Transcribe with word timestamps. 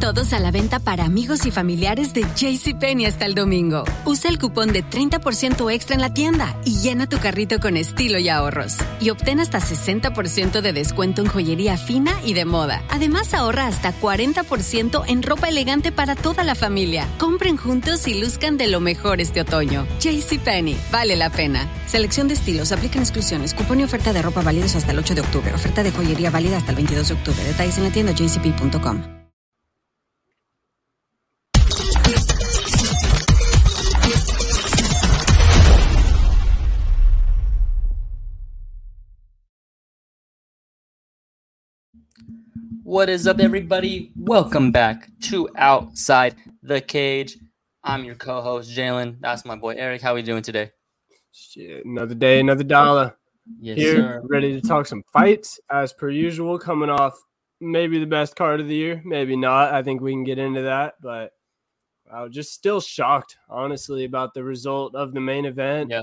Todos 0.00 0.32
a 0.32 0.40
la 0.40 0.50
venta 0.50 0.80
para 0.80 1.04
amigos 1.04 1.46
y 1.46 1.50
familiares 1.50 2.12
de 2.12 2.22
JCPenney 2.22 3.06
hasta 3.06 3.26
el 3.26 3.34
domingo. 3.34 3.84
Usa 4.04 4.28
el 4.28 4.38
cupón 4.38 4.72
de 4.72 4.84
30% 4.84 5.72
extra 5.72 5.94
en 5.94 6.00
la 6.00 6.12
tienda 6.12 6.56
y 6.64 6.78
llena 6.80 7.08
tu 7.08 7.18
carrito 7.18 7.60
con 7.60 7.76
estilo 7.76 8.18
y 8.18 8.28
ahorros. 8.28 8.76
Y 9.00 9.10
obtén 9.10 9.40
hasta 9.40 9.60
60% 9.60 10.60
de 10.60 10.72
descuento 10.72 11.22
en 11.22 11.28
joyería 11.28 11.76
fina 11.76 12.12
y 12.24 12.34
de 12.34 12.44
moda. 12.44 12.82
Además, 12.90 13.34
ahorra 13.34 13.66
hasta 13.66 13.92
40% 13.98 15.04
en 15.06 15.22
ropa 15.22 15.48
elegante 15.48 15.92
para 15.92 16.16
toda 16.16 16.44
la 16.44 16.54
familia. 16.54 17.06
Compren 17.18 17.56
juntos 17.56 18.06
y 18.06 18.20
luzcan 18.20 18.56
de 18.56 18.66
lo 18.66 18.80
mejor 18.80 19.20
este 19.20 19.40
otoño. 19.40 19.86
JCPenney, 20.00 20.76
vale 20.90 21.16
la 21.16 21.30
pena. 21.30 21.68
Selección 21.86 22.28
de 22.28 22.34
estilos, 22.34 22.72
aplican 22.72 23.02
exclusiones, 23.02 23.54
cupón 23.54 23.80
y 23.80 23.84
oferta 23.84 24.12
de 24.12 24.22
ropa 24.22 24.42
válidos 24.42 24.76
hasta 24.76 24.92
el 24.92 24.98
8 24.98 25.14
de 25.14 25.20
octubre. 25.20 25.54
Oferta 25.54 25.82
de 25.82 25.92
joyería 25.92 26.30
válida 26.30 26.58
hasta 26.58 26.70
el 26.70 26.76
22 26.76 27.08
de 27.08 27.14
octubre. 27.14 27.44
Detalles 27.44 27.78
en 27.78 27.84
la 27.84 27.90
tienda 27.90 28.12
jcp.com. 28.12 29.23
What 42.84 43.08
is 43.08 43.26
up, 43.26 43.40
everybody? 43.40 44.12
Welcome 44.14 44.70
back 44.70 45.08
to 45.22 45.48
Outside 45.56 46.34
the 46.62 46.82
Cage. 46.82 47.38
I'm 47.82 48.04
your 48.04 48.14
co-host 48.14 48.70
Jalen. 48.70 49.16
That's 49.20 49.46
my 49.46 49.56
boy 49.56 49.74
Eric. 49.78 50.02
How 50.02 50.12
are 50.12 50.16
we 50.16 50.22
doing 50.22 50.42
today? 50.42 50.70
Shit, 51.32 51.86
another 51.86 52.14
day, 52.14 52.40
another 52.40 52.62
dollar. 52.62 53.16
Yes, 53.58 53.78
Here, 53.78 53.96
sir. 53.96 54.22
ready 54.24 54.60
to 54.60 54.68
talk 54.68 54.84
some 54.84 55.02
fights 55.14 55.58
as 55.70 55.94
per 55.94 56.10
usual. 56.10 56.58
Coming 56.58 56.90
off 56.90 57.18
maybe 57.58 57.98
the 57.98 58.06
best 58.06 58.36
card 58.36 58.60
of 58.60 58.68
the 58.68 58.74
year, 58.74 59.00
maybe 59.02 59.34
not. 59.34 59.72
I 59.72 59.82
think 59.82 60.02
we 60.02 60.12
can 60.12 60.22
get 60.24 60.38
into 60.38 60.60
that, 60.60 60.96
but 61.00 61.32
I 62.12 62.22
was 62.22 62.34
just 62.34 62.52
still 62.52 62.82
shocked, 62.82 63.38
honestly, 63.48 64.04
about 64.04 64.34
the 64.34 64.44
result 64.44 64.94
of 64.94 65.14
the 65.14 65.20
main 65.20 65.46
event. 65.46 65.90
Yeah. 65.90 66.02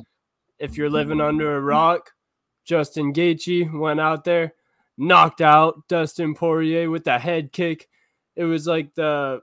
If 0.57 0.77
you're 0.77 0.89
living 0.89 1.21
under 1.21 1.57
a 1.57 1.61
rock, 1.61 2.09
Justin 2.65 3.13
Gaethje 3.13 3.71
went 3.71 3.99
out 3.99 4.23
there, 4.23 4.55
knocked 4.97 5.41
out 5.41 5.87
Dustin 5.87 6.35
Poirier 6.35 6.89
with 6.89 7.07
a 7.07 7.19
head 7.19 7.51
kick. 7.51 7.87
It 8.35 8.45
was 8.45 8.67
like 8.67 8.93
the 8.95 9.41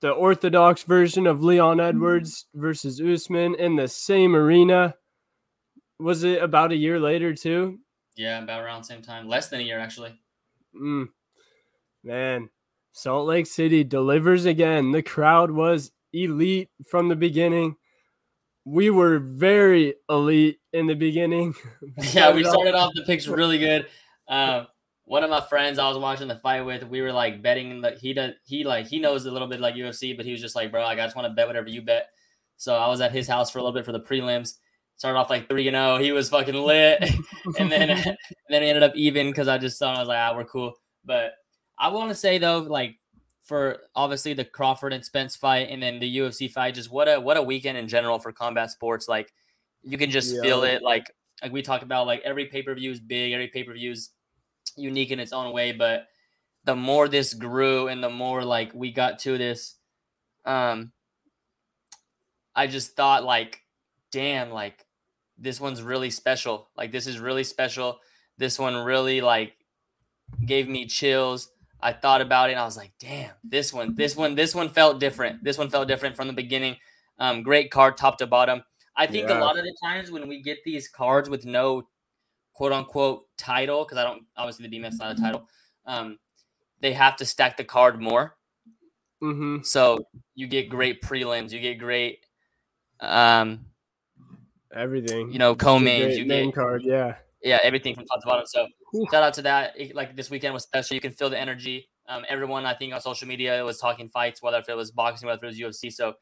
the 0.00 0.10
orthodox 0.10 0.82
version 0.82 1.26
of 1.26 1.42
Leon 1.42 1.80
Edwards 1.80 2.46
versus 2.54 3.00
Usman 3.00 3.54
in 3.54 3.76
the 3.76 3.88
same 3.88 4.36
arena. 4.36 4.96
Was 5.98 6.24
it 6.24 6.42
about 6.42 6.72
a 6.72 6.76
year 6.76 7.00
later 7.00 7.34
too? 7.34 7.78
Yeah, 8.16 8.42
about 8.42 8.62
around 8.62 8.82
the 8.82 8.86
same 8.86 9.02
time. 9.02 9.28
Less 9.28 9.48
than 9.48 9.60
a 9.60 9.64
year, 9.64 9.78
actually. 9.78 10.20
Mm. 10.78 11.08
Man, 12.02 12.50
Salt 12.92 13.26
Lake 13.26 13.46
City 13.46 13.82
delivers 13.82 14.44
again. 14.44 14.92
The 14.92 15.02
crowd 15.02 15.50
was 15.50 15.90
elite 16.12 16.68
from 16.88 17.08
the 17.08 17.16
beginning. 17.16 17.76
We 18.64 18.90
were 18.90 19.18
very 19.18 19.94
elite 20.08 20.58
in 20.72 20.86
the 20.86 20.94
beginning. 20.94 21.54
yeah, 22.12 22.32
we 22.32 22.44
started 22.44 22.74
off 22.74 22.92
the 22.94 23.02
picks 23.02 23.26
really 23.26 23.58
good. 23.58 23.86
Um, 24.28 24.66
one 25.06 25.22
of 25.22 25.30
my 25.30 25.40
friends 25.40 25.78
I 25.78 25.88
was 25.88 25.98
watching 25.98 26.28
the 26.28 26.36
fight 26.36 26.62
with, 26.62 26.82
we 26.84 27.02
were 27.02 27.12
like 27.12 27.42
betting 27.42 27.82
that 27.82 27.98
he 27.98 28.14
does 28.14 28.32
he 28.44 28.64
like 28.64 28.86
he 28.86 28.98
knows 28.98 29.26
a 29.26 29.30
little 29.30 29.48
bit 29.48 29.60
like 29.60 29.74
UFC, 29.74 30.16
but 30.16 30.24
he 30.24 30.32
was 30.32 30.40
just 30.40 30.56
like, 30.56 30.70
bro, 30.70 30.82
like, 30.82 30.98
I 30.98 31.04
just 31.04 31.16
want 31.16 31.28
to 31.28 31.34
bet 31.34 31.46
whatever 31.46 31.68
you 31.68 31.82
bet. 31.82 32.08
So 32.56 32.74
I 32.74 32.88
was 32.88 33.00
at 33.00 33.12
his 33.12 33.28
house 33.28 33.50
for 33.50 33.58
a 33.58 33.62
little 33.62 33.74
bit 33.74 33.84
for 33.84 33.92
the 33.92 34.00
prelims. 34.00 34.54
Started 34.96 35.18
off 35.18 35.28
like 35.28 35.48
three 35.48 35.66
and 35.68 35.74
zero. 35.74 35.98
He 35.98 36.12
was 36.12 36.30
fucking 36.30 36.54
lit, 36.54 37.02
and 37.58 37.70
then 37.70 37.90
and 37.90 38.16
then 38.48 38.62
he 38.62 38.68
ended 38.68 38.82
up 38.84 38.94
even 38.94 39.26
because 39.28 39.48
I 39.48 39.58
just 39.58 39.76
saw. 39.76 39.92
I 39.92 39.98
was 39.98 40.08
like, 40.08 40.18
ah, 40.18 40.34
we're 40.36 40.44
cool. 40.44 40.74
But 41.04 41.32
I 41.78 41.88
want 41.88 42.10
to 42.10 42.14
say 42.14 42.38
though, 42.38 42.58
like 42.58 42.96
for 43.42 43.80
obviously 43.94 44.32
the 44.32 44.44
Crawford 44.44 44.92
and 44.92 45.04
Spence 45.04 45.36
fight, 45.36 45.68
and 45.68 45.82
then 45.82 45.98
the 45.98 46.18
UFC 46.18 46.50
fight, 46.50 46.74
just 46.74 46.90
what 46.90 47.08
a 47.08 47.20
what 47.20 47.36
a 47.36 47.42
weekend 47.42 47.76
in 47.76 47.88
general 47.88 48.18
for 48.18 48.32
combat 48.32 48.70
sports. 48.70 49.08
Like 49.08 49.32
you 49.82 49.98
can 49.98 50.10
just 50.10 50.40
feel 50.40 50.62
it. 50.62 50.80
Like 50.80 51.10
like 51.42 51.52
we 51.52 51.62
talked 51.62 51.82
about, 51.82 52.06
like 52.06 52.22
every 52.24 52.46
pay 52.46 52.62
per 52.62 52.74
view 52.74 52.90
is 52.90 53.00
big, 53.00 53.32
every 53.32 53.48
pay 53.48 53.64
per 53.64 53.72
view 53.72 53.92
is 53.92 54.10
unique 54.76 55.10
in 55.10 55.20
its 55.20 55.32
own 55.32 55.52
way. 55.52 55.72
But 55.72 56.06
the 56.64 56.76
more 56.76 57.08
this 57.08 57.34
grew, 57.34 57.88
and 57.88 58.02
the 58.02 58.10
more 58.10 58.44
like 58.44 58.72
we 58.74 58.92
got 58.92 59.18
to 59.20 59.36
this, 59.38 59.76
um, 60.44 60.92
I 62.54 62.66
just 62.66 62.96
thought 62.96 63.24
like, 63.24 63.62
damn, 64.12 64.50
like 64.50 64.84
this 65.38 65.60
one's 65.60 65.82
really 65.82 66.10
special. 66.10 66.70
Like 66.76 66.92
this 66.92 67.06
is 67.06 67.18
really 67.18 67.44
special. 67.44 67.98
This 68.38 68.58
one 68.58 68.76
really 68.76 69.20
like 69.20 69.54
gave 70.44 70.68
me 70.68 70.86
chills. 70.86 71.50
I 71.80 71.92
thought 71.92 72.22
about 72.22 72.48
it 72.48 72.52
and 72.52 72.60
I 72.60 72.64
was 72.64 72.76
like, 72.76 72.92
damn, 72.98 73.32
this 73.42 73.72
one, 73.72 73.94
this 73.94 74.16
one, 74.16 74.34
this 74.34 74.54
one 74.54 74.70
felt 74.70 75.00
different. 75.00 75.44
This 75.44 75.58
one 75.58 75.68
felt 75.68 75.88
different 75.88 76.16
from 76.16 76.28
the 76.28 76.32
beginning. 76.32 76.76
Um, 77.18 77.42
great 77.42 77.70
card 77.70 77.96
top 77.96 78.18
to 78.18 78.26
bottom. 78.26 78.62
I 78.96 79.06
think 79.06 79.28
a 79.28 79.34
lot 79.34 79.58
of 79.58 79.64
the 79.64 79.76
times 79.82 80.10
when 80.10 80.28
we 80.28 80.42
get 80.42 80.58
these 80.64 80.88
cards 80.88 81.28
with 81.28 81.44
no 81.44 81.88
quote 82.52 82.72
unquote 82.72 83.26
title, 83.36 83.84
because 83.84 83.98
I 83.98 84.04
don't 84.04 84.24
obviously 84.36 84.68
the 84.68 84.78
BMF's 84.78 84.98
not 85.00 85.18
a 85.18 85.20
title, 85.20 85.48
um, 85.86 86.18
they 86.80 86.92
have 86.92 87.16
to 87.16 87.24
stack 87.24 87.56
the 87.56 87.64
card 87.64 88.00
more. 88.00 88.36
hmm 89.20 89.62
So 89.62 90.06
you 90.34 90.46
get 90.46 90.68
great 90.68 91.02
prelims, 91.02 91.50
you 91.52 91.60
get 91.60 91.78
great 91.78 92.24
um, 93.00 93.66
Everything. 94.74 95.32
you 95.32 95.38
know, 95.38 95.54
co-mains, 95.54 96.16
you 96.18 96.24
get 96.24 96.54
card. 96.54 96.82
Yeah. 96.84 97.16
yeah, 97.42 97.58
everything 97.62 97.94
from 97.94 98.06
top 98.06 98.20
to 98.20 98.26
bottom. 98.26 98.46
So 98.46 98.66
shout 99.10 99.22
out 99.22 99.34
to 99.34 99.42
that. 99.42 99.78
It- 99.78 99.94
like 99.94 100.16
this 100.16 100.30
weekend 100.30 100.54
was 100.54 100.62
special. 100.64 100.94
You 100.94 101.00
can 101.00 101.12
feel 101.12 101.30
the 101.30 101.38
energy. 101.38 101.88
Um, 102.06 102.24
everyone 102.28 102.66
I 102.66 102.74
think 102.74 102.92
on 102.92 103.00
social 103.00 103.26
media 103.28 103.64
was 103.64 103.78
talking 103.78 104.08
fights, 104.08 104.42
whether 104.42 104.58
if 104.58 104.68
it 104.68 104.76
was 104.76 104.90
boxing, 104.90 105.26
whether 105.26 105.44
it 105.44 105.48
was 105.48 105.58
UFC. 105.58 105.90
So 105.92 106.14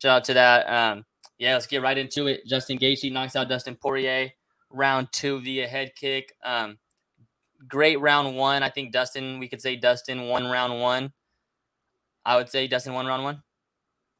shout 0.00 0.16
out 0.18 0.24
to 0.24 0.34
that. 0.34 0.68
Um, 0.68 1.04
yeah, 1.40 1.54
let's 1.54 1.66
get 1.66 1.80
right 1.82 1.96
into 1.96 2.26
it. 2.26 2.46
Justin 2.46 2.78
Gaethje 2.78 3.10
knocks 3.10 3.34
out 3.34 3.48
Dustin 3.48 3.74
Poirier 3.74 4.30
round 4.68 5.08
two 5.10 5.40
via 5.40 5.66
head 5.66 5.92
kick. 5.96 6.34
Um, 6.44 6.78
great 7.66 7.98
round 7.98 8.36
one. 8.36 8.62
I 8.62 8.68
think 8.68 8.92
Dustin. 8.92 9.38
We 9.40 9.48
could 9.48 9.62
say 9.62 9.74
Dustin 9.74 10.28
won 10.28 10.44
round 10.44 10.78
one. 10.78 11.12
I 12.26 12.36
would 12.36 12.50
say 12.50 12.68
Dustin 12.68 12.92
won 12.92 13.06
round 13.06 13.24
one. 13.24 13.42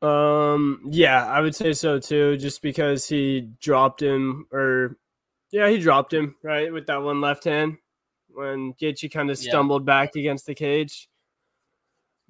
Um. 0.03 0.81
Yeah, 0.87 1.27
I 1.27 1.43
would 1.43 1.55
say 1.55 1.75
so 1.75 1.99
too. 2.01 2.39
Just 2.39 2.63
because 2.63 3.07
he 3.07 3.51
dropped 3.61 4.01
him, 4.01 4.47
or 4.51 4.97
yeah, 5.51 5.69
he 5.69 5.77
dropped 5.77 6.15
him 6.15 6.37
right 6.43 6.73
with 6.73 6.87
that 6.87 7.03
one 7.03 7.21
left 7.21 7.45
hand 7.45 7.77
when 8.31 8.73
Gaethje 8.81 9.13
kind 9.13 9.31
of 9.31 9.39
Yeah. 9.43 9.51
stumbled 9.51 9.85
back 9.85 10.17
against 10.17 10.47
the 10.47 10.55
cage. 10.55 11.10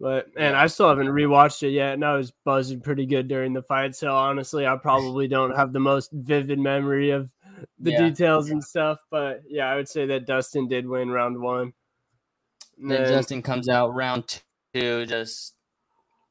But 0.01 0.35
man, 0.35 0.55
I 0.55 0.67
still 0.67 0.89
haven't 0.89 1.09
rewatched 1.09 1.63
it 1.63 1.71
yet, 1.73 1.93
and 1.93 2.05
I 2.05 2.15
was 2.17 2.31
buzzing 2.45 2.81
pretty 2.81 3.05
good 3.05 3.29
during 3.29 3.53
the 3.53 3.63
fight. 3.63 3.95
So 3.95 4.17
honestly, 4.17 4.67
I 4.67 4.75
probably 4.77 5.29
don't 5.29 5.55
have 5.55 5.75
the 5.75 5.81
most 5.81 6.11
vivid 6.13 6.59
memory 6.59 7.11
of 7.11 7.31
the 7.79 7.91
Yeah. 7.91 8.09
details 8.09 8.49
and 8.49 8.65
stuff. 8.65 8.99
But 9.11 9.43
yeah, 9.47 9.67
I 9.71 9.77
would 9.77 9.89
say 9.89 10.07
that 10.07 10.25
Dustin 10.27 10.69
did 10.69 10.87
win 10.87 11.11
round 11.11 11.39
one. 11.39 11.75
And 12.81 12.91
Then 12.91 13.03
then- 13.05 13.13
Justin 13.13 13.43
comes 13.43 13.69
out 13.69 13.95
round 13.95 14.41
two, 14.73 15.05
just 15.05 15.55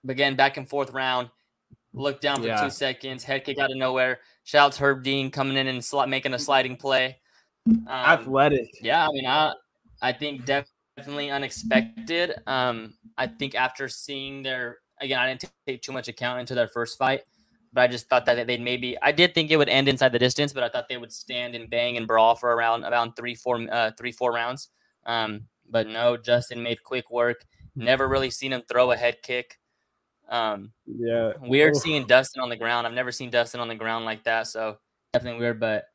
again 0.08 0.36
back 0.36 0.58
and 0.58 0.68
forth 0.68 0.90
round. 0.92 1.30
Look 1.94 2.22
down 2.22 2.42
for 2.42 2.48
Yeah. 2.48 2.64
two 2.64 2.72
seconds, 2.72 3.24
head 3.24 3.46
kick 3.46 3.60
out 3.60 3.70
of 3.70 3.78
nowhere. 3.78 4.20
Shouts 4.46 4.78
Herb 4.80 5.04
Dean 5.04 5.30
coming 5.30 5.58
in 5.58 5.68
and 5.68 5.80
sli- 5.82 6.10
making 6.10 6.34
a 6.34 6.40
sliding 6.40 6.76
play. 6.76 7.20
Um, 7.68 7.88
athletic. 7.88 8.72
yeah, 8.82 9.08
I 9.08 9.12
mean, 9.12 9.28
I 9.28 9.54
I 10.02 10.12
think 10.14 10.46
def- 10.46 10.70
definitely 11.00 11.32
unexpected. 11.32 12.36
Um, 12.46 12.94
I 13.18 13.28
think 13.28 13.56
after 13.56 13.88
seeing 13.88 14.44
their 14.44 14.80
again, 15.02 15.20
I 15.20 15.28
didn't 15.28 15.50
take 15.66 15.82
too 15.82 15.94
much 15.94 16.08
account 16.10 16.42
into 16.42 16.56
their 16.56 16.68
first 16.68 16.98
fight, 16.98 17.22
but 17.72 17.82
I 17.82 17.88
just 17.88 18.10
thought 18.10 18.26
that 18.26 18.46
they'd 18.48 18.62
maybe. 18.62 18.98
I 19.02 19.12
did 19.12 19.34
think 19.34 19.50
it 19.50 19.58
would 19.58 19.70
end 19.70 19.88
inside 19.88 20.12
the 20.12 20.20
distance, 20.20 20.52
but 20.52 20.64
I 20.64 20.70
thought 20.70 20.90
they 20.90 20.98
would 20.98 21.14
stand 21.14 21.56
and 21.56 21.70
bang 21.70 21.96
and 21.98 22.06
brawl 22.06 22.36
for 22.36 22.54
around 22.54 22.84
around 22.84 23.14
three, 23.16 23.36
four, 23.36 23.66
uh, 23.72 23.92
three, 23.98 24.12
four 24.12 24.34
rounds. 24.34 24.70
Um, 25.06 25.46
but 25.70 25.88
no, 25.88 26.18
Justin 26.18 26.62
made 26.62 26.84
quick 26.84 27.10
work. 27.12 27.46
Never 27.76 28.10
really 28.10 28.30
seen 28.30 28.52
him 28.52 28.64
throw 28.70 28.92
a 28.92 28.98
head 28.98 29.22
kick. 29.24 29.58
Um, 30.28 30.74
Yeah. 30.86 31.32
weird 31.42 31.76
Oof. 31.76 31.82
seeing 31.82 32.06
Dustin 32.06 32.42
on 32.42 32.50
the 32.50 32.58
ground. 32.58 32.86
I've 32.86 32.94
never 32.94 33.12
seen 33.12 33.30
Dustin 33.30 33.62
on 33.62 33.70
the 33.70 33.76
ground 33.76 34.04
like 34.04 34.24
that, 34.26 34.48
so 34.48 34.78
definitely 35.14 35.40
weird. 35.40 35.62
But 35.62 35.86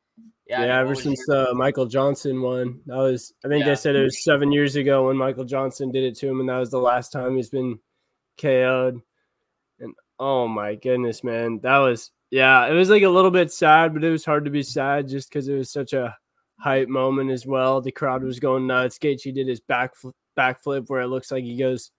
yeah, 0.47 0.61
I 0.61 0.65
Yeah, 0.65 0.67
mean, 0.67 0.81
ever 0.85 0.95
since 0.95 1.23
your- 1.27 1.45
the 1.47 1.53
Michael 1.55 1.85
Johnson 1.85 2.41
one, 2.41 2.81
that 2.85 2.97
was 2.97 3.33
I 3.43 3.47
think 3.47 3.63
Yeah. 3.63 3.69
they 3.71 3.75
said 3.75 3.95
it 3.95 4.03
was 4.03 4.23
seven 4.23 4.51
years 4.51 4.75
ago 4.75 5.07
when 5.07 5.17
Michael 5.17 5.45
Johnson 5.45 5.91
did 5.91 6.03
it 6.03 6.15
to 6.17 6.27
him, 6.27 6.39
and 6.39 6.49
that 6.49 6.59
was 6.59 6.71
the 6.71 6.79
last 6.79 7.11
time 7.11 7.35
he's 7.35 7.49
been 7.49 7.79
KO'd. 8.37 9.01
And 9.79 9.93
oh 10.19 10.47
my 10.47 10.75
goodness, 10.75 11.23
man, 11.23 11.59
that 11.61 11.77
was 11.79 12.11
yeah, 12.31 12.65
it 12.67 12.73
was 12.73 12.89
like 12.89 13.03
a 13.03 13.09
little 13.09 13.31
bit 13.31 13.51
sad, 13.51 13.93
but 13.93 14.03
it 14.03 14.11
was 14.11 14.25
hard 14.25 14.45
to 14.45 14.51
be 14.51 14.63
sad 14.63 15.07
just 15.07 15.29
because 15.29 15.47
it 15.47 15.55
was 15.55 15.71
such 15.71 15.93
a 15.93 16.17
hype 16.59 16.87
moment 16.89 17.31
as 17.31 17.45
well. 17.45 17.81
The 17.81 17.91
crowd 17.91 18.23
was 18.23 18.39
going 18.39 18.65
nuts. 18.67 18.97
Gaethje 18.97 19.33
did 19.33 19.47
his 19.47 19.59
back 19.59 19.93
backflip 20.37 20.89
where 20.89 21.01
it 21.01 21.07
looks 21.07 21.31
like 21.31 21.43
he 21.43 21.55
goes 21.57 21.91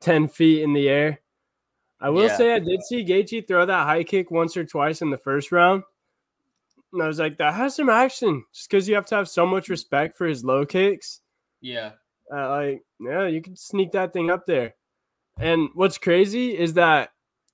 ten 0.00 0.28
feet 0.28 0.62
in 0.62 0.72
the 0.72 0.88
air. 0.88 1.20
I 2.00 2.10
will 2.10 2.24
Yeah. 2.24 2.36
say 2.36 2.52
I 2.54 2.58
did 2.58 2.82
see 2.82 3.04
Gaethje 3.04 3.46
throw 3.46 3.64
that 3.64 3.86
high 3.86 4.04
kick 4.04 4.30
once 4.30 4.56
or 4.56 4.64
twice 4.64 5.02
in 5.02 5.10
the 5.10 5.18
first 5.18 5.50
round. 5.52 5.84
And 6.92 7.02
I 7.02 7.06
was 7.06 7.18
like, 7.18 7.38
that 7.38 7.54
has 7.54 7.76
some 7.76 7.88
action 7.88 8.44
just 8.54 8.68
because 8.70 8.88
you 8.88 8.94
have 8.94 9.06
to 9.06 9.14
have 9.16 9.28
so 9.28 9.46
much 9.46 9.68
respect 9.68 10.16
for 10.16 10.26
his 10.26 10.44
low 10.44 10.64
kicks. 10.66 11.20
yeah. 11.60 11.92
Uh, 12.34 12.48
like, 12.48 12.82
yeah, 12.98 13.26
you 13.26 13.42
could 13.42 13.58
sneak 13.58 13.92
that 13.92 14.12
thing 14.14 14.30
up 14.30 14.46
there. 14.46 14.74
And 15.38 15.68
what's 15.74 15.98
crazy 15.98 16.56
is 16.56 16.74
that 16.74 17.10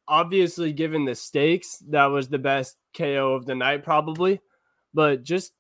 obviously, 0.07 0.73
given 0.73 1.05
the 1.05 1.17
stakes, 1.17 1.79
that 1.91 2.07
was 2.07 2.29
the 2.29 2.39
best 2.39 2.77
KO 2.97 3.35
of 3.35 3.45
the 3.45 3.57
night, 3.57 3.83
probably. 3.83 4.41
But 4.95 5.25
just, 5.25 5.53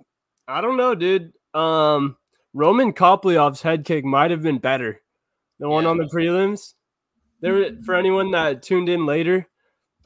I 0.46 0.60
don't 0.60 0.76
know, 0.76 0.94
dude. 0.94 1.32
Um, 1.52 2.16
Roman 2.54 2.92
Kopylov's 2.92 3.60
head 3.62 3.84
kick 3.84 4.04
might 4.04 4.31
have 4.31 4.42
been 4.42 4.58
better. 4.58 5.00
The 5.58 5.69
one 5.69 5.82
Yeah. 5.84 5.90
on 5.90 5.96
the 5.98 6.04
prelims. 6.04 6.74
There, 7.40 7.72
for 7.84 7.94
anyone 7.96 8.31
that 8.32 8.62
tuned 8.62 8.88
in 8.88 9.04
later, 9.04 9.48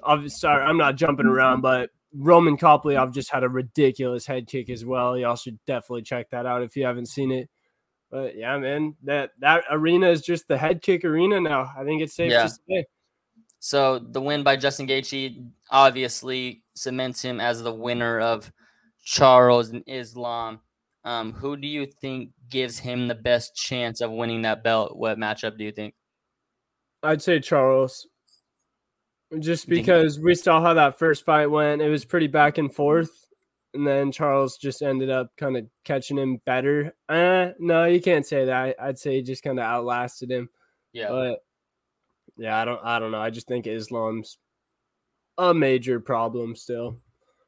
I'm 0.03 0.29
sorry, 0.31 0.65
I'm 0.65 0.79
not 0.79 0.97
jumping 0.97 1.27
around, 1.27 1.61
but 1.63 1.91
Roman 2.15 2.57
Kopylov 2.57 3.13
just 3.15 3.31
had 3.31 3.45
a 3.45 3.49
ridiculous 3.49 4.27
head 4.27 4.47
kick 4.47 4.69
as 4.71 4.85
well. 4.85 5.17
Y'all 5.17 5.37
should 5.37 5.59
definitely 5.67 6.03
check 6.03 6.31
that 6.31 6.47
out 6.47 6.63
if 6.63 6.77
you 6.77 6.85
haven't 6.85 7.07
seen 7.07 7.31
it. 7.31 7.49
But 8.11 8.37
yeah, 8.37 8.59
man, 8.59 8.97
that 9.05 9.31
that 9.39 9.65
arena 9.71 10.11
is 10.11 10.21
just 10.21 10.47
the 10.47 10.59
head 10.59 10.83
kick 10.83 11.05
arena 11.05 11.41
now. 11.41 11.71
I 11.77 11.85
think 11.85 12.03
it's 12.03 12.15
safe 12.15 12.31
Yeah. 12.31 12.43
to 12.45 12.49
say. 12.69 12.85
So 13.61 13.99
the 13.99 14.21
win 14.21 14.43
by 14.43 14.57
Justin 14.57 14.87
Gaethje 14.87 15.49
obviously 15.71 16.63
cements 16.75 17.23
him 17.23 17.41
as 17.41 17.63
the 17.63 17.73
winner 17.73 18.21
of 18.21 18.53
Charles 19.05 19.71
and 19.71 19.83
Islam. 19.87 20.61
Um, 21.05 21.33
who 21.33 21.57
do 21.57 21.67
you 21.67 21.87
think 21.87 22.31
gives 22.49 22.79
him 22.79 23.09
the 23.09 23.15
best 23.15 23.55
chance 23.57 24.01
of 24.01 24.11
winning 24.11 24.43
that 24.43 24.63
belt? 24.63 24.97
What 24.97 25.19
matchup 25.19 25.57
do 25.57 25.65
you 25.65 25.73
think? 25.73 25.95
I'd 27.03 27.23
say 27.23 27.41
Charles. 27.41 28.07
Just 29.39 29.69
because 29.69 30.19
we 30.21 30.35
saw 30.35 30.61
how 30.61 30.75
that 30.75 30.99
first 30.99 31.25
fight 31.25 31.47
went, 31.47 31.81
it 31.81 31.89
was 31.89 32.05
pretty 32.05 32.27
back 32.27 32.59
and 32.59 32.73
forth. 32.75 33.11
And 33.75 33.87
then 33.87 34.13
Charles 34.13 34.59
just 34.59 34.83
ended 34.83 35.09
up 35.09 35.33
kind 35.39 35.57
of 35.57 35.67
catching 35.85 36.19
him 36.19 36.41
better. 36.45 36.95
Uh, 37.09 37.51
no, 37.59 37.85
you 37.85 38.03
can't 38.03 38.27
say 38.27 38.45
that. 38.45 38.77
I'd 38.79 38.99
say 38.99 39.17
he 39.17 39.23
just 39.23 39.43
kind 39.43 39.59
of 39.59 39.65
outlasted 39.65 40.31
him. 40.31 40.51
Yeah, 40.93 41.09
But 41.09 41.39
yeah, 42.37 42.61
I 42.61 42.67
don't 42.67 42.81
I 42.85 42.99
don't 42.99 43.13
know. 43.13 43.21
I 43.21 43.31
just 43.31 43.49
think 43.49 43.67
Islam's 43.67 44.37
a 45.39 45.55
major 45.55 46.01
problem 46.01 46.55
still. 46.55 46.99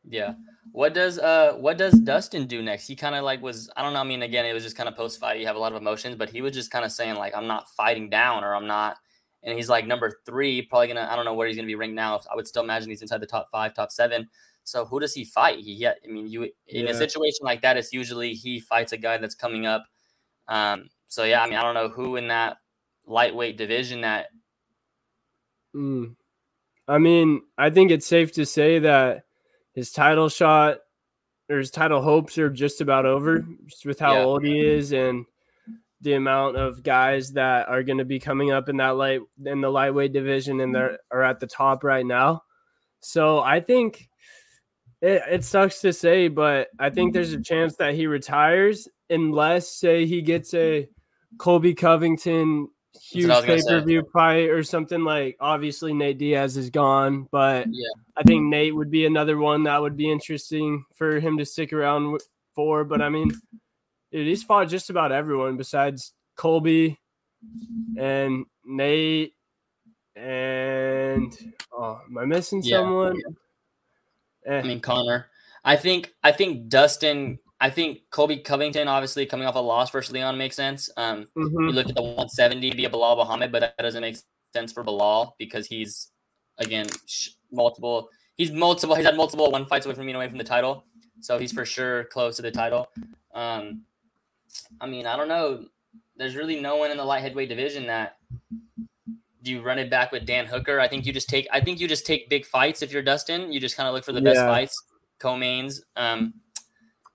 yeah. 0.08 0.34
What 0.72 0.94
does 0.94 1.18
uh 1.18 1.52
what 1.60 1.76
does 1.76 2.00
Dustin 2.00 2.46
do 2.46 2.62
next? 2.62 2.86
He 2.88 2.96
kind 2.96 3.14
of 3.14 3.22
like 3.22 3.42
was 3.42 3.70
I 3.76 3.82
don't 3.82 3.92
know. 3.92 4.00
I 4.00 4.04
mean, 4.04 4.22
again, 4.22 4.46
it 4.46 4.54
was 4.54 4.62
just 4.62 4.76
kind 4.76 4.88
of 4.88 4.96
post 4.96 5.20
fight. 5.20 5.38
You 5.38 5.46
have 5.46 5.56
a 5.56 5.58
lot 5.58 5.72
of 5.72 5.80
emotions, 5.80 6.16
but 6.16 6.30
he 6.30 6.40
was 6.40 6.52
just 6.52 6.70
kind 6.70 6.86
of 6.86 6.92
saying 6.92 7.16
like 7.16 7.34
I'm 7.36 7.46
not 7.46 7.68
fighting 7.76 8.08
down 8.08 8.42
or 8.44 8.54
I'm 8.54 8.66
not. 8.66 8.96
And 9.44 9.56
he's 9.56 9.68
like 9.68 9.86
number 9.86 10.20
three, 10.24 10.62
probably 10.62 10.88
gonna. 10.88 11.06
I 11.08 11.14
don't 11.16 11.24
know 11.24 11.34
where 11.34 11.46
he's 11.46 11.56
gonna 11.56 11.66
be 11.66 11.74
ranked 11.74 11.94
now. 11.94 12.18
I 12.30 12.34
would 12.34 12.48
still 12.48 12.64
imagine 12.64 12.88
he's 12.88 13.02
inside 13.02 13.20
the 13.20 13.26
top 13.26 13.48
five, 13.52 13.74
top 13.74 13.92
seven. 13.92 14.28
So 14.64 14.86
who 14.86 14.98
does 14.98 15.12
he 15.12 15.24
fight? 15.24 15.58
He 15.58 15.74
yeah, 15.74 15.92
I 16.02 16.10
mean, 16.10 16.26
you 16.26 16.50
in 16.66 16.88
a 16.88 16.94
situation 16.94 17.40
like 17.42 17.60
that, 17.62 17.76
it's 17.76 17.92
usually 17.92 18.32
he 18.32 18.58
fights 18.58 18.92
a 18.92 18.96
guy 18.96 19.18
that's 19.18 19.34
coming 19.34 19.66
up. 19.66 19.84
Um. 20.48 20.88
So 21.06 21.24
yeah, 21.24 21.42
I 21.42 21.46
mean, 21.46 21.56
I 21.56 21.62
don't 21.62 21.74
know 21.74 21.88
who 21.88 22.16
in 22.16 22.28
that 22.28 22.56
lightweight 23.06 23.58
division 23.58 24.00
that 24.00 24.28
Mm. 25.74 26.14
I 26.86 26.98
mean, 26.98 27.42
I 27.58 27.70
think 27.70 27.90
it's 27.90 28.06
safe 28.06 28.32
to 28.32 28.46
say 28.46 28.78
that 28.78 29.24
his 29.72 29.90
title 29.90 30.28
shot 30.28 30.78
or 31.50 31.58
his 31.58 31.70
title 31.70 32.00
hopes 32.00 32.38
are 32.38 32.50
just 32.50 32.80
about 32.80 33.06
over, 33.06 33.44
just 33.66 33.84
with 33.84 33.98
how 33.98 34.14
Yeah. 34.14 34.24
old 34.24 34.44
he 34.44 34.60
is 34.60 34.92
and 34.92 35.26
the 36.04 36.12
amount 36.12 36.56
of 36.56 36.82
guys 36.82 37.32
that 37.32 37.68
are 37.68 37.82
going 37.82 37.98
to 37.98 38.04
be 38.04 38.20
coming 38.20 38.52
up 38.52 38.68
in 38.68 38.76
that 38.76 38.96
light 38.96 39.20
in 39.44 39.60
the 39.60 39.70
lightweight 39.70 40.12
division 40.12 40.60
and 40.60 40.74
they're 40.74 40.98
are 41.10 41.22
at 41.22 41.40
the 41.40 41.46
top 41.46 41.82
right 41.82 42.06
now. 42.06 42.42
So 43.00 43.40
I 43.40 43.60
think 43.60 44.08
it, 45.02 45.22
it 45.28 45.44
sucks 45.44 45.80
to 45.80 45.92
say, 45.92 46.28
but 46.28 46.68
I 46.78 46.90
think 46.90 47.12
there's 47.12 47.32
a 47.32 47.42
chance 47.42 47.76
that 47.76 47.94
he 47.94 48.06
retires 48.06 48.88
unless, 49.10 49.68
say, 49.68 50.06
he 50.06 50.22
gets 50.22 50.54
a 50.54 50.88
Colby 51.38 51.74
Covington 51.74 52.68
huge 53.02 53.28
what 53.28 53.48
I 53.48 53.54
was 53.54 53.64
pay 53.64 53.70
per 53.70 53.84
view 53.84 54.08
fight 54.12 54.50
or 54.50 54.62
something 54.62 55.04
like. 55.04 55.36
Obviously, 55.40 55.92
Nate 55.92 56.18
Diaz 56.18 56.56
is 56.56 56.70
gone, 56.70 57.28
but 57.30 57.66
Yeah. 57.68 57.88
I 58.16 58.22
think 58.22 58.44
Nate 58.44 58.74
would 58.74 58.90
be 58.90 59.06
another 59.06 59.36
one 59.36 59.64
that 59.64 59.82
would 59.82 59.96
be 59.96 60.10
interesting 60.10 60.84
for 60.94 61.20
him 61.20 61.38
to 61.38 61.44
stick 61.44 61.72
around 61.72 62.20
for. 62.54 62.84
But 62.84 63.02
I 63.02 63.08
mean, 63.08 63.32
he's 64.22 64.42
fought 64.42 64.68
just 64.68 64.90
about 64.90 65.12
everyone 65.12 65.56
besides 65.56 66.12
Colby 66.36 66.98
and 67.98 68.44
Nate. 68.64 69.34
And 70.16 71.32
oh, 71.72 72.00
am 72.08 72.18
I 72.18 72.24
missing 72.24 72.62
Yeah. 72.62 72.78
someone? 72.78 73.20
Eh, 74.46 74.58
I 74.58 74.62
mean 74.62 74.80
Conor. 74.80 75.26
I 75.64 75.76
think 75.76 76.12
I 76.22 76.32
think 76.32 76.68
Dustin. 76.68 77.38
I 77.60 77.70
think 77.70 78.00
Colby 78.10 78.38
Covington, 78.38 78.88
obviously 78.88 79.24
coming 79.26 79.46
off 79.46 79.54
a 79.54 79.58
loss 79.60 79.90
versus 79.90 80.12
Leon, 80.12 80.36
makes 80.36 80.54
sense. 80.56 80.90
Um, 80.96 81.26
mhm. 81.36 81.66
you 81.68 81.72
look 81.72 81.88
at 81.88 81.94
the 81.94 82.02
170 82.02 82.70
via 82.72 82.90
Belal 82.90 83.16
Muhammad, 83.16 83.50
but 83.52 83.60
that 83.60 83.78
doesn't 83.78 84.02
make 84.02 84.16
sense 84.52 84.72
for 84.72 84.84
Belal 84.84 85.32
because 85.38 85.66
he's 85.66 86.10
again 86.58 86.86
sh- 87.06 87.30
multiple. 87.50 88.08
He's 88.36 88.52
multiple. 88.52 88.94
He's 88.96 89.06
had 89.06 89.16
multiple 89.16 89.50
one 89.50 89.64
fights 89.66 89.86
away 89.86 89.94
from 89.94 90.04
being 90.04 90.16
away 90.16 90.28
from 90.28 90.38
the 90.38 90.44
title, 90.44 90.84
so 91.20 91.38
he's 91.38 91.52
for 91.52 91.64
sure 91.64 92.04
close 92.04 92.36
to 92.36 92.42
the 92.42 92.50
title. 92.50 92.88
Um, 93.34 93.84
I 94.80 94.86
mean, 94.86 95.06
I 95.06 95.16
don't 95.16 95.28
know. 95.28 95.66
There's 96.16 96.36
really 96.36 96.60
no 96.60 96.76
one 96.76 96.90
in 96.90 96.96
the 96.96 97.04
light 97.04 97.22
heavyweight 97.22 97.48
division 97.48 97.86
that 97.86 98.16
do 99.44 99.50
you 99.50 99.62
run 99.62 99.78
it 99.78 99.90
back 99.90 100.10
with 100.10 100.24
Dan 100.24 100.46
Hooker. 100.46 100.80
I 100.80 100.88
think 100.88 101.06
you 101.06 101.12
just 101.12 101.28
take. 101.28 101.46
I 101.52 101.60
think 101.60 101.78
you 101.78 101.86
just 101.86 102.06
take 102.06 102.30
big 102.30 102.46
fights 102.46 102.82
if 102.82 102.92
you're 102.92 103.02
Dustin. 103.02 103.52
You 103.52 103.60
just 103.60 103.76
kind 103.76 103.88
of 103.88 103.94
look 103.94 104.04
for 104.04 104.12
the 104.12 104.22
best 104.22 104.40
fights. 104.40 104.82
Co-mains. 105.18 105.82
Um, 105.96 106.34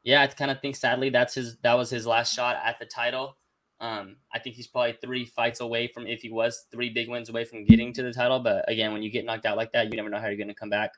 yeah, 0.03 0.21
I 0.21 0.27
kind 0.27 0.51
of 0.51 0.61
think 0.61 0.75
sadly 0.75 1.09
that's 1.09 1.33
his. 1.33 1.57
That 1.63 1.73
was 1.73 1.89
his 1.89 2.05
last 2.05 2.33
shot 2.33 2.57
at 2.63 2.77
the 2.79 2.85
title. 2.85 3.35
Um, 3.81 4.17
I 4.33 4.39
think 4.39 4.55
he's 4.55 4.67
probably 4.67 4.97
three 5.01 5.25
fights 5.25 5.59
away 5.59 5.87
from 5.87 6.05
if 6.05 6.21
he 6.21 6.29
was 6.29 6.65
three 6.71 6.89
big 6.89 7.09
wins 7.09 7.29
away 7.29 7.45
from 7.45 7.65
getting 7.65 7.93
to 7.93 8.03
the 8.03 8.13
title. 8.13 8.39
But 8.39 8.69
again, 8.69 8.93
when 8.93 9.01
you 9.01 9.09
get 9.09 9.25
knocked 9.25 9.45
out 9.45 9.57
like 9.57 9.71
that, 9.71 9.89
you 9.89 9.97
never 9.97 10.09
know 10.09 10.19
how 10.19 10.27
you're 10.27 10.37
going 10.37 10.49
to 10.49 10.53
come 10.53 10.69
back. 10.69 10.91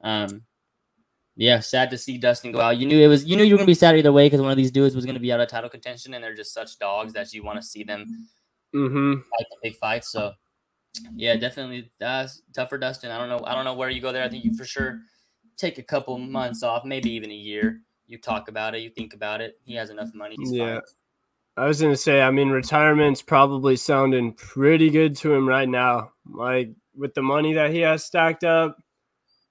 Um, 0.00 0.42
yeah, 1.36 1.60
sad 1.60 1.90
to 1.90 1.98
see 1.98 2.18
Dustin 2.18 2.52
go 2.52 2.60
out. 2.60 2.76
You 2.76 2.86
knew 2.86 3.00
it 3.00 3.08
was. 3.08 3.24
You 3.24 3.36
knew 3.36 3.44
you 3.44 3.54
were 3.54 3.58
going 3.58 3.66
to 3.66 3.70
be 3.70 3.74
sad 3.74 3.96
either 3.96 4.12
way 4.12 4.26
because 4.26 4.40
one 4.40 4.50
of 4.50 4.56
these 4.56 4.70
dudes 4.70 4.94
was 4.94 5.04
going 5.04 5.14
to 5.14 5.20
be 5.20 5.32
out 5.32 5.40
of 5.40 5.48
title 5.48 5.70
contention, 5.70 6.14
and 6.14 6.22
they're 6.22 6.34
just 6.34 6.52
such 6.52 6.78
dogs 6.78 7.12
that 7.14 7.32
you 7.32 7.42
want 7.42 7.60
to 7.60 7.66
see 7.66 7.84
them 7.84 8.26
mm-hmm. 8.74 9.14
fight 9.14 9.46
the 9.50 9.56
big 9.62 9.76
fight. 9.76 10.04
So 10.04 10.32
yeah, 11.14 11.36
definitely 11.36 11.90
that's 11.98 12.42
tough 12.54 12.68
for 12.68 12.78
Dustin. 12.78 13.10
I 13.10 13.18
don't 13.18 13.28
know. 13.28 13.44
I 13.46 13.54
don't 13.54 13.64
know 13.64 13.74
where 13.74 13.90
you 13.90 14.00
go 14.00 14.12
there. 14.12 14.24
I 14.24 14.28
think 14.28 14.44
you 14.44 14.54
for 14.54 14.64
sure 14.64 15.00
take 15.56 15.78
a 15.78 15.82
couple 15.82 16.18
months 16.18 16.62
off, 16.62 16.84
maybe 16.84 17.10
even 17.10 17.30
a 17.30 17.34
year. 17.34 17.80
You 18.06 18.18
talk 18.18 18.48
about 18.48 18.74
it. 18.74 18.82
You 18.82 18.90
think 18.90 19.14
about 19.14 19.40
it. 19.40 19.58
He 19.64 19.74
has 19.74 19.90
enough 19.90 20.10
money. 20.14 20.36
He's 20.38 20.52
Yeah. 20.52 20.74
fine. 20.74 20.82
I 21.56 21.66
was 21.66 21.80
gonna 21.82 21.96
say, 21.96 22.22
I 22.22 22.30
mean, 22.30 22.48
retirement's 22.48 23.20
probably 23.22 23.76
sounding 23.76 24.32
pretty 24.32 24.90
good 24.90 25.16
to 25.16 25.34
him 25.34 25.46
right 25.46 25.68
now. 25.68 26.12
Like 26.30 26.70
with 26.94 27.14
the 27.14 27.22
money 27.22 27.54
that 27.54 27.70
he 27.70 27.80
has 27.80 28.04
stacked 28.04 28.44
up, 28.44 28.78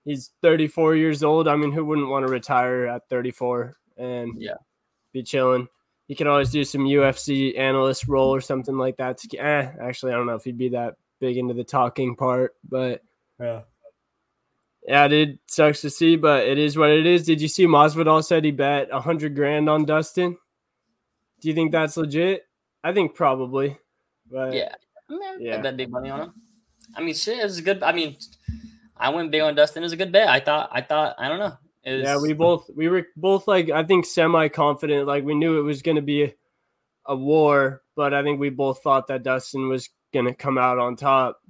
he's 0.05 0.31
34 0.41 0.95
years 0.95 1.23
old. 1.23 1.47
I 1.47 1.55
mean, 1.55 1.71
who 1.71 1.85
wouldn't 1.85 2.09
want 2.09 2.25
to 2.25 2.31
retire 2.31 2.87
at 2.87 3.07
34 3.09 3.77
and 3.97 4.41
Yeah. 4.41 4.55
be 5.13 5.23
chilling? 5.23 5.67
He 6.07 6.15
could 6.15 6.27
always 6.27 6.51
do 6.51 6.63
some 6.63 6.85
UFC 6.85 7.57
analyst 7.57 8.07
role 8.07 8.33
or 8.33 8.41
something 8.41 8.77
like 8.77 8.97
that. 8.97 9.17
To, 9.19 9.37
eh, 9.37 9.71
actually, 9.81 10.11
I 10.11 10.15
don't 10.15 10.25
know 10.25 10.35
if 10.35 10.43
he'd 10.43 10.57
be 10.57 10.69
that 10.69 10.95
big 11.19 11.37
into 11.37 11.53
the 11.53 11.63
talking 11.63 12.15
part, 12.15 12.55
but 12.67 13.01
Yeah. 13.39 13.61
yeah, 14.87 15.07
dude, 15.07 15.39
sucks 15.45 15.81
to 15.81 15.89
see, 15.89 16.15
but 16.17 16.45
it 16.45 16.57
is 16.57 16.77
what 16.77 16.89
it 16.89 17.05
is. 17.05 17.25
Did 17.25 17.39
you 17.41 17.47
see 17.47 17.65
Masvidal 17.65 18.23
said 18.23 18.43
he 18.43 18.51
bet 18.51 18.89
a 18.91 18.99
hundred 18.99 19.35
grand 19.35 19.69
on 19.69 19.85
Dustin? 19.85 20.37
Do 21.39 21.47
you 21.47 21.53
think 21.53 21.71
that's 21.71 21.95
legit? 21.97 22.47
I 22.83 22.91
think 22.93 23.15
probably, 23.15 23.77
but 24.29 24.53
Yeah. 24.53 24.75
Yeah. 25.09 25.35
Yeah. 25.39 25.57
I 25.57 25.61
bet 25.61 25.77
big 25.77 25.89
money 25.91 26.09
on 26.09 26.21
him. 26.21 26.33
I 26.95 27.01
mean, 27.01 27.13
shit, 27.13 27.39
it 27.39 27.43
was 27.43 27.57
a 27.59 27.61
good. 27.61 27.83
I 27.83 27.91
mean, 27.93 28.17
I 29.01 29.09
went 29.09 29.31
big 29.31 29.41
on 29.41 29.55
Dustin. 29.55 29.83
It 29.83 29.85
was 29.85 29.93
a 29.93 29.97
good 29.97 30.11
bet. 30.11 30.29
I 30.29 30.39
thought. 30.39 30.69
I 30.71 30.81
thought. 30.81 31.15
I 31.17 31.27
don't 31.27 31.39
know. 31.39 31.57
Was, 31.85 32.03
yeah, 32.03 32.17
we 32.21 32.33
both 32.33 32.69
we 32.75 32.87
were 32.87 33.07
both 33.15 33.47
like 33.47 33.71
I 33.71 33.83
think 33.83 34.05
semi 34.05 34.47
confident. 34.49 35.07
Like 35.07 35.23
we 35.23 35.33
knew 35.33 35.59
it 35.59 35.63
was 35.63 35.81
going 35.81 35.95
to 35.95 36.01
be 36.01 36.33
a, 37.05 37.15
war, 37.15 37.81
but 37.95 38.13
I 38.13 38.21
think 38.21 38.39
we 38.39 38.51
both 38.51 38.83
thought 38.83 39.07
that 39.07 39.23
Dustin 39.23 39.67
was 39.67 39.89
going 40.13 40.25
to 40.25 40.33
come 40.33 40.59
out 40.59 40.77
on 40.77 40.95
top. 40.95 41.41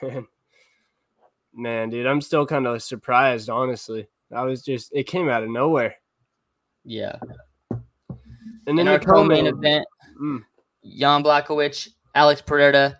Man, 1.54 1.90
dude, 1.90 2.06
I'm 2.06 2.20
still 2.20 2.46
kind 2.46 2.66
of 2.66 2.82
surprised. 2.82 3.50
Honestly, 3.50 4.06
I 4.32 4.44
was 4.44 4.62
just 4.62 4.92
it 4.94 5.08
came 5.08 5.28
out 5.28 5.42
of 5.42 5.50
nowhere. 5.50 5.96
Yeah. 6.84 7.16
And 7.70 8.78
then 8.78 8.86
In 8.86 8.88
our 8.88 9.00
co-main 9.00 9.46
event, 9.46 9.84
Mm. 10.22 10.44
Jan 10.84 11.22
Blachowicz, 11.22 11.88
Alex 12.14 12.40
Pereira. 12.42 12.98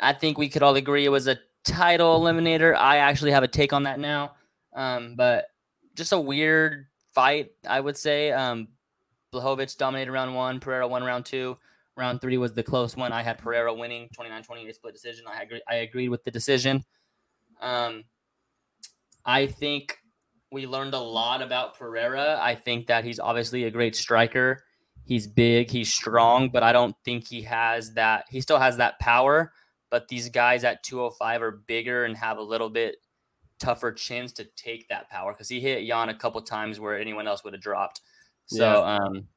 I 0.00 0.12
think 0.12 0.38
we 0.38 0.48
could 0.48 0.62
all 0.62 0.76
agree 0.76 1.04
it 1.04 1.10
was 1.10 1.26
a 1.26 1.38
title 1.64 2.20
eliminator. 2.20 2.74
I 2.76 2.98
actually 2.98 3.32
have 3.32 3.42
a 3.42 3.48
take 3.48 3.72
on 3.72 3.84
that 3.84 3.98
now. 3.98 4.32
Um, 4.74 5.14
but 5.16 5.46
just 5.94 6.12
a 6.12 6.20
weird 6.20 6.86
fight, 7.14 7.50
I 7.66 7.80
would 7.80 7.96
say. 7.96 8.32
Um, 8.32 8.68
Blachowicz 9.32 9.76
dominated 9.76 10.12
round 10.12 10.34
one, 10.34 10.60
Pereira 10.60 10.86
won 10.86 11.02
round 11.02 11.24
two. 11.24 11.56
Round 11.96 12.20
three 12.20 12.38
was 12.38 12.54
the 12.54 12.62
close 12.62 12.96
one. 12.96 13.12
I 13.12 13.22
had 13.22 13.38
Pereira 13.38 13.72
winning 13.72 14.08
29 14.14 14.42
28 14.42 14.74
split 14.74 14.94
decision. 14.94 15.24
I 15.26 15.42
agree, 15.42 15.62
I 15.68 15.74
agreed 15.76 16.08
with 16.08 16.24
the 16.24 16.30
decision. 16.30 16.84
Um, 17.60 18.04
I 19.24 19.46
think 19.46 19.98
we 20.50 20.66
learned 20.66 20.94
a 20.94 20.98
lot 20.98 21.42
about 21.42 21.78
Pereira. 21.78 22.38
I 22.40 22.54
think 22.54 22.86
that 22.86 23.04
he's 23.04 23.20
obviously 23.20 23.64
a 23.64 23.70
great 23.70 23.94
striker. 23.94 24.62
He's 25.04 25.26
big, 25.26 25.70
he's 25.70 25.92
strong, 25.92 26.50
but 26.50 26.62
I 26.62 26.72
don't 26.72 26.94
think 27.04 27.26
he 27.26 27.42
has 27.42 27.92
that. 27.94 28.26
He 28.30 28.40
still 28.40 28.58
has 28.58 28.76
that 28.76 28.98
power, 28.98 29.52
but 29.92 30.08
these 30.08 30.30
guys 30.30 30.64
at 30.64 30.82
205 30.82 31.42
are 31.42 31.50
bigger 31.50 32.06
and 32.06 32.16
have 32.16 32.38
a 32.38 32.42
little 32.42 32.70
bit 32.70 32.96
tougher 33.58 33.92
chins 33.92 34.32
to 34.32 34.44
take 34.56 34.88
that 34.88 35.10
power 35.10 35.32
because 35.32 35.50
he 35.50 35.60
hit 35.60 35.82
Yan 35.82 36.08
a 36.08 36.14
couple 36.14 36.40
times 36.40 36.80
where 36.80 36.98
anyone 36.98 37.28
else 37.28 37.44
would 37.44 37.52
have 37.52 37.62
dropped. 37.62 38.00
So, 38.46 38.64
yeah. 38.64 38.96
um, 38.96 39.28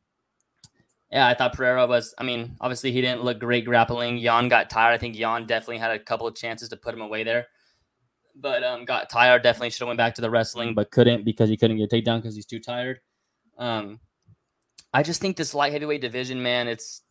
yeah, 1.11 1.27
I 1.27 1.33
thought 1.33 1.53
Pereira 1.53 1.85
was. 1.85 2.15
I 2.17 2.23
mean, 2.23 2.55
obviously 2.61 2.93
he 2.93 3.01
didn't 3.01 3.25
look 3.25 3.37
great 3.37 3.65
grappling. 3.65 4.17
Yan 4.17 4.47
got 4.47 4.69
tired. 4.69 4.93
I 4.93 4.97
think 4.97 5.17
Yan 5.17 5.45
definitely 5.45 5.79
had 5.79 5.91
a 5.91 5.99
couple 5.99 6.25
of 6.25 6.35
chances 6.35 6.69
to 6.69 6.77
put 6.77 6.93
him 6.93 7.01
away 7.01 7.25
there, 7.25 7.47
but 8.33 8.63
um, 8.63 8.85
got 8.85 9.09
tired. 9.09 9.43
Definitely 9.43 9.71
should 9.71 9.81
have 9.81 9.87
went 9.87 9.97
back 9.97 10.15
to 10.15 10.21
the 10.21 10.29
wrestling, 10.29 10.73
but 10.73 10.89
couldn't 10.89 11.25
because 11.25 11.49
he 11.49 11.57
couldn't 11.57 11.75
get 11.75 11.91
a 11.91 11.95
takedown 11.95 12.21
because 12.21 12.33
he's 12.33 12.45
too 12.45 12.61
tired. 12.61 13.01
Um, 13.57 13.99
I 14.93 15.03
just 15.03 15.19
think 15.19 15.35
this 15.35 15.53
light 15.53 15.73
heavyweight 15.73 15.99
division, 15.99 16.41
man, 16.41 16.69
it's 16.69 17.01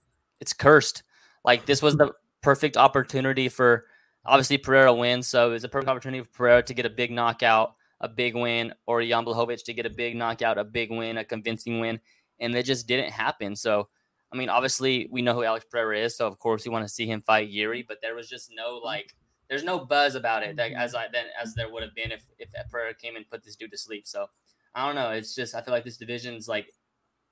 it's 0.41 0.55
cursed. 0.55 1.03
Like 1.45 1.67
this 1.67 1.83
was 1.83 1.95
the 1.97 2.15
perfect 2.45 2.77
opportunity 2.77 3.49
for 3.49 3.87
obviously 4.25 4.59
Pereira 4.59 4.93
wins, 4.95 5.27
so 5.27 5.53
it's 5.53 5.65
a 5.65 5.69
perfect 5.69 5.89
opportunity 5.89 6.23
for 6.23 6.31
Pereira 6.31 6.63
to 6.63 6.75
get 6.75 6.87
a 6.87 6.91
big 6.91 7.11
knockout, 7.11 7.75
a 8.01 8.09
big 8.09 8.35
win, 8.35 8.75
or 8.87 9.03
Jan 9.03 9.25
Blachowicz 9.25 9.65
to 9.65 9.73
get 9.73 9.87
a 9.87 9.91
big 9.91 10.17
knockout, 10.17 10.59
a 10.59 10.65
big 10.65 10.91
win, 10.91 11.19
a 11.19 11.25
convincing 11.25 11.81
win 11.81 12.01
and 12.41 12.55
it 12.55 12.65
just 12.65 12.87
didn't 12.87 13.11
happen. 13.11 13.57
So, 13.57 13.89
I 14.33 14.37
mean, 14.37 14.49
obviously 14.49 15.09
we 15.11 15.23
know 15.23 15.35
who 15.35 15.45
Alex 15.45 15.67
Pereira 15.71 16.05
is, 16.05 16.17
so 16.17 16.27
of 16.27 16.39
course 16.39 16.65
we 16.65 16.71
want 16.71 16.85
to 16.87 16.93
see 16.93 17.07
him 17.07 17.23
fight 17.23 17.49
Yuri, 17.49 17.85
but 17.87 17.99
there 18.03 18.15
was 18.15 18.29
just 18.29 18.51
no 18.55 18.81
like, 18.83 19.15
there's 19.49 19.65
no 19.65 19.85
buzz 19.85 20.15
about 20.15 20.43
it 20.43 20.57
that, 20.57 20.73
as 20.73 20.95
I 20.95 21.07
then 21.13 21.27
as 21.41 21.55
there 21.55 21.71
would 21.71 21.83
have 21.83 21.95
been 21.95 22.13
if 22.13 22.25
if 22.39 22.49
Pereira 22.71 22.95
came 22.95 23.17
and 23.17 23.29
put 23.29 23.45
this 23.45 23.57
dude 23.57 23.71
to 23.71 23.79
sleep. 23.79 24.07
So, 24.07 24.27
I 24.75 24.87
don't 24.87 24.97
know. 24.97 25.11
It's 25.11 25.35
just 25.35 25.55
I 25.55 25.63
feel 25.63 25.73
like 25.73 25.85
this 25.85 25.99
division's 25.99 26.49
like 26.49 26.69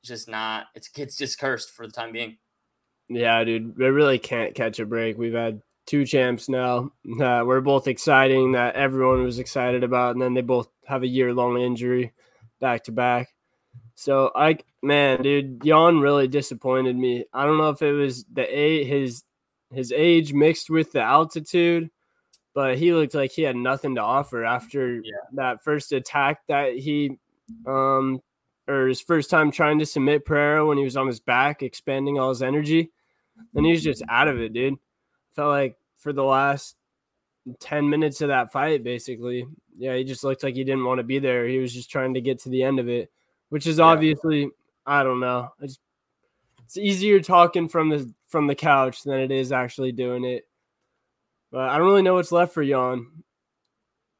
just 0.04 0.28
not. 0.28 0.66
It's 0.75 0.90
it's 0.97 1.16
just 1.16 1.38
cursed 1.38 1.71
for 1.71 1.87
the 1.87 1.92
time 1.92 2.12
being. 2.12 2.37
Yeah, 3.14 3.42
dude, 3.45 3.76
they 3.76 3.90
really 3.90 4.19
can't 4.19 4.54
catch 4.54 4.78
a 4.78 4.87
break. 4.87 5.19
We've 5.19 5.33
had 5.35 5.62
two 5.87 6.04
champs 6.04 6.49
now. 6.49 6.92
Uh, 7.21 7.42
we're 7.45 7.61
both 7.61 7.88
exciting 7.88 8.52
that 8.52 8.75
everyone 8.75 9.25
was 9.25 9.38
excited 9.38 9.85
about, 9.85 10.14
and 10.14 10.23
then 10.23 10.35
they 10.35 10.40
both 10.40 10.69
have 10.87 11.02
a 11.02 11.09
year 11.09 11.33
long 11.33 11.61
injury 11.61 12.12
back 12.61 12.85
to 12.85 12.92
back. 12.92 13.35
So 13.95 14.31
I 14.35 14.59
man, 14.83 15.23
dude, 15.23 15.64
Yan 15.64 16.00
really 16.00 16.28
disappointed 16.28 16.97
me. 16.97 17.25
I 17.33 17.45
don't 17.45 17.59
know 17.59 17.71
if 17.71 17.83
it 17.83 17.92
was 17.92 18.25
the 18.33 18.42
a 18.42 18.85
his 18.85 19.25
his 19.73 19.92
age 19.92 20.33
mixed 20.33 20.71
with 20.71 20.92
the 20.92 21.00
altitude, 21.00 21.90
but 22.54 22.78
he 22.78 22.92
looked 22.92 23.14
like 23.14 23.33
he 23.33 23.42
had 23.42 23.57
nothing 23.57 23.95
to 23.97 24.02
offer 24.02 24.45
after 24.45 24.97
yeah. 24.97 25.12
that 25.35 25.62
first 25.62 25.92
attack 25.92 26.40
that 26.49 26.75
he 26.75 27.19
um 27.66 28.21
or 28.69 28.87
his 28.87 29.00
first 29.00 29.28
time 29.28 29.50
trying 29.50 29.78
to 29.81 29.87
submit 29.87 30.25
Pereira 30.25 30.64
when 30.64 30.78
he 30.78 30.85
was 30.85 30.97
on 30.97 31.07
his 31.07 31.21
back, 31.21 31.62
expending 31.62 32.19
all 32.19 32.28
his 32.28 32.42
energy. 32.42 32.90
And 33.55 33.67
he 33.67 33.73
was 33.73 33.83
just 33.83 34.03
out 34.09 34.29
of 34.29 34.41
it, 34.41 34.53
dude. 34.53 34.79
Felt 35.35 35.51
like 35.51 35.77
for 35.99 36.12
the 36.12 36.25
last 36.25 36.77
10 37.61 37.89
minutes 37.89 38.21
of 38.21 38.29
that 38.29 38.53
fight, 38.53 38.85
basically. 38.85 39.47
Yeah, 39.77 39.97
he 39.97 40.05
just 40.05 40.25
looked 40.25 40.43
like 40.43 40.55
he 40.55 40.65
didn't 40.65 40.85
want 40.85 40.99
to 40.99 41.05
be 41.05 41.19
there. 41.19 41.47
He 41.47 41.59
was 41.59 41.73
just 41.73 41.91
trying 41.91 42.15
to 42.15 42.21
get 42.21 42.41
to 42.41 42.49
the 42.49 42.62
end 42.62 42.79
of 42.79 42.89
it 42.89 43.11
which 43.53 43.67
is 43.67 43.79
obviously 43.79 44.49
I 44.87 45.03
don't 45.03 45.21
know. 45.21 45.51
It's 45.61 45.79
it's 46.65 46.79
easier 46.79 47.21
talking 47.21 47.69
from 47.69 47.91
the 47.91 48.11
from 48.29 48.47
the 48.47 48.55
couch 48.55 49.03
than 49.03 49.21
it 49.21 49.31
is 49.31 49.53
actually 49.53 49.93
doing 49.93 50.25
it. 50.25 50.49
But 51.51 51.69
I 51.69 51.77
don't 51.77 51.87
really 51.87 52.01
know 52.01 52.15
what's 52.15 52.33
left 52.33 52.55
for 52.55 52.62
Yan. 52.62 53.07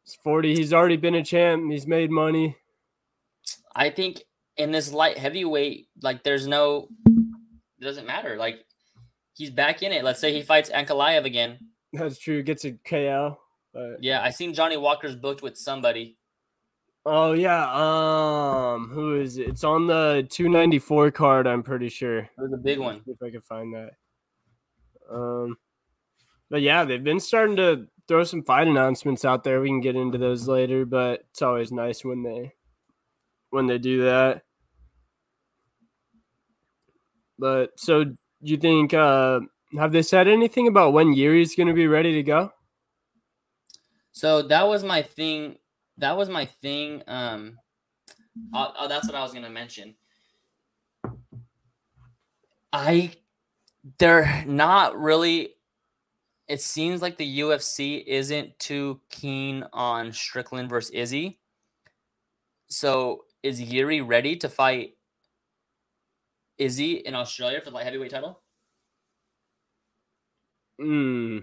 He's 0.05 0.17
40. 0.17 0.55
He's 0.55 0.75
already 0.75 0.99
been 0.99 1.15
a 1.15 1.25
champ. 1.25 1.73
He's 1.73 1.87
made 1.87 2.11
money. 2.11 2.59
I 3.75 3.89
think 3.89 4.23
in 4.59 4.71
this 4.71 4.93
light 4.93 5.17
heavyweight, 5.17 5.89
like 6.03 6.25
there's 6.25 6.47
no 6.47 6.89
it 7.07 7.85
doesn't 7.85 8.07
matter. 8.07 8.37
Like 8.37 8.67
he's 9.35 9.51
back 9.51 9.83
in 9.83 9.93
it. 9.93 10.05
Let's 10.05 10.21
say 10.21 10.33
he 10.33 10.43
fights 10.43 10.71
Ankalaev 10.71 11.25
again. 11.25 11.59
That's 11.93 12.19
true. 12.19 12.43
Gets 12.43 12.65
a 12.65 12.73
KO. 12.73 13.39
But... 13.73 14.03
Yeah, 14.03 14.23
I 14.23 14.31
seen 14.31 14.55
Johnny 14.55 14.77
Walker's 14.77 15.17
booked 15.17 15.43
with 15.43 15.57
somebody. 15.57 16.17
Oh 17.05 17.33
yeah. 17.33 17.69
Um, 17.73 18.89
who 18.89 19.21
is 19.21 19.37
it? 19.39 19.49
It's 19.49 19.65
on 19.65 19.87
the 19.87 20.27
294 20.31 21.11
card. 21.11 21.47
I'm 21.47 21.63
pretty 21.63 21.89
sure. 21.89 22.19
It 22.19 22.31
was 22.39 22.53
a 22.53 22.59
big 22.59 22.79
one. 22.79 23.03
If 23.07 23.23
I 23.23 23.31
can 23.31 23.41
find 23.41 23.75
that. 23.75 23.91
Um, 25.11 25.57
but 26.49 26.63
yeah, 26.63 26.85
they've 26.85 27.03
been 27.03 27.21
starting 27.21 27.57
to 27.57 27.89
throw 28.07 28.25
some 28.25 28.45
fight 28.45 28.69
announcements 28.69 29.25
out 29.25 29.43
there. 29.43 29.61
We 29.61 29.69
can 29.69 29.81
get 29.81 29.97
into 29.97 30.19
those 30.19 30.47
later, 30.47 30.85
but 30.85 31.25
it's 31.31 31.43
always 31.43 31.73
nice 31.73 32.05
when 32.05 32.23
they 32.23 32.53
when 33.51 33.67
they 33.67 33.79
do 33.79 34.05
that. 34.05 34.43
But 37.39 37.73
so, 37.79 38.05
do 38.43 38.51
you 38.51 38.57
think 38.57 38.95
uh 38.95 39.41
have 39.79 39.93
they 39.93 40.03
said 40.03 40.29
anything 40.29 40.69
about 40.69 40.93
when 40.93 41.13
Yuri's 41.15 41.55
going 41.55 41.69
to 41.69 41.73
be 41.75 41.87
ready 41.87 42.13
to 42.13 42.23
go? 42.23 42.53
So 44.13 44.43
that 44.43 44.69
was 44.69 44.85
my 44.85 45.01
thing 45.01 45.57
that 45.99 46.17
was 46.17 46.29
my 46.29 46.47
thing. 46.47 47.03
Um, 47.07 47.59
oh, 48.55 48.73
oh, 48.79 48.89
that's 48.89 49.07
what 49.07 49.15
I 49.15 49.23
was 49.23 49.33
gonna 49.33 49.51
mention. 49.51 49.95
I 52.73 53.13
they're 53.99 54.45
not 54.47 54.99
really. 54.99 55.55
It 56.49 56.61
seems 56.61 57.01
like 57.01 57.17
the 57.17 57.41
UFC 57.41 58.05
isn't 58.07 58.59
too 58.59 59.01
keen 59.11 59.65
on 59.73 60.13
Strickland 60.13 60.69
versus 60.69 60.91
Izzy. 60.91 61.39
So 62.67 63.25
is 63.43 63.61
Yuri 63.61 64.01
ready 64.01 64.37
to 64.37 64.49
fight 64.49 64.97
Izzy 66.63 66.95
in 66.95 67.15
Australia 67.15 67.61
for 67.61 67.71
the 67.71 67.77
light 67.77 67.85
heavyweight 67.85 68.11
title? 68.11 68.41
Hmm. 70.81 71.39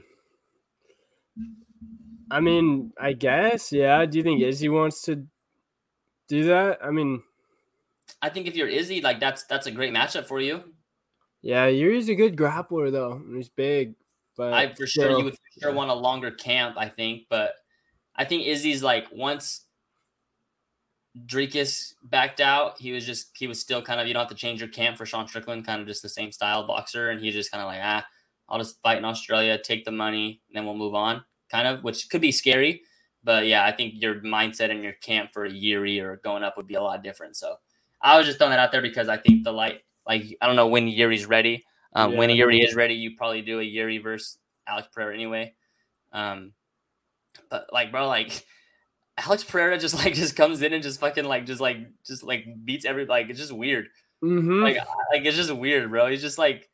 I 2.31 2.39
mean, 2.39 2.93
I 2.99 3.13
guess, 3.13 3.71
yeah. 3.71 4.05
Do 4.05 4.17
you 4.17 4.23
think 4.23 4.41
Izzy 4.41 4.69
wants 4.69 5.01
to 5.03 5.25
do 6.27 6.45
that? 6.45 6.79
I 6.83 6.91
mean, 6.91 7.23
I 8.21 8.29
think 8.29 8.47
if 8.47 8.55
you're 8.55 8.67
Izzy, 8.67 9.01
like 9.01 9.19
that's 9.19 9.43
that's 9.45 9.67
a 9.67 9.71
great 9.71 9.93
matchup 9.93 10.25
for 10.25 10.39
you. 10.39 10.63
Yeah, 11.41 11.67
Yuri's 11.67 12.09
a 12.09 12.15
good 12.15 12.35
grappler 12.35 12.91
though. 12.91 13.21
He's 13.33 13.49
big, 13.49 13.95
but 14.35 14.53
I 14.53 14.73
for 14.73 14.85
sure 14.85 15.17
you 15.17 15.23
would 15.23 15.33
for 15.33 15.61
sure 15.61 15.73
want 15.73 15.89
a 15.89 15.95
longer 15.95 16.31
camp. 16.31 16.75
I 16.77 16.89
think, 16.89 17.23
but 17.29 17.53
I 18.15 18.25
think 18.25 18.45
Izzy's 18.45 18.83
like 18.83 19.07
once 19.11 19.65
Dricus 21.25 21.93
backed 22.03 22.39
out, 22.39 22.79
he 22.79 22.91
was 22.91 23.05
just 23.05 23.29
he 23.33 23.47
was 23.47 23.59
still 23.59 23.81
kind 23.81 23.99
of 23.99 24.07
you 24.07 24.13
don't 24.13 24.21
have 24.21 24.29
to 24.29 24.35
change 24.35 24.59
your 24.59 24.69
camp 24.69 24.97
for 24.97 25.05
Sean 25.05 25.27
Strickland, 25.27 25.65
kind 25.65 25.81
of 25.81 25.87
just 25.87 26.01
the 26.01 26.09
same 26.09 26.31
style 26.31 26.65
boxer, 26.67 27.09
and 27.09 27.19
he's 27.19 27.33
just 27.33 27.51
kind 27.51 27.61
of 27.61 27.67
like 27.67 27.79
ah, 27.81 28.05
I'll 28.47 28.59
just 28.59 28.81
fight 28.81 28.97
in 28.97 29.05
Australia, 29.05 29.57
take 29.57 29.85
the 29.85 29.91
money, 29.91 30.41
and 30.47 30.55
then 30.55 30.65
we'll 30.65 30.77
move 30.77 30.95
on 30.95 31.23
kind 31.49 31.67
of, 31.67 31.83
which 31.83 32.09
could 32.09 32.21
be 32.21 32.31
scary. 32.31 32.83
But 33.23 33.47
yeah, 33.47 33.65
I 33.65 33.71
think 33.71 33.95
your 33.97 34.15
mindset 34.21 34.71
and 34.71 34.83
your 34.83 34.93
camp 34.93 35.31
for 35.33 35.45
a 35.45 35.51
Yuri 35.51 35.99
or 35.99 36.17
going 36.17 36.43
up 36.43 36.55
would 36.57 36.67
be 36.67 36.75
a 36.75 36.81
lot 36.81 37.03
different. 37.03 37.35
So 37.35 37.55
I 38.01 38.17
was 38.17 38.25
just 38.25 38.37
throwing 38.37 38.51
that 38.51 38.59
out 38.59 38.71
there 38.71 38.81
because 38.81 39.09
I 39.09 39.17
think 39.17 39.43
the 39.43 39.51
light, 39.51 39.81
like, 40.07 40.37
I 40.41 40.47
don't 40.47 40.55
know 40.55 40.67
when 40.67 40.87
Yuri's 40.87 41.25
ready. 41.25 41.65
Um, 41.93 42.13
yeah. 42.13 42.17
When 42.17 42.29
Yuri 42.29 42.61
is 42.61 42.75
ready, 42.75 42.93
you 42.93 43.17
probably 43.17 43.41
do 43.41 43.59
a 43.59 43.63
Yuri 43.63 43.97
versus 43.97 44.37
Alex 44.67 44.87
Pereira 44.93 45.13
anyway. 45.13 45.53
Um, 46.13 46.53
but 47.49 47.67
like, 47.73 47.91
bro, 47.91 48.07
like 48.07 48.45
Alex 49.25 49.43
Pereira 49.43 49.77
just 49.77 49.95
like 49.95 50.13
just 50.13 50.35
comes 50.35 50.61
in 50.61 50.73
and 50.73 50.83
just 50.83 50.99
fucking 50.99 51.25
like 51.25 51.45
just 51.45 51.61
like 51.61 51.77
just 52.05 52.23
like 52.23 52.45
beats 52.63 52.85
every 52.85 53.05
like 53.05 53.29
it's 53.29 53.39
just 53.39 53.51
weird. 53.51 53.87
Mm-hmm. 54.23 54.63
Like 54.63 54.77
like 54.77 55.25
it's 55.25 55.37
just 55.37 55.51
weird, 55.51 55.89
bro. 55.89 56.07
He's 56.07 56.21
just 56.21 56.37
like 56.37 56.69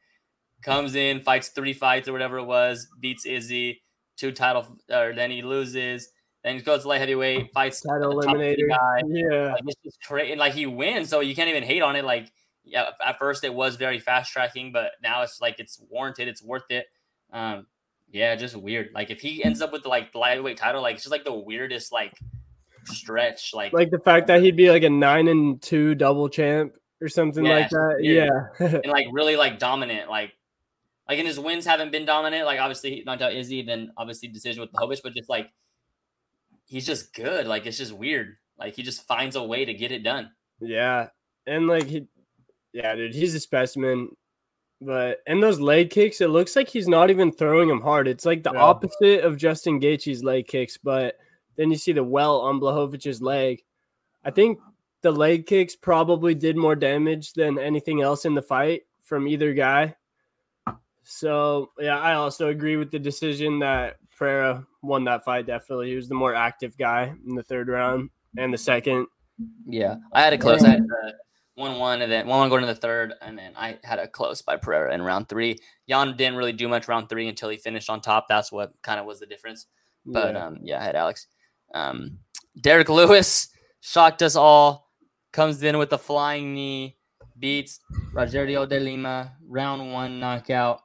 comes 0.61 0.95
in, 0.95 1.21
fights 1.21 1.49
three 1.49 1.73
fights 1.73 2.07
or 2.07 2.13
whatever 2.13 2.37
it 2.37 2.45
was, 2.45 2.87
beats 2.99 3.25
Izzy, 3.25 3.81
two 4.17 4.31
title, 4.31 4.77
or 4.91 5.13
then 5.13 5.31
he 5.31 5.41
loses. 5.41 6.09
Then 6.43 6.55
he 6.55 6.61
goes 6.61 6.83
to 6.83 6.87
light 6.87 6.99
heavyweight, 6.99 7.51
fights 7.53 7.81
title 7.81 8.13
eliminator 8.13 8.69
guy. 8.69 9.01
Yeah, 9.07 9.53
like, 9.53 9.63
it's 9.65 9.81
just 9.83 10.01
crazy. 10.03 10.35
Like 10.35 10.53
he 10.53 10.67
wins, 10.67 11.09
so 11.09 11.21
you 11.21 11.35
can't 11.35 11.49
even 11.49 11.63
hate 11.63 11.81
on 11.81 11.95
it. 11.95 12.05
Like 12.05 12.31
yeah, 12.63 12.89
at 13.05 13.17
first 13.17 13.43
it 13.43 13.53
was 13.53 13.75
very 13.75 13.99
fast 13.99 14.31
tracking, 14.31 14.71
but 14.71 14.91
now 15.01 15.23
it's 15.23 15.41
like 15.41 15.59
it's 15.59 15.81
warranted. 15.89 16.27
It's 16.27 16.43
worth 16.43 16.69
it. 16.69 16.85
Um, 17.31 17.65
yeah, 18.11 18.35
just 18.35 18.55
weird. 18.55 18.89
Like 18.93 19.09
if 19.09 19.21
he 19.21 19.43
ends 19.43 19.61
up 19.61 19.71
with 19.71 19.83
the 19.83 19.89
like 19.89 20.11
the 20.11 20.19
lightweight 20.19 20.57
title, 20.57 20.81
like 20.81 20.95
it's 20.95 21.03
just 21.03 21.11
like 21.11 21.25
the 21.25 21.33
weirdest 21.33 21.91
like 21.91 22.13
stretch. 22.85 23.51
Like 23.53 23.73
like 23.73 23.91
the 23.91 23.99
fact 23.99 24.27
that 24.27 24.41
he'd 24.41 24.55
be 24.55 24.69
like 24.69 24.83
a 24.83 24.89
nine 24.89 25.27
and 25.27 25.61
two 25.61 25.95
double 25.95 26.29
champ 26.29 26.73
or 27.01 27.09
something 27.09 27.45
yeah, 27.45 27.53
like 27.53 27.69
that. 27.69 27.97
Yeah, 28.01 28.47
and 28.83 28.87
like 28.87 29.07
really 29.11 29.35
like 29.35 29.59
dominant. 29.59 30.09
Like 30.09 30.33
like, 31.07 31.19
and 31.19 31.27
his 31.27 31.39
wins 31.39 31.65
haven't 31.65 31.91
been 31.91 32.05
dominant. 32.05 32.45
Like, 32.45 32.59
obviously, 32.59 32.95
he 32.95 33.03
knocked 33.03 33.21
out 33.21 33.33
Izzy, 33.33 33.61
then 33.61 33.91
obviously 33.95 34.27
decision 34.27 34.61
with 34.61 34.71
Blachowicz, 34.71 35.01
but 35.03 35.13
just 35.13 35.29
like 35.29 35.51
he's 36.65 36.85
just 36.85 37.13
good. 37.13 37.45
Like, 37.45 37.65
it's 37.65 37.77
just 37.77 37.93
weird. 37.93 38.37
Like, 38.57 38.75
he 38.75 38.83
just 38.83 39.05
finds 39.07 39.35
a 39.35 39.43
way 39.43 39.65
to 39.65 39.73
get 39.73 39.91
it 39.91 40.03
done. 40.03 40.31
Yeah, 40.59 41.09
and 41.45 41.67
like 41.67 41.85
he, 41.85 42.07
yeah, 42.73 42.95
dude, 42.95 43.13
he's 43.13 43.35
a 43.35 43.39
specimen. 43.39 44.09
But 44.81 45.19
in 45.25 45.39
those 45.39 45.59
leg 45.59 45.89
kicks, 45.89 46.21
it 46.21 46.29
looks 46.29 46.55
like 46.55 46.69
he's 46.69 46.87
not 46.87 47.09
even 47.09 47.31
throwing 47.31 47.69
them 47.69 47.81
hard. 47.81 48.07
It's 48.07 48.25
like 48.25 48.43
the 48.43 48.51
yeah. 48.53 48.61
opposite 48.61 49.23
of 49.23 49.37
Justin 49.37 49.79
Gaethje's 49.79 50.23
leg 50.23 50.47
kicks. 50.47 50.77
But 50.77 51.15
then 51.55 51.71
you 51.71 51.77
see 51.77 51.93
the 51.93 52.03
well 52.03 52.41
on 52.41 52.59
Blachowicz's 52.59 53.21
leg. 53.21 53.63
I 54.23 54.31
think 54.31 54.59
the 55.01 55.11
leg 55.11 55.45
kicks 55.45 55.75
probably 55.75 56.35
did 56.35 56.57
more 56.57 56.75
damage 56.75 57.33
than 57.33 57.59
anything 57.59 58.01
else 58.01 58.25
in 58.25 58.33
the 58.33 58.41
fight 58.41 58.83
from 59.01 59.27
either 59.27 59.53
guy. 59.53 59.95
So 61.03 61.71
yeah, 61.79 61.99
I 61.99 62.15
also 62.15 62.49
agree 62.49 62.75
with 62.77 62.91
the 62.91 62.99
decision 62.99 63.59
that 63.59 63.97
Pereira 64.17 64.65
won 64.81 65.03
that 65.05 65.23
fight. 65.23 65.45
Definitely, 65.45 65.89
he 65.89 65.95
was 65.95 66.09
the 66.09 66.15
more 66.15 66.33
active 66.33 66.77
guy 66.77 67.13
in 67.27 67.35
the 67.35 67.43
third 67.43 67.67
round 67.67 68.09
and 68.37 68.53
the 68.53 68.57
second. 68.57 69.07
Yeah, 69.67 69.95
I 70.11 70.23
had 70.23 70.33
a 70.33 70.37
close. 70.37 70.63
I 70.63 70.69
had 70.71 70.81
uh, 70.81 71.11
one 71.55 71.79
one, 71.79 72.01
and 72.01 72.11
then 72.11 72.27
one 72.27 72.39
one 72.39 72.49
going 72.49 72.61
to 72.61 72.67
the 72.67 72.75
third, 72.75 73.13
and 73.21 73.37
then 73.37 73.53
I 73.55 73.79
had 73.83 73.99
a 73.99 74.07
close 74.07 74.41
by 74.41 74.57
Pereira 74.57 74.93
in 74.93 75.01
round 75.01 75.29
three. 75.29 75.57
Jan 75.89 76.15
didn't 76.15 76.37
really 76.37 76.53
do 76.53 76.67
much 76.67 76.87
round 76.87 77.09
three 77.09 77.27
until 77.27 77.49
he 77.49 77.57
finished 77.57 77.89
on 77.89 78.01
top. 78.01 78.27
That's 78.27 78.51
what 78.51 78.73
kind 78.81 78.99
of 78.99 79.05
was 79.05 79.19
the 79.19 79.25
difference. 79.25 79.67
But 80.05 80.33
yeah. 80.33 80.45
um, 80.45 80.59
yeah, 80.61 80.79
I 80.79 80.83
had 80.83 80.95
Alex. 80.95 81.27
Um, 81.73 82.19
Derrick 82.59 82.89
Lewis 82.89 83.49
shocked 83.81 84.21
us 84.21 84.35
all. 84.35 84.91
Comes 85.31 85.63
in 85.63 85.77
with 85.77 85.91
a 85.91 85.97
flying 85.97 86.53
knee, 86.53 86.97
beats 87.37 87.81
Rogerio 88.13 88.67
de 88.67 88.79
Lima, 88.79 89.33
round 89.45 89.91
one 89.91 90.19
knockout. 90.19 90.81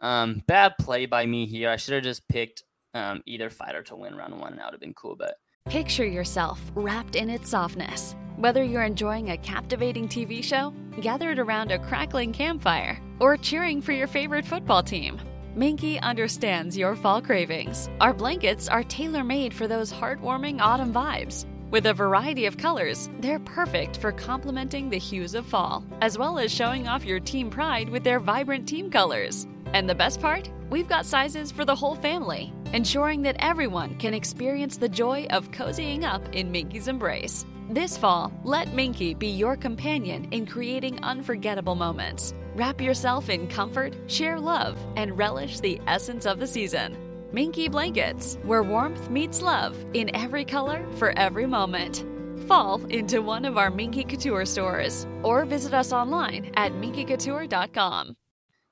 Um, 0.00 0.42
bad 0.46 0.74
play 0.78 1.06
by 1.06 1.26
me 1.26 1.46
here. 1.46 1.68
I 1.68 1.76
should 1.76 1.94
have 1.94 2.04
just 2.04 2.28
picked 2.28 2.62
um, 2.94 3.22
either 3.26 3.50
fighter 3.50 3.82
to 3.84 3.96
win 3.96 4.14
round 4.14 4.38
one. 4.38 4.52
And 4.52 4.60
that 4.60 4.66
would 4.66 4.74
have 4.74 4.80
been 4.80 4.94
cool, 4.94 5.16
but 5.16 5.34
Picture 5.68 6.06
yourself 6.06 6.62
wrapped 6.74 7.14
in 7.14 7.28
its 7.28 7.50
softness. 7.50 8.16
Whether 8.36 8.64
you're 8.64 8.84
enjoying 8.84 9.32
a 9.32 9.36
captivating 9.36 10.08
TV 10.08 10.42
show, 10.42 10.72
gathered 11.02 11.38
around 11.38 11.70
a 11.70 11.78
crackling 11.78 12.32
campfire, 12.32 12.98
or 13.20 13.36
cheering 13.36 13.82
for 13.82 13.92
your 13.92 14.06
favorite 14.06 14.46
football 14.46 14.82
team, 14.82 15.20
Minky 15.54 16.00
understands 16.00 16.74
your 16.74 16.96
fall 16.96 17.20
cravings. 17.20 17.90
Our 18.00 18.14
blankets 18.14 18.70
are 18.70 18.82
tailor 18.82 19.22
made 19.22 19.52
for 19.52 19.68
those 19.68 19.92
heartwarming 19.92 20.58
autumn 20.62 20.90
vibes. 20.90 21.44
With 21.70 21.84
a 21.84 21.92
variety 21.92 22.46
of 22.46 22.56
colors, 22.56 23.10
they're 23.20 23.38
perfect 23.40 23.98
for 23.98 24.10
complementing 24.10 24.88
the 24.88 24.96
hues 24.96 25.34
of 25.34 25.44
fall, 25.44 25.84
as 26.00 26.16
well 26.16 26.38
as 26.38 26.50
showing 26.50 26.88
off 26.88 27.04
your 27.04 27.20
team 27.20 27.50
pride 27.50 27.90
with 27.90 28.04
their 28.04 28.20
vibrant 28.20 28.66
team 28.66 28.90
colors. 28.90 29.46
And 29.74 29.88
the 29.88 29.94
best 29.94 30.20
part? 30.20 30.50
We've 30.70 30.88
got 30.88 31.06
sizes 31.06 31.50
for 31.50 31.64
the 31.64 31.74
whole 31.74 31.94
family, 31.94 32.52
ensuring 32.72 33.22
that 33.22 33.36
everyone 33.38 33.96
can 33.96 34.14
experience 34.14 34.76
the 34.76 34.88
joy 34.88 35.26
of 35.30 35.50
cozying 35.50 36.04
up 36.04 36.22
in 36.34 36.50
Minky's 36.50 36.88
embrace. 36.88 37.44
This 37.70 37.98
fall, 37.98 38.32
let 38.44 38.72
Minky 38.72 39.12
be 39.12 39.28
your 39.28 39.56
companion 39.56 40.28
in 40.30 40.46
creating 40.46 41.02
unforgettable 41.02 41.74
moments. 41.74 42.32
Wrap 42.54 42.80
yourself 42.80 43.28
in 43.28 43.46
comfort, 43.46 43.94
share 44.06 44.40
love, 44.40 44.78
and 44.96 45.16
relish 45.16 45.60
the 45.60 45.80
essence 45.86 46.24
of 46.24 46.40
the 46.40 46.46
season. 46.46 46.96
Minky 47.30 47.68
Blankets, 47.68 48.38
where 48.42 48.62
warmth 48.62 49.10
meets 49.10 49.42
love 49.42 49.76
in 49.92 50.14
every 50.16 50.46
color 50.46 50.86
for 50.96 51.12
every 51.18 51.44
moment. 51.44 52.06
Fall 52.46 52.82
into 52.86 53.20
one 53.20 53.44
of 53.44 53.58
our 53.58 53.70
Minky 53.70 54.02
Couture 54.02 54.46
stores 54.46 55.06
or 55.22 55.44
visit 55.44 55.74
us 55.74 55.92
online 55.92 56.50
at 56.56 56.72
minkycouture.com. 56.72 58.16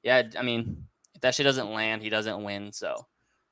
Yeah, 0.02 0.22
I 0.38 0.42
mean, 0.42 0.85
that 1.26 1.34
shit 1.34 1.44
doesn't 1.44 1.72
land, 1.72 2.02
he 2.02 2.08
doesn't 2.08 2.42
win. 2.42 2.72
So, 2.72 2.94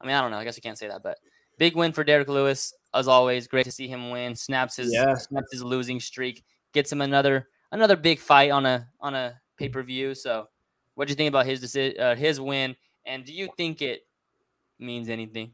I 0.00 0.06
mean, 0.06 0.14
I 0.14 0.20
don't 0.20 0.30
know. 0.30 0.38
I 0.38 0.44
guess 0.44 0.56
I 0.56 0.60
can't 0.60 0.78
say 0.78 0.86
that, 0.86 1.02
but 1.02 1.18
big 1.58 1.74
win 1.74 1.92
for 1.92 2.04
Derrick 2.04 2.28
Lewis 2.28 2.72
as 2.94 3.08
always. 3.08 3.48
Great 3.48 3.64
to 3.64 3.72
see 3.72 3.88
him 3.88 4.10
win. 4.10 4.36
Snaps 4.36 4.76
his 4.76 4.92
yeah. 4.92 5.14
snaps 5.14 5.52
his 5.52 5.64
losing 5.64 5.98
streak. 5.98 6.44
Gets 6.72 6.92
him 6.92 7.00
another 7.00 7.48
another 7.72 7.96
big 7.96 8.20
fight 8.20 8.52
on 8.52 8.64
a 8.64 8.88
on 9.00 9.14
a 9.14 9.40
pay 9.58 9.68
per 9.68 9.82
view. 9.82 10.14
So, 10.14 10.46
what 10.94 11.08
do 11.08 11.12
you 11.12 11.16
think 11.16 11.28
about 11.28 11.46
his 11.46 11.60
decision, 11.60 12.00
uh, 12.00 12.14
his 12.14 12.40
win? 12.40 12.76
And 13.06 13.24
do 13.24 13.32
you 13.32 13.48
think 13.56 13.82
it 13.82 14.06
means 14.78 15.08
anything? 15.08 15.52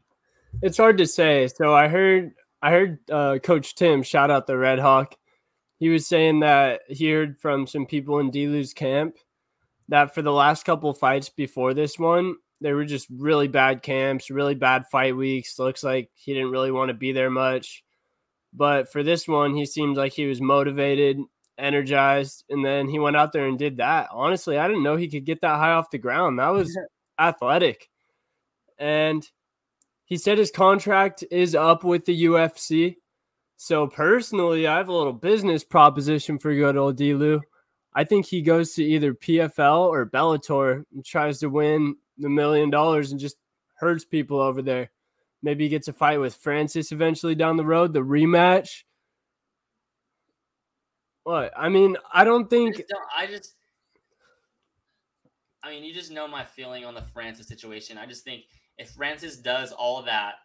It's 0.61 0.77
hard 0.77 0.99
to 0.99 1.07
say. 1.07 1.47
So 1.47 1.73
I 1.73 1.87
heard 1.87 2.33
I 2.61 2.69
heard 2.69 2.99
uh, 3.09 3.39
Coach 3.39 3.73
Tim 3.73 4.03
shout 4.03 4.29
out 4.29 4.45
the 4.45 4.57
Red 4.57 4.77
Hawk. 4.77 5.15
He 5.79 5.89
was 5.89 6.05
saying 6.05 6.41
that 6.41 6.81
he 6.87 7.09
heard 7.09 7.39
from 7.39 7.65
some 7.65 7.87
people 7.87 8.19
in 8.19 8.29
Dilu's 8.29 8.73
camp 8.73 9.15
that 9.91 10.15
for 10.15 10.21
the 10.21 10.31
last 10.31 10.63
couple 10.63 10.91
fights 10.93 11.27
before 11.27 11.73
this 11.73 11.99
one, 11.99 12.35
they 12.61 12.71
were 12.71 12.85
just 12.85 13.07
really 13.09 13.49
bad 13.49 13.81
camps, 13.83 14.31
really 14.31 14.55
bad 14.55 14.85
fight 14.87 15.17
weeks. 15.17 15.59
Looks 15.59 15.83
like 15.83 16.09
he 16.15 16.33
didn't 16.33 16.51
really 16.51 16.71
want 16.71 16.87
to 16.89 16.93
be 16.93 17.11
there 17.11 17.29
much. 17.29 17.83
But 18.53 18.89
for 18.89 19.03
this 19.03 19.27
one, 19.27 19.53
he 19.53 19.65
seemed 19.65 19.97
like 19.97 20.13
he 20.13 20.27
was 20.27 20.39
motivated, 20.39 21.17
energized, 21.57 22.45
and 22.49 22.63
then 22.63 22.87
he 22.87 22.99
went 22.99 23.17
out 23.17 23.33
there 23.33 23.47
and 23.47 23.59
did 23.59 23.77
that. 23.77 24.07
Honestly, 24.13 24.57
I 24.57 24.67
didn't 24.67 24.83
know 24.83 24.95
he 24.95 25.09
could 25.09 25.25
get 25.25 25.41
that 25.41 25.57
high 25.57 25.73
off 25.73 25.91
the 25.91 25.97
ground. 25.97 26.39
That 26.39 26.49
was 26.49 26.77
athletic. 27.19 27.89
And 28.79 29.27
he 30.05 30.15
said 30.17 30.37
his 30.37 30.51
contract 30.51 31.25
is 31.31 31.53
up 31.53 31.83
with 31.83 32.05
the 32.05 32.23
UFC. 32.23 32.95
So 33.57 33.87
personally, 33.87 34.67
I 34.67 34.77
have 34.77 34.87
a 34.87 34.93
little 34.93 35.13
business 35.13 35.65
proposition 35.65 36.39
for 36.39 36.53
good 36.55 36.77
old 36.77 36.97
Dilu. 36.97 37.41
I 37.93 38.03
think 38.03 38.25
he 38.25 38.41
goes 38.41 38.73
to 38.75 38.83
either 38.83 39.13
PFL 39.13 39.87
or 39.87 40.05
Bellator 40.05 40.85
and 40.93 41.03
tries 41.03 41.39
to 41.39 41.49
win 41.49 41.95
the 42.17 42.29
million 42.29 42.69
dollars 42.69 43.11
and 43.11 43.19
just 43.19 43.37
hurts 43.75 44.05
people 44.05 44.39
over 44.39 44.61
there. 44.61 44.91
Maybe 45.43 45.65
he 45.65 45.69
gets 45.69 45.87
a 45.87 45.93
fight 45.93 46.19
with 46.19 46.35
Francis 46.35 46.91
eventually 46.91 47.35
down 47.35 47.57
the 47.57 47.65
road, 47.65 47.93
the 47.93 47.99
rematch. 47.99 48.83
What? 51.23 51.51
I 51.57 51.69
mean, 51.69 51.97
I 52.13 52.23
don't 52.23 52.49
think. 52.49 52.75
I 52.75 52.77
just, 52.77 52.89
don't, 52.89 53.03
I 53.17 53.25
just, 53.27 53.55
I 55.63 55.69
mean, 55.71 55.83
you 55.83 55.93
just 55.93 56.11
know 56.11 56.27
my 56.27 56.45
feeling 56.45 56.85
on 56.85 56.95
the 56.95 57.01
Francis 57.01 57.47
situation. 57.47 57.97
I 57.97 58.05
just 58.05 58.23
think 58.23 58.43
if 58.77 58.91
Francis 58.91 59.37
does 59.37 59.71
all 59.71 60.03
that 60.03 60.35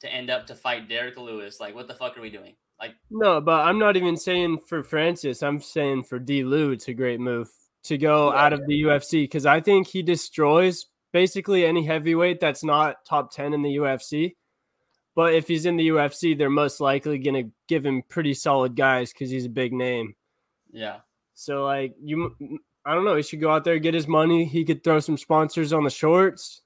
to 0.00 0.12
end 0.12 0.30
up 0.30 0.46
to 0.46 0.54
fight 0.54 0.88
Derrick 0.88 1.18
Lewis, 1.18 1.60
like, 1.60 1.74
what 1.74 1.88
the 1.88 1.94
fuck 1.94 2.16
are 2.16 2.22
we 2.22 2.30
doing? 2.30 2.54
Like 2.82 2.96
no, 3.12 3.40
but 3.40 3.60
I'm 3.60 3.78
not 3.78 3.96
even 3.96 4.16
saying 4.16 4.58
for 4.66 4.82
Francis. 4.82 5.44
I'm 5.44 5.60
saying 5.60 6.02
for 6.02 6.18
D. 6.18 6.42
Lou, 6.42 6.72
it's 6.72 6.88
a 6.88 6.92
great 6.92 7.20
move 7.20 7.48
to 7.84 7.96
go 7.96 8.32
yeah, 8.32 8.44
out 8.44 8.52
of 8.52 8.66
the 8.66 8.82
UFC 8.82 9.22
because 9.22 9.46
I 9.46 9.60
think 9.60 9.86
he 9.86 10.02
destroys 10.02 10.86
basically 11.12 11.64
any 11.64 11.86
heavyweight 11.86 12.40
that's 12.40 12.64
not 12.64 13.04
top 13.04 13.32
ten 13.32 13.54
in 13.54 13.62
the 13.62 13.76
UFC. 13.76 14.34
But 15.14 15.34
if 15.34 15.46
he's 15.46 15.64
in 15.64 15.76
the 15.76 15.90
UFC, 15.90 16.36
they're 16.36 16.50
most 16.50 16.80
likely 16.80 17.18
going 17.18 17.44
to 17.44 17.52
give 17.68 17.86
him 17.86 18.02
pretty 18.08 18.34
solid 18.34 18.74
guys 18.74 19.12
because 19.12 19.30
he's 19.30 19.46
a 19.46 19.50
big 19.50 19.72
name. 19.72 20.16
Yeah. 20.72 21.00
So 21.34 21.64
like 21.64 21.94
you, 22.02 22.34
I 22.84 22.94
don't 22.94 23.04
know. 23.04 23.14
He 23.14 23.22
should 23.22 23.40
go 23.40 23.52
out 23.52 23.62
there 23.62 23.78
get 23.78 23.94
his 23.94 24.08
money. 24.08 24.44
He 24.44 24.64
could 24.64 24.82
throw 24.82 24.98
some 24.98 25.16
sponsors 25.16 25.72
on 25.72 25.84
the 25.84 25.90
shorts. 25.90 26.62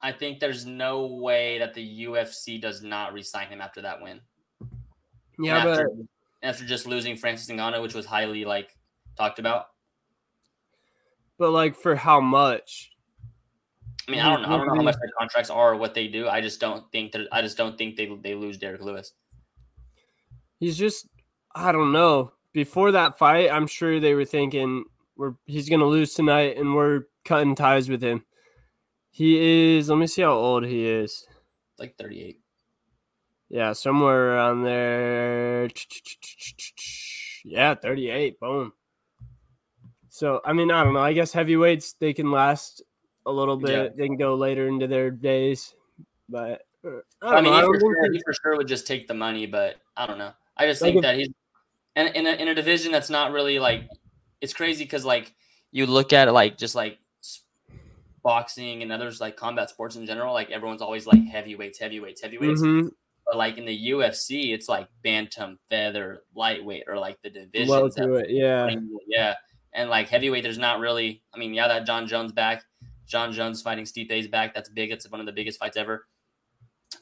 I 0.00 0.12
think 0.12 0.38
there's 0.38 0.66
no 0.66 1.06
way 1.06 1.58
that 1.58 1.74
the 1.74 2.04
UFC 2.04 2.60
does 2.60 2.80
not 2.80 3.12
resign 3.12 3.48
him 3.48 3.60
after 3.60 3.82
that 3.82 4.00
win. 4.00 4.20
Yeah, 5.38 5.58
after, 5.58 5.88
but 5.88 6.06
after 6.48 6.64
just 6.64 6.86
losing 6.86 7.16
Francis 7.16 7.48
Ngannou, 7.48 7.82
which 7.82 7.94
was 7.94 8.06
highly 8.06 8.44
like 8.44 8.76
talked 9.16 9.38
about. 9.38 9.66
But 11.38 11.50
like 11.50 11.76
for 11.76 11.94
how 11.94 12.20
much? 12.20 12.90
I 14.08 14.10
mean, 14.10 14.20
I 14.20 14.30
don't 14.30 14.42
know. 14.42 14.48
I 14.48 14.56
don't 14.56 14.66
know 14.66 14.74
how 14.74 14.82
much 14.82 14.96
their 14.96 15.10
contracts 15.18 15.50
are 15.50 15.74
or 15.74 15.76
what 15.76 15.94
they 15.94 16.08
do. 16.08 16.28
I 16.28 16.40
just 16.40 16.60
don't 16.60 16.90
think 16.90 17.12
that. 17.12 17.28
I 17.30 17.42
just 17.42 17.56
don't 17.56 17.76
think 17.76 17.96
they 17.96 18.10
they 18.22 18.34
lose 18.34 18.56
Derrick 18.58 18.80
Lewis. 18.80 19.12
He's 20.58 20.76
just, 20.76 21.08
I 21.54 21.72
don't 21.72 21.92
know. 21.92 22.32
Before 22.52 22.90
that 22.92 23.18
fight, 23.18 23.50
I'm 23.50 23.66
sure 23.66 24.00
they 24.00 24.14
were 24.14 24.24
thinking 24.24 24.84
we're 25.16 25.34
he's 25.44 25.68
gonna 25.68 25.84
lose 25.84 26.14
tonight, 26.14 26.56
and 26.56 26.74
we're 26.74 27.02
cutting 27.24 27.54
ties 27.54 27.88
with 27.88 28.02
him. 28.02 28.24
He 29.10 29.76
is. 29.76 29.90
Let 29.90 29.98
me 29.98 30.06
see 30.06 30.22
how 30.22 30.32
old 30.32 30.64
he 30.64 30.86
is. 30.86 31.26
Like 31.78 31.96
38. 31.98 32.40
Yeah, 33.48 33.72
somewhere 33.72 34.34
around 34.34 34.62
there. 34.62 35.68
Yeah, 37.44 37.74
38. 37.74 38.38
Boom. 38.40 38.72
So, 40.10 40.40
I 40.44 40.52
mean, 40.52 40.70
I 40.70 40.84
don't 40.84 40.94
know. 40.94 41.00
I 41.00 41.12
guess 41.12 41.32
heavyweights, 41.32 41.94
they 41.94 42.12
can 42.12 42.30
last 42.30 42.82
a 43.24 43.32
little 43.32 43.56
bit. 43.56 43.70
Yeah. 43.70 43.88
They 43.96 44.06
can 44.06 44.16
go 44.16 44.34
later 44.34 44.68
into 44.68 44.86
their 44.86 45.10
days. 45.10 45.74
But 46.28 46.62
uh, 46.84 46.98
I, 47.22 47.36
I 47.36 47.40
mean, 47.40 47.52
know, 47.52 47.72
he, 47.72 47.78
for 47.78 47.80
sure, 47.80 48.12
he, 48.12 48.20
for 48.24 48.32
sure, 48.34 48.56
would 48.56 48.68
just 48.68 48.86
take 48.86 49.08
the 49.08 49.14
money, 49.14 49.46
but 49.46 49.76
I 49.96 50.06
don't 50.06 50.18
know. 50.18 50.32
I 50.56 50.66
just 50.66 50.82
think 50.82 51.00
that 51.02 51.16
he's 51.16 51.28
in, 51.96 52.08
in, 52.08 52.26
a, 52.26 52.30
in 52.32 52.48
a 52.48 52.54
division 52.54 52.92
that's 52.92 53.10
not 53.10 53.32
really 53.32 53.58
like, 53.58 53.88
it's 54.40 54.52
crazy 54.52 54.84
because, 54.84 55.04
like, 55.04 55.34
you 55.70 55.86
look 55.86 56.12
at 56.12 56.28
it 56.28 56.32
like 56.32 56.58
just 56.58 56.74
like 56.74 56.98
boxing 58.22 58.82
and 58.82 58.90
others 58.92 59.20
like 59.20 59.36
combat 59.36 59.70
sports 59.70 59.96
in 59.96 60.06
general, 60.06 60.34
like 60.34 60.50
everyone's 60.50 60.82
always 60.82 61.06
like 61.06 61.24
heavyweights, 61.26 61.78
heavyweights, 61.78 62.20
heavyweights. 62.20 62.60
Mm-hmm. 62.60 62.88
But 63.28 63.36
like 63.36 63.58
in 63.58 63.66
the 63.66 63.90
UFC, 63.90 64.54
it's 64.54 64.68
like 64.68 64.88
bantam, 65.02 65.58
feather, 65.68 66.22
lightweight, 66.34 66.84
or 66.86 66.98
like 66.98 67.20
the 67.22 67.30
divisions. 67.30 67.94
it, 67.96 68.30
yeah, 68.30 68.74
yeah. 69.06 69.34
And 69.74 69.90
like 69.90 70.08
heavyweight, 70.08 70.42
there's 70.42 70.58
not 70.58 70.80
really. 70.80 71.22
I 71.34 71.38
mean, 71.38 71.52
yeah, 71.52 71.68
that 71.68 71.86
Jon 71.86 72.06
Jones 72.06 72.32
back, 72.32 72.64
Jon 73.06 73.32
Jones 73.32 73.60
fighting 73.60 73.84
Stipe's 73.84 74.28
back. 74.28 74.54
That's 74.54 74.70
big. 74.70 74.90
It's 74.90 75.10
one 75.10 75.20
of 75.20 75.26
the 75.26 75.32
biggest 75.32 75.58
fights 75.58 75.76
ever. 75.76 76.06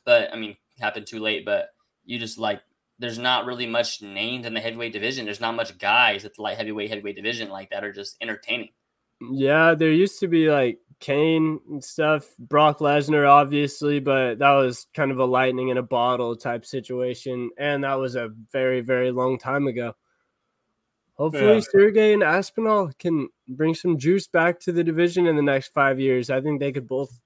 But 0.05 0.33
I 0.33 0.37
mean, 0.37 0.57
happened 0.81 1.07
too 1.07 1.21
late. 1.21 1.45
But 1.45 1.69
you 2.05 2.19
just 2.19 2.39
like 2.39 2.61
there's 2.99 3.19
not 3.19 3.47
really 3.47 3.67
much 3.67 4.03
named 4.03 4.47
in 4.47 4.55
the 4.55 4.61
heavyweight 4.61 4.93
division. 4.93 5.25
There's 5.25 5.41
not 5.41 5.55
much 5.55 5.79
guys 5.79 6.25
at 6.25 6.35
the 6.35 6.43
light 6.43 6.57
heavyweight 6.57 6.91
heavyweight 6.91 7.17
division 7.17 7.51
like 7.51 7.71
that 7.71 7.85
are 7.85 7.93
just 7.93 8.17
entertaining. 8.21 8.71
Yeah, 9.21 9.75
there 9.75 9.93
used 9.93 10.19
to 10.21 10.29
be 10.29 10.51
like 10.51 10.79
Cain 10.99 11.61
and 11.69 11.85
stuff, 11.85 12.27
Brock 12.39 12.79
Lesnar, 12.79 13.29
obviously, 13.29 14.01
but 14.01 14.39
that 14.39 14.53
was 14.53 14.87
kind 14.95 15.11
of 15.11 15.19
a 15.19 15.25
lightning 15.25 15.69
in 15.69 15.77
a 15.77 15.83
bottle 15.83 16.35
type 16.37 16.65
situation. 16.65 17.51
And 17.59 17.85
that 17.85 17.95
was 17.95 18.17
a 18.17 18.31
very, 18.53 18.81
very 18.81 19.11
long 19.11 19.39
time 19.39 19.67
ago. 19.67 19.95
Hopefully, 21.15 21.55
Yeah. 21.55 21.61
Sergey 21.61 22.13
and 22.13 22.23
Aspinall 22.23 22.91
can 22.99 23.29
bring 23.49 23.75
some 23.75 23.99
juice 23.99 24.27
back 24.27 24.61
to 24.61 24.73
the 24.73 24.85
division 24.85 25.27
in 25.27 25.37
the 25.37 25.43
next 25.43 25.73
five 25.73 25.99
years. 25.99 26.31
I 26.31 26.41
think 26.41 26.61
they 26.61 26.73
could 26.73 26.89
both. 26.89 27.21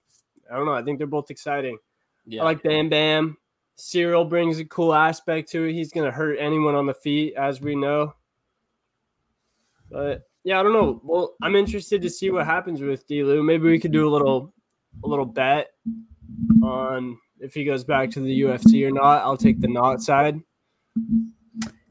I 0.51 0.57
don't 0.57 0.67
know. 0.67 0.75
I 0.75 0.83
think 0.83 0.99
they're 0.99 1.07
both 1.07 1.31
exciting. 1.31 1.79
Yeah. 2.27 2.43
I 2.43 2.45
like 2.45 2.63
Bam 2.63 2.89
Bam. 2.89 3.37
Ciryl 3.79 4.29
brings 4.29 4.59
a 4.59 4.65
cool 4.65 4.95
aspect 4.95 5.51
to 5.53 5.65
it. 5.65 5.73
He's 5.73 5.91
gonna 5.93 6.11
hurt 6.11 6.37
anyone 6.39 6.75
on 6.75 6.87
the 6.87 6.95
feet, 6.95 7.35
as 7.35 7.61
we 7.61 7.75
know. 7.75 8.15
But 9.91 10.23
yeah, 10.45 10.61
I 10.61 10.63
don't 10.63 10.73
know. 10.73 11.01
Well, 11.05 11.35
I'm 11.43 11.57
interested 11.57 12.03
to 12.03 12.11
see 12.11 12.31
what 12.31 12.47
happens 12.47 12.81
with 12.81 13.07
Delu. 13.07 13.45
Maybe 13.45 13.69
we 13.69 13.79
could 13.79 13.93
do 13.93 14.09
a 14.09 14.11
little, 14.11 14.55
a 15.05 15.09
little 15.09 15.27
bet 15.27 15.69
on 16.63 17.19
if 17.39 17.55
he 17.55 17.65
goes 17.65 17.85
back 17.85 18.11
to 18.13 18.21
the 18.21 18.41
UFC 18.43 18.87
or 18.87 18.91
not. 18.91 19.23
I'll 19.23 19.37
take 19.37 19.61
the 19.61 19.69
not 19.69 20.01
side. 20.01 20.41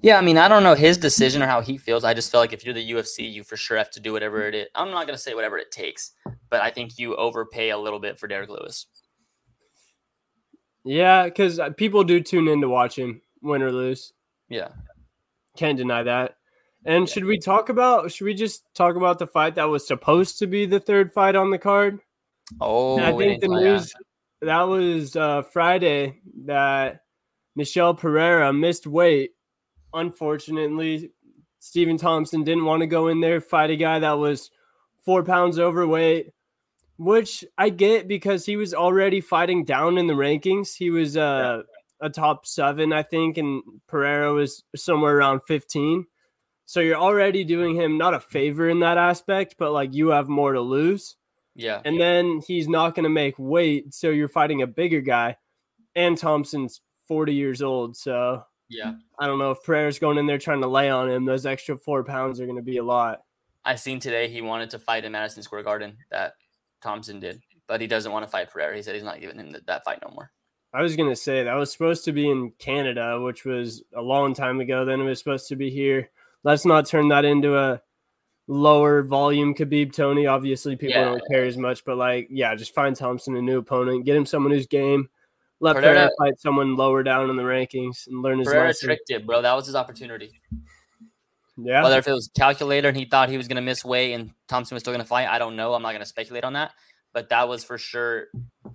Yeah, 0.02 0.18
I 0.18 0.22
mean, 0.22 0.38
I 0.38 0.48
don't 0.48 0.64
know 0.64 0.76
his 0.76 0.98
decision 0.98 1.42
or 1.44 1.48
how 1.48 1.62
he 1.62 1.78
feels. 1.78 2.04
I 2.04 2.14
just 2.14 2.32
feel 2.32 2.40
like 2.40 2.54
if 2.54 2.64
you're 2.64 2.74
the 2.74 2.92
UFC, 2.92 3.32
you 3.32 3.44
for 3.44 3.58
sure 3.58 3.78
have 3.78 3.92
to 3.92 4.00
do 4.00 4.14
whatever 4.14 4.48
it 4.48 4.56
is. 4.56 4.68
I'm 4.74 4.92
not 4.92 5.06
gonna 5.06 5.18
say 5.18 5.34
whatever 5.34 5.58
it 5.58 5.72
takes, 5.72 6.14
but 6.50 6.62
I 6.62 6.70
think 6.70 6.98
you 6.98 7.16
overpay 7.16 7.72
a 7.72 7.78
little 7.78 8.00
bit 8.00 8.18
for 8.18 8.28
Derrick 8.28 8.50
Lewis. 8.50 8.88
Yeah, 10.86 11.26
because 11.26 11.60
uh, 11.60 11.72
people 11.72 12.04
do 12.04 12.22
tune 12.22 12.48
in 12.48 12.62
to 12.62 12.70
watch 12.70 12.98
him, 12.98 13.22
win 13.42 13.62
or 13.62 13.72
lose. 13.72 14.14
Yeah. 14.48 14.70
Can't 15.58 15.78
deny 15.78 16.04
that. 16.04 16.38
And 16.86 17.10
should 17.10 17.26
we 17.26 17.38
talk 17.38 17.70
about? 17.70 18.12
Should 18.12 18.26
we 18.26 18.34
just 18.34 18.64
talk 18.74 18.96
about 18.96 19.20
the 19.20 19.28
fight 19.28 19.56
that 19.56 19.70
was 19.70 19.86
supposed 19.86 20.40
to 20.40 20.48
be 20.48 20.66
the 20.66 20.80
third 20.80 21.12
fight 21.12 21.36
on 21.36 21.52
the 21.52 21.58
card? 21.58 22.00
Oh, 22.62 23.00
I 23.00 23.16
think 23.16 23.42
the 23.42 23.48
news 23.48 23.94
that 24.42 24.62
was 24.64 25.16
uh, 25.16 25.44
Friday 25.44 26.22
that 26.46 27.02
Michel 27.56 27.94
Pereira 27.94 28.54
missed 28.54 28.88
weight. 28.88 29.32
Unfortunately, 29.94 31.12
Stephen 31.60 31.98
Thompson 31.98 32.44
didn't 32.44 32.66
want 32.66 32.82
to 32.82 32.88
go 32.88 33.08
in 33.10 33.20
there 33.20 33.42
fight 33.42 33.72
a 33.72 33.76
guy 33.76 34.00
that 34.00 34.14
was 34.14 34.50
four 35.04 35.24
pounds 35.24 35.60
overweight, 35.60 36.32
which 36.98 37.44
I 37.58 37.70
get 37.70 38.08
because 38.08 38.46
he 38.46 38.56
was 38.56 38.74
already 38.74 39.20
fighting 39.20 39.66
down 39.66 39.98
in 39.98 40.08
the 40.08 40.14
rankings. 40.14 40.76
He 40.76 40.90
was 40.90 41.18
uh, 41.18 41.64
a 42.02 42.10
top 42.10 42.46
seven, 42.46 42.94
I 42.94 43.04
think, 43.04 43.38
and 43.38 43.62
Pereira 43.88 44.34
was 44.34 44.64
somewhere 44.76 45.18
around 45.18 45.42
15. 45.48 46.06
So 46.70 46.82
you're 46.82 46.98
already 46.98 47.44
doing 47.44 47.76
him 47.76 47.98
not 47.98 48.14
a 48.14 48.20
favor 48.20 48.70
in 48.70 48.82
that 48.82 49.00
aspect, 49.00 49.56
but 49.58 49.72
like 49.72 49.92
you 49.96 50.10
have 50.10 50.30
more 50.30 50.54
to 50.54 50.62
lose 50.62 51.16
Yeah. 51.56 51.82
and 51.84 52.00
then 52.00 52.42
he's 52.46 52.68
not 52.68 52.94
going 52.94 53.06
to 53.06 53.10
make 53.10 53.34
weight. 53.40 53.92
So 53.96 54.12
you're 54.12 54.28
fighting 54.28 54.62
a 54.62 54.68
bigger 54.68 55.02
guy, 55.02 55.38
and 55.96 56.16
Thompson's 56.16 56.82
40 57.08 57.34
years 57.34 57.64
old. 57.64 57.98
So 57.98 58.44
Yeah. 58.70 58.94
I 59.18 59.26
don't 59.26 59.40
know 59.40 59.50
if 59.50 59.64
Pereira's 59.64 59.98
going 59.98 60.20
in 60.20 60.28
there 60.28 60.38
trying 60.38 60.62
to 60.62 60.68
lay 60.68 60.92
on 60.92 61.10
him. 61.10 61.26
Those 61.26 61.48
extra 61.48 61.76
four 61.76 62.04
pounds 62.04 62.40
are 62.40 62.46
going 62.46 62.58
to 62.58 62.62
be 62.62 62.78
a 62.78 62.84
lot. 62.84 63.22
I 63.66 63.74
seen 63.74 64.00
today 64.00 64.28
he 64.30 64.42
wanted 64.42 64.70
to 64.70 64.78
fight 64.78 65.06
in 65.06 65.12
Madison 65.14 65.42
Square 65.42 65.64
Garden 65.64 65.98
that 66.12 66.34
Thompson 66.84 67.20
did, 67.20 67.42
but 67.68 67.82
he 67.82 67.88
doesn't 67.88 68.12
want 68.12 68.26
to 68.26 68.32
fight 68.32 68.52
Pereira. 68.52 68.76
He 68.76 68.84
said 68.84 68.94
he's 68.94 69.04
not 69.04 69.20
giving 69.20 69.40
him 69.40 69.54
that, 69.54 69.66
that 69.66 69.86
fight 69.86 70.04
no 70.08 70.14
more. 70.14 70.30
I 70.72 70.84
was 70.84 70.96
going 70.96 71.10
to 71.10 71.16
say 71.16 71.44
that 71.46 71.54
was 71.56 71.72
supposed 71.72 72.06
to 72.06 72.12
be 72.12 72.30
in 72.30 72.52
Canada, 72.60 73.20
which 73.20 73.44
was 73.44 73.82
a 73.96 74.04
long 74.04 74.36
time 74.36 74.60
ago. 74.60 74.86
Then 74.86 75.02
it 75.02 75.06
was 75.06 75.18
supposed 75.18 75.48
to 75.48 75.56
be 75.56 75.72
here. 75.72 76.12
Let's 76.44 76.66
not 76.66 76.86
turn 76.88 77.10
that 77.10 77.26
into 77.26 77.58
a 77.58 77.82
lower 78.48 79.04
volume 79.04 79.54
Khabib 79.54 79.94
Tony. 79.94 80.26
Obviously, 80.26 80.76
people 80.76 80.96
Yeah. 80.96 81.06
don't 81.06 81.22
care 81.30 81.46
as 81.46 81.58
much, 81.58 81.84
but 81.86 81.98
like, 81.98 82.28
yeah, 82.32 82.56
just 82.56 82.74
find 82.74 82.96
Thompson 82.96 83.36
a 83.36 83.42
new 83.42 83.60
opponent, 83.60 84.06
get 84.06 84.16
him 84.16 84.26
someone 84.26 84.52
who's 84.52 84.66
game. 84.68 85.10
Let 85.60 85.76
Pereira- 85.76 85.94
Pereira 85.94 86.12
fight 86.18 86.40
someone 86.40 86.76
lower 86.78 87.04
down 87.04 87.30
in 87.30 87.36
the 87.36 87.44
rankings 87.44 88.08
and 88.08 88.22
learn 88.22 88.40
his 88.40 88.48
Pereira 88.48 88.68
lesson. 88.68 88.88
tricked 88.88 89.10
it, 89.12 89.26
bro. 89.26 89.42
That 89.42 89.54
was 89.54 89.66
his 89.66 89.76
opportunity. 89.76 90.40
Yeah. 91.58 91.84
Whether 91.84 91.98
if 91.98 92.08
it 92.08 92.14
was 92.14 92.30
calculator 92.36 92.88
and 92.88 92.98
he 92.98 93.04
thought 93.06 93.28
he 93.30 93.36
was 93.38 93.48
going 93.50 93.58
to 93.58 93.62
miss 93.62 93.84
weight 93.84 94.14
and 94.14 94.32
Thompson 94.48 94.76
was 94.76 94.84
still 94.84 94.94
going 94.94 95.04
to 95.04 95.08
fight, 95.08 95.28
I 95.28 95.38
don't 95.38 95.58
know. 95.58 95.74
I'm 95.74 95.82
not 95.82 95.90
going 95.92 96.00
to 96.02 96.06
speculate 96.06 96.46
on 96.46 96.54
that. 96.54 96.72
But 97.12 97.30
that 97.30 97.50
was 97.50 97.64
for 97.66 97.78
sure 97.78 98.28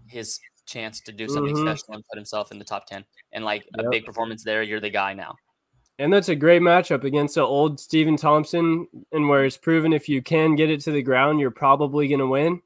his 0.07 0.39
chance 0.67 1.01
to 1.03 1.13
do 1.13 1.29
something 1.29 1.55
Mhm. 1.57 1.63
special 1.63 1.95
and 1.95 2.05
put 2.11 2.17
himself 2.19 2.53
in 2.53 2.59
the 2.59 2.65
top 2.65 2.85
10. 2.87 3.05
And 3.33 3.45
like 3.45 3.67
a 3.79 3.89
big 3.89 4.05
performance 4.05 4.45
there, 4.45 4.63
you're 4.63 4.81
the 4.81 4.91
guy 4.91 5.15
now. 5.15 5.37
And 5.99 6.13
that's 6.13 6.29
a 6.29 6.35
great 6.35 6.61
matchup 6.61 7.05
against 7.05 7.37
the 7.37 7.43
old 7.43 7.79
Stephen 7.79 8.17
Thompson, 8.17 8.89
and 9.13 9.29
where 9.29 9.45
it's 9.45 9.57
proven 9.57 9.93
if 9.93 10.09
you 10.09 10.23
can 10.23 10.57
get 10.57 10.71
it 10.71 10.81
to 10.83 10.91
the 10.91 11.03
ground, 11.03 11.39
you're 11.39 11.53
probably 11.53 12.09
going 12.09 12.19
to 12.19 12.27
win. 12.27 12.63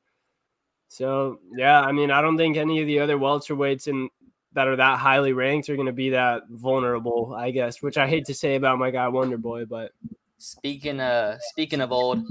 So 0.88 1.40
yeah, 1.54 1.80
I 1.80 1.92
mean, 1.92 2.10
I 2.10 2.22
don't 2.22 2.38
think 2.38 2.56
any 2.56 2.80
of 2.80 2.86
the 2.86 3.00
other 3.00 3.18
welterweights 3.18 3.88
in 3.88 4.08
that 4.54 4.66
are 4.66 4.76
that 4.76 4.98
highly 4.98 5.34
ranked 5.34 5.68
are 5.68 5.76
going 5.76 5.86
to 5.86 5.92
be 5.92 6.10
that 6.10 6.44
vulnerable. 6.48 7.34
I 7.36 7.50
guess, 7.50 7.82
which 7.82 7.98
I 7.98 8.08
hate 8.08 8.24
to 8.26 8.34
say 8.34 8.54
about 8.54 8.78
my 8.78 8.90
guy 8.90 9.08
Wonder 9.08 9.36
Boy, 9.36 9.66
but 9.66 9.92
Speaking 10.38 11.00
uh 11.00 11.36
speaking 11.40 11.80
of 11.80 11.90
old, 11.90 12.24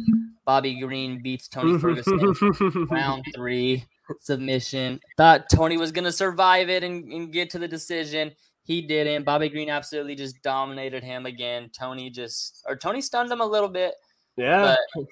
Bobby 0.46 0.80
Green 0.80 1.22
beats 1.22 1.50
Tony 1.50 1.78
Ferguson 1.78 2.88
round 2.90 3.26
three 3.36 3.84
submission. 4.22 5.02
Thought 5.18 5.50
Tony 5.54 5.76
was 5.76 5.92
gonna 5.92 6.14
survive 6.14 6.70
it 6.70 6.86
and, 6.86 7.12
and 7.12 7.34
get 7.34 7.50
to 7.50 7.60
the 7.60 7.68
decision. 7.68 8.32
He 8.67 8.82
didn't. 8.82 9.23
Bobby 9.23 9.47
Green 9.47 9.69
absolutely 9.69 10.13
just 10.13 10.41
dominated 10.43 11.01
him 11.01 11.25
again. 11.25 11.71
Tony 11.71 12.10
just 12.10 12.65
or 12.67 12.75
Tony 12.75 12.99
stunned 12.99 13.32
him 13.32 13.39
a 13.39 13.45
little 13.45 13.69
bit, 13.69 13.95
yeah, 14.36 14.75
but 14.93 15.06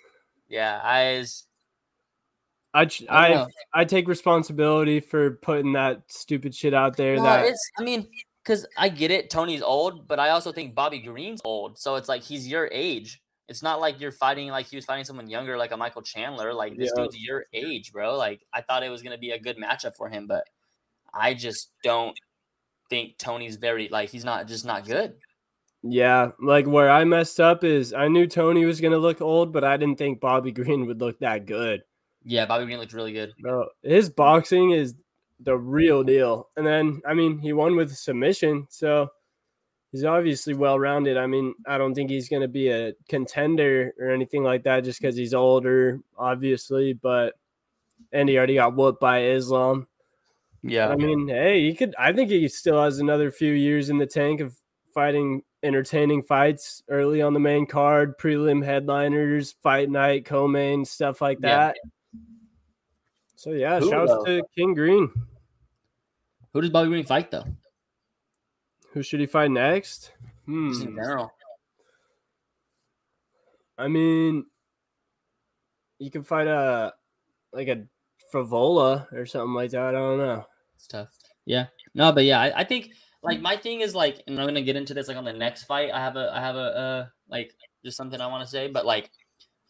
yeah, 0.49 0.81
I 0.83 1.23
I 2.73 2.81
I 2.81 3.33
I. 3.33 3.45
I 3.73 3.85
take 3.85 4.09
responsibility 4.09 4.99
for 4.99 5.37
putting 5.37 5.71
that 5.71 6.01
stupid 6.07 6.53
shit 6.53 6.73
out 6.73 6.97
there. 6.97 7.15
No, 7.15 7.23
that 7.23 7.45
it's 7.45 7.71
I 7.79 7.83
mean, 7.83 8.09
because 8.43 8.67
I 8.77 8.89
get 8.89 9.09
it, 9.09 9.29
Tony's 9.29 9.61
old, 9.61 10.05
but 10.05 10.19
I 10.19 10.31
also 10.31 10.51
think 10.51 10.75
Bobby 10.75 10.99
Green's 10.99 11.39
old. 11.45 11.79
So 11.79 11.95
it's 11.95 12.09
like 12.09 12.23
he's 12.23 12.45
your 12.45 12.67
age. 12.73 13.21
It's 13.47 13.63
not 13.63 13.79
like 13.79 14.01
you're 14.01 14.11
fighting 14.11 14.49
like 14.49 14.65
he 14.65 14.75
was 14.75 14.83
fighting 14.83 15.05
someone 15.05 15.29
younger, 15.29 15.57
like 15.57 15.71
a 15.71 15.77
Michael 15.77 16.01
Chandler. 16.01 16.53
Like 16.53 16.75
this 16.75 16.91
Yeah. 16.93 17.03
dude's 17.03 17.17
your 17.17 17.45
age, 17.53 17.93
bro. 17.93 18.17
Like 18.17 18.41
I 18.53 18.59
thought 18.59 18.83
it 18.83 18.89
was 18.89 19.01
gonna 19.01 19.17
be 19.17 19.31
a 19.31 19.39
good 19.39 19.55
matchup 19.55 19.95
for 19.95 20.09
him, 20.09 20.27
but 20.27 20.43
I 21.13 21.33
just 21.33 21.71
don't 21.85 22.19
think 22.89 23.17
Tony's 23.17 23.56
very 23.58 23.89
like 23.89 24.10
he's 24.10 24.26
not 24.26 24.48
just 24.48 24.65
not 24.65 24.86
good. 24.86 25.15
Yeah, 25.84 26.32
like 26.41 26.65
where 26.65 26.89
I 26.89 27.04
messed 27.04 27.39
up 27.39 27.63
is 27.63 27.93
I 27.93 28.08
knew 28.08 28.26
Tony 28.28 28.65
was 28.65 28.82
gonna 28.82 28.98
look 28.98 29.21
old, 29.21 29.54
but 29.54 29.63
I 29.63 29.78
didn't 29.78 29.98
think 29.98 30.19
Bobby 30.19 30.52
Green 30.54 30.86
would 30.88 31.00
look 31.00 31.19
that 31.19 31.45
good. 31.45 31.84
Yeah, 32.24 32.45
Bobby 32.45 32.65
Green 32.65 32.80
looked 32.80 32.93
really 32.93 33.13
good. 33.13 33.34
Bro, 33.39 33.67
his 33.84 34.10
boxing 34.10 34.71
is 34.71 34.95
the 35.39 35.56
real 35.56 36.04
deal. 36.04 36.50
And 36.58 36.65
then 36.65 37.02
I 37.08 37.13
mean 37.13 37.39
he 37.39 37.54
won 37.54 37.76
with 37.76 37.95
submission, 37.95 38.67
so 38.69 39.10
he's 39.91 40.04
obviously 40.04 40.54
well 40.56 40.80
rounded. 40.80 41.17
I 41.17 41.28
mean, 41.28 41.54
I 41.67 41.78
don't 41.78 41.93
think 41.93 42.10
he's 42.10 42.30
gonna 42.30 42.48
be 42.48 42.69
a 42.69 42.93
contender 43.08 43.93
or 44.00 44.10
anything 44.10 44.43
like 44.43 44.63
that 44.63 44.84
just 44.84 45.00
because 45.00 45.15
he's 45.15 45.34
older, 45.34 46.02
obviously, 46.17 46.93
but 46.93 47.36
and 48.12 48.28
he 48.28 48.38
already 48.38 48.56
got 48.56 48.76
whooped 48.76 49.00
by 49.00 49.24
Islam. 49.24 49.88
Yeah. 50.67 50.89
I 50.89 50.95
mean, 50.95 51.28
hey, 51.28 51.62
he 51.62 51.75
could. 51.75 51.93
I 51.97 52.12
think 52.12 52.32
he 52.32 52.47
still 52.47 52.82
has 52.82 52.97
another 52.97 53.30
few 53.30 53.54
years 53.54 53.89
in 53.91 53.99
the 53.99 54.08
tank 54.08 54.41
of 54.41 54.58
fighting 54.93 55.43
entertaining 55.62 56.23
fights 56.23 56.82
early 56.89 57.21
on 57.21 57.34
the 57.34 57.39
main 57.39 57.67
card, 57.67 58.17
prelim 58.17 58.63
headliners, 58.65 59.56
fight 59.62 59.89
night, 59.91 60.25
co-main, 60.25 60.84
stuff 60.84 61.21
like 61.21 61.38
Yeah. 61.41 61.71
that. 61.73 61.78
So 63.36 63.51
yeah, 63.51 63.80
Who, 63.80 63.89
shouts 63.89 64.12
though? 64.12 64.25
to 64.25 64.43
King 64.56 64.73
Green. 64.73 65.12
Who 66.54 66.62
does 66.62 66.71
Bobby 66.71 66.89
Green 66.89 67.06
fight 67.06 67.30
though? 67.30 67.45
Who 68.93 69.04
should 69.04 69.19
he 69.19 69.28
fight 69.28 69.51
next? 69.51 70.13
Just 70.69 70.82
in 70.82 70.88
Hmm. 70.88 70.95
general. 70.95 71.32
I 73.78 73.88
mean, 73.88 74.45
you 75.99 76.10
can 76.10 76.23
fight 76.23 76.47
a 76.47 76.93
like 77.54 77.67
a 77.67 77.86
Favola 78.34 79.12
or 79.13 79.28
something 79.28 79.54
like 79.54 79.71
that. 79.71 79.89
I 79.89 79.91
don't 79.91 80.17
know. 80.17 80.45
Tough. 80.88 81.10
Yeah. 81.45 81.67
No, 81.93 82.12
but 82.12 82.26
yeah, 82.26 82.41
I, 82.41 82.62
I 82.62 82.63
think 82.63 82.91
like 83.24 83.41
my 83.41 83.58
thing 83.58 83.82
is 83.82 83.95
like, 83.95 84.21
and 84.28 84.39
I'm 84.39 84.45
gonna 84.45 84.62
get 84.62 84.76
into 84.76 84.93
this 84.93 85.08
like 85.08 85.17
on 85.17 85.26
the 85.26 85.34
next 85.34 85.63
fight. 85.63 85.91
I 85.91 86.00
have 86.00 86.15
a 86.15 86.32
I 86.34 86.39
have 86.39 86.56
a 86.56 86.60
uh 86.60 87.06
like 87.30 87.52
just 87.84 87.98
something 87.98 88.21
I 88.21 88.28
want 88.28 88.43
to 88.43 88.50
say, 88.50 88.67
but 88.67 88.86
like 88.86 89.10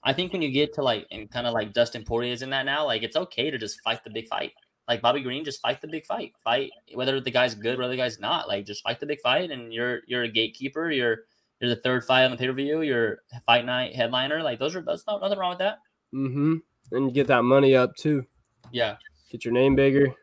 I 0.03 0.13
think 0.13 0.33
when 0.33 0.41
you 0.41 0.51
get 0.51 0.73
to 0.73 0.83
like 0.83 1.07
and 1.11 1.29
kind 1.31 1.47
of 1.47 1.53
like 1.53 1.73
Dustin 1.73 2.03
Poirier 2.03 2.33
is 2.33 2.41
in 2.41 2.49
that 2.51 2.65
now, 2.65 2.85
like 2.85 3.03
it's 3.03 3.15
okay 3.15 3.49
to 3.49 3.57
just 3.57 3.81
fight 3.81 4.03
the 4.03 4.09
big 4.09 4.27
fight. 4.27 4.51
Like 4.87 5.01
Bobby 5.01 5.21
Green, 5.21 5.43
just 5.43 5.61
fight 5.61 5.81
the 5.81 5.87
big 5.87 6.05
fight. 6.05 6.33
Fight 6.43 6.69
whether 6.93 7.19
the 7.19 7.31
guy's 7.31 7.55
good, 7.55 7.79
whether 7.79 7.91
the 7.91 7.97
guy's 7.97 8.19
not. 8.19 8.47
Like 8.47 8.65
just 8.65 8.83
fight 8.83 8.99
the 8.99 9.07
big 9.07 9.21
fight, 9.21 9.51
and 9.51 9.73
you're 9.73 10.01
you're 10.07 10.23
a 10.23 10.31
gatekeeper. 10.31 10.91
You're 10.91 11.19
you're 11.59 11.69
the 11.69 11.81
third 11.81 12.03
fight 12.03 12.25
on 12.25 12.31
the 12.31 12.37
pay 12.37 12.47
per 12.47 12.53
view. 12.53 12.81
You're 12.81 13.19
fight 13.45 13.65
night 13.65 13.95
headliner. 13.95 14.43
Like 14.43 14.59
those 14.59 14.75
are 14.75 14.81
that's 14.81 15.07
not 15.07 15.21
nothing 15.21 15.39
wrong 15.39 15.51
with 15.51 15.59
that. 15.59 15.79
Mm-hmm. 16.13 16.55
And 16.91 17.13
get 17.13 17.27
that 17.27 17.43
money 17.43 17.75
up 17.75 17.95
too. 17.95 18.25
Yeah. 18.71 18.97
Get 19.31 19.43
your 19.43 19.53
name 19.53 19.75
bigger. 19.75 20.13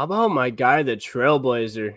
How 0.00 0.04
about 0.04 0.30
my 0.30 0.48
guy, 0.48 0.82
the 0.82 0.96
Trailblazer? 0.96 1.96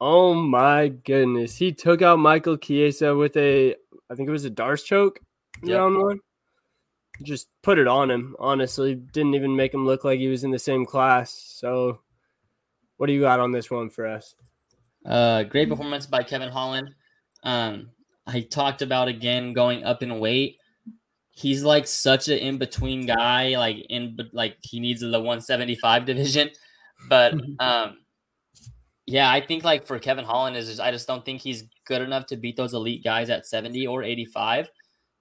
Oh 0.00 0.34
my 0.34 0.88
goodness. 0.88 1.56
He 1.56 1.70
took 1.70 2.02
out 2.02 2.18
Michael 2.18 2.56
Chiesa 2.56 3.14
with 3.14 3.36
a, 3.36 3.76
I 4.10 4.16
think 4.16 4.28
it 4.28 4.32
was 4.32 4.44
a 4.44 4.50
D'Arce 4.50 4.82
choke 4.82 5.20
Yep. 5.62 5.78
round 5.78 5.98
one. 5.98 6.18
Just 7.22 7.46
put 7.62 7.78
it 7.78 7.86
on 7.86 8.10
him, 8.10 8.34
honestly. 8.40 8.96
Didn't 8.96 9.36
even 9.36 9.54
make 9.54 9.72
him 9.72 9.86
look 9.86 10.02
like 10.02 10.18
he 10.18 10.26
was 10.26 10.42
in 10.42 10.50
the 10.50 10.58
same 10.58 10.84
class. 10.84 11.32
So, 11.32 12.00
what 12.96 13.06
do 13.06 13.12
you 13.12 13.20
got 13.20 13.38
on 13.38 13.52
this 13.52 13.70
one 13.70 13.88
for 13.88 14.08
us? 14.08 14.34
Uh, 15.06 15.44
great 15.44 15.68
performance 15.68 16.06
by 16.06 16.24
Kevin 16.24 16.48
Holland. 16.48 16.90
Um, 17.44 17.90
I 18.26 18.40
talked 18.40 18.82
about 18.82 19.06
again 19.06 19.52
going 19.52 19.84
up 19.84 20.02
in 20.02 20.18
weight. 20.18 20.56
He's 21.32 21.64
like 21.64 21.86
such 21.86 22.28
an 22.28 22.38
in 22.38 22.58
between 22.58 23.06
guy, 23.06 23.56
like 23.56 23.86
in 23.88 24.16
like 24.32 24.56
he 24.62 24.80
needs 24.80 25.00
the 25.00 25.10
175 25.10 26.04
division. 26.04 26.50
But 27.08 27.34
um, 27.58 27.96
yeah, 29.06 29.28
I 29.28 29.40
think 29.40 29.64
like 29.64 29.86
for 29.86 29.98
Kevin 29.98 30.24
Holland 30.24 30.56
is 30.56 30.78
I 30.78 30.92
just 30.92 31.08
don't 31.08 31.24
think 31.24 31.40
he's 31.40 31.64
good 31.84 32.00
enough 32.00 32.26
to 32.26 32.36
beat 32.36 32.56
those 32.56 32.74
elite 32.74 33.02
guys 33.02 33.28
at 33.28 33.44
70 33.44 33.88
or 33.88 34.04
85. 34.04 34.70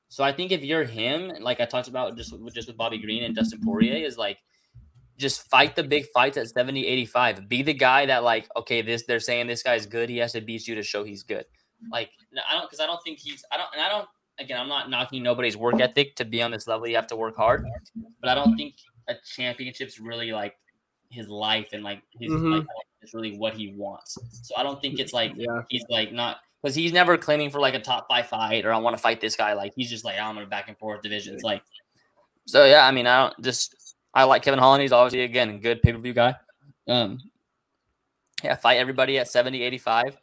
So 0.10 0.24
I 0.24 0.32
think 0.32 0.52
if 0.52 0.64
you're 0.64 0.84
him, 0.84 1.32
like 1.40 1.60
I 1.60 1.66
talked 1.66 1.88
about 1.88 2.18
just 2.18 2.38
with, 2.38 2.54
just 2.54 2.68
with 2.68 2.78
Bobby 2.78 3.00
Green 3.00 3.24
and 3.24 3.36
Dustin 3.36 3.62
Poirier, 3.64 4.06
is 4.06 4.18
like 4.18 4.38
just 5.18 5.50
fight 5.50 5.76
the 5.76 5.84
big 5.84 6.06
fights 6.14 6.38
at 6.38 6.50
70, 6.50 6.86
85. 6.86 7.48
Be 7.48 7.62
the 7.64 7.74
guy 7.74 8.06
that 8.06 8.24
like, 8.24 8.48
okay, 8.58 8.82
this 8.82 9.06
they're 9.08 9.20
saying 9.20 9.48
this 9.48 9.64
guy's 9.64 9.86
good. 9.86 10.10
He 10.10 10.18
has 10.18 10.34
to 10.34 10.42
beat 10.42 10.68
you 10.68 10.76
to 10.76 10.84
show 10.84 11.04
he's 11.04 11.24
good. 11.24 11.46
Like 11.92 12.12
I 12.48 12.54
don't 12.54 12.70
because 12.70 12.80
I 12.80 12.86
don't 12.86 13.02
think 13.04 13.20
he's 13.20 13.44
I 13.52 13.58
don't 13.58 13.70
and 13.74 13.82
I 13.82 13.90
don't 13.90 14.08
again 14.40 14.60
I'm 14.60 14.68
not 14.70 14.90
knocking 14.90 15.24
nobody's 15.24 15.58
work 15.58 15.80
ethic 15.80 16.16
to 16.18 16.26
be 16.26 16.42
on 16.42 16.52
this 16.52 16.68
level. 16.68 16.88
You 16.88 16.96
have 16.96 17.08
to 17.08 17.16
work 17.16 17.36
hard, 17.36 17.66
but 18.20 18.30
I 18.30 18.36
don't 18.36 18.56
think 18.56 18.76
a 19.08 19.14
championship's 19.36 20.00
really 20.00 20.32
like 20.32 20.56
his 21.10 21.28
life 21.28 21.70
and 21.74 21.84
like 21.84 22.02
his 22.20 22.32
Mhm. 22.32 22.60
like 22.60 22.68
it's 23.02 23.14
really 23.14 23.38
what 23.38 23.54
he 23.54 23.74
wants. 23.76 24.18
So 24.44 24.56
I 24.56 24.64
don't 24.64 24.82
think 24.82 25.00
it's 25.00 25.14
like 25.14 25.34
Yeah. 25.36 25.64
he's 25.70 25.86
like 25.90 26.12
not 26.14 26.38
because 26.62 26.76
he's 26.76 26.94
never 26.94 27.18
claiming 27.18 27.50
for 27.50 27.60
like 27.60 27.74
a 27.74 27.80
top 27.80 28.08
five 28.08 28.28
fight 28.28 28.66
or 28.66 28.72
I 28.72 28.78
want 28.78 28.96
to 28.96 29.02
fight 29.02 29.20
this 29.20 29.36
guy. 29.36 29.54
Like 29.54 29.74
he's 29.76 29.90
just 29.90 30.06
like 30.06 30.20
I'm 30.20 30.36
gonna 30.36 30.46
back 30.46 30.68
and 30.70 30.78
forth 30.78 31.02
divisions. 31.02 31.44
Like 31.44 31.64
so 32.48 32.66
yeah, 32.66 32.86
I 32.88 32.92
mean 32.92 33.08
I 33.08 33.24
don't 33.24 33.42
just 33.44 33.96
I 34.14 34.24
like 34.26 34.44
Kevin 34.44 34.60
Holland. 34.60 34.82
He's 34.82 34.92
obviously 34.92 35.22
again 35.22 35.50
a 35.50 35.58
good 35.58 35.82
pay 35.82 35.92
per 35.94 35.98
view 36.00 36.14
guy. 36.14 36.36
Um, 36.88 37.20
yeah, 38.44 38.56
fight 38.56 38.78
everybody 38.78 39.18
at 39.20 39.28
70, 39.28 39.62
85. 39.62 40.18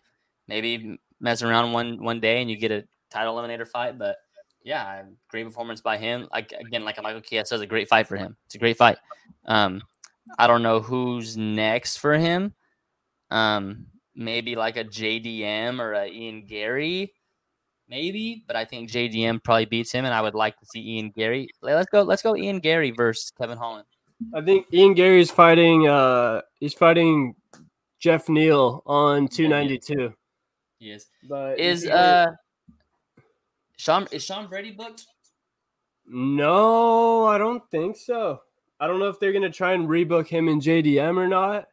Maybe 0.47 0.99
mess 1.21 1.43
around 1.43 1.73
one 1.73 2.03
one 2.03 2.21
day 2.21 2.41
and 2.41 2.51
you 2.51 2.57
get 2.57 2.71
a 2.71 2.85
title 3.11 3.37
eliminator 3.37 3.67
fight. 3.67 3.99
But 3.99 4.17
yeah, 4.63 5.03
great 5.29 5.45
performance 5.45 5.81
by 5.81 5.97
him. 5.99 6.29
Like 6.33 6.53
again, 6.53 6.85
like 6.85 7.03
Michael 7.03 7.21
Chiesa, 7.21 7.57
a 7.57 7.67
great 7.67 7.89
fight 7.89 8.07
for 8.07 8.17
him. 8.17 8.37
It's 8.47 8.55
a 8.55 8.59
great 8.59 8.77
fight. 8.77 8.99
Um, 9.47 9.83
I 10.39 10.47
don't 10.47 10.63
know 10.63 10.81
who's 10.81 11.37
next 11.37 11.99
for 11.99 12.15
him. 12.15 12.55
Um, 13.31 13.87
maybe 14.15 14.57
like 14.57 14.77
a 14.77 14.85
JDM 14.85 15.81
or 15.81 15.93
a 15.95 16.07
Ian 16.07 16.45
Garry, 16.47 17.15
maybe. 17.89 18.45
But 18.47 18.57
I 18.57 18.65
think 18.65 18.91
JDM 18.91 19.43
probably 19.43 19.67
beats 19.67 19.93
him, 19.93 20.05
and 20.05 20.13
I 20.15 20.21
would 20.21 20.35
like 20.35 20.59
to 20.59 20.67
see 20.67 20.81
Ian 20.81 21.11
Garry. 21.11 21.49
Let- 21.63 21.77
Let's 21.77 21.91
go. 21.91 22.03
Let's 22.03 22.23
go. 22.23 22.37
Ian 22.37 22.59
Garry 22.61 22.91
versus 22.91 23.31
Kevin 23.31 23.59
Holland. 23.59 23.87
I 24.35 24.41
think 24.41 24.67
Ian 24.75 24.95
Garry 24.95 25.21
is 25.21 25.31
fighting. 25.31 25.87
Uh, 25.87 26.43
he's 26.59 26.75
fighting 26.75 27.37
Geoff 28.01 28.29
Neal 28.29 28.83
on 28.87 29.29
292. 29.29 30.13
Yes. 30.81 31.07
But 31.29 31.59
Is 31.59 31.87
uh 31.87 32.33
Sean 33.79 34.07
is 34.11 34.25
Sean 34.25 34.49
Brady 34.49 34.73
booked? 34.73 35.07
no, 36.11 37.27
I 37.27 37.39
don't 37.39 37.63
think 37.71 37.97
so. 37.97 38.41
I 38.81 38.87
don't 38.87 38.99
know 38.99 39.09
if 39.09 39.19
they're 39.19 39.33
gonna 39.33 39.51
try 39.51 39.73
and 39.73 39.89
rebook 39.89 40.29
him 40.29 40.49
in 40.49 40.61
JDM 40.61 41.17
or 41.17 41.29
not. 41.29 41.69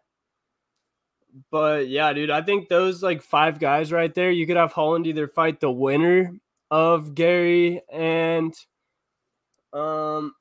But 1.51 1.87
yeah, 1.89 2.13
dude, 2.13 2.29
I 2.29 2.41
think 2.41 2.69
those 2.69 3.03
like 3.03 3.21
five 3.21 3.59
guys 3.59 3.91
right 3.91 4.13
there, 4.13 4.31
you 4.31 4.47
could 4.47 4.57
have 4.57 4.71
Holland 4.71 5.05
either 5.05 5.27
fight 5.27 5.59
the 5.59 5.71
winner 5.71 6.33
of 6.71 7.13
Garry 7.13 7.81
and 7.91 8.53
um 9.73 10.33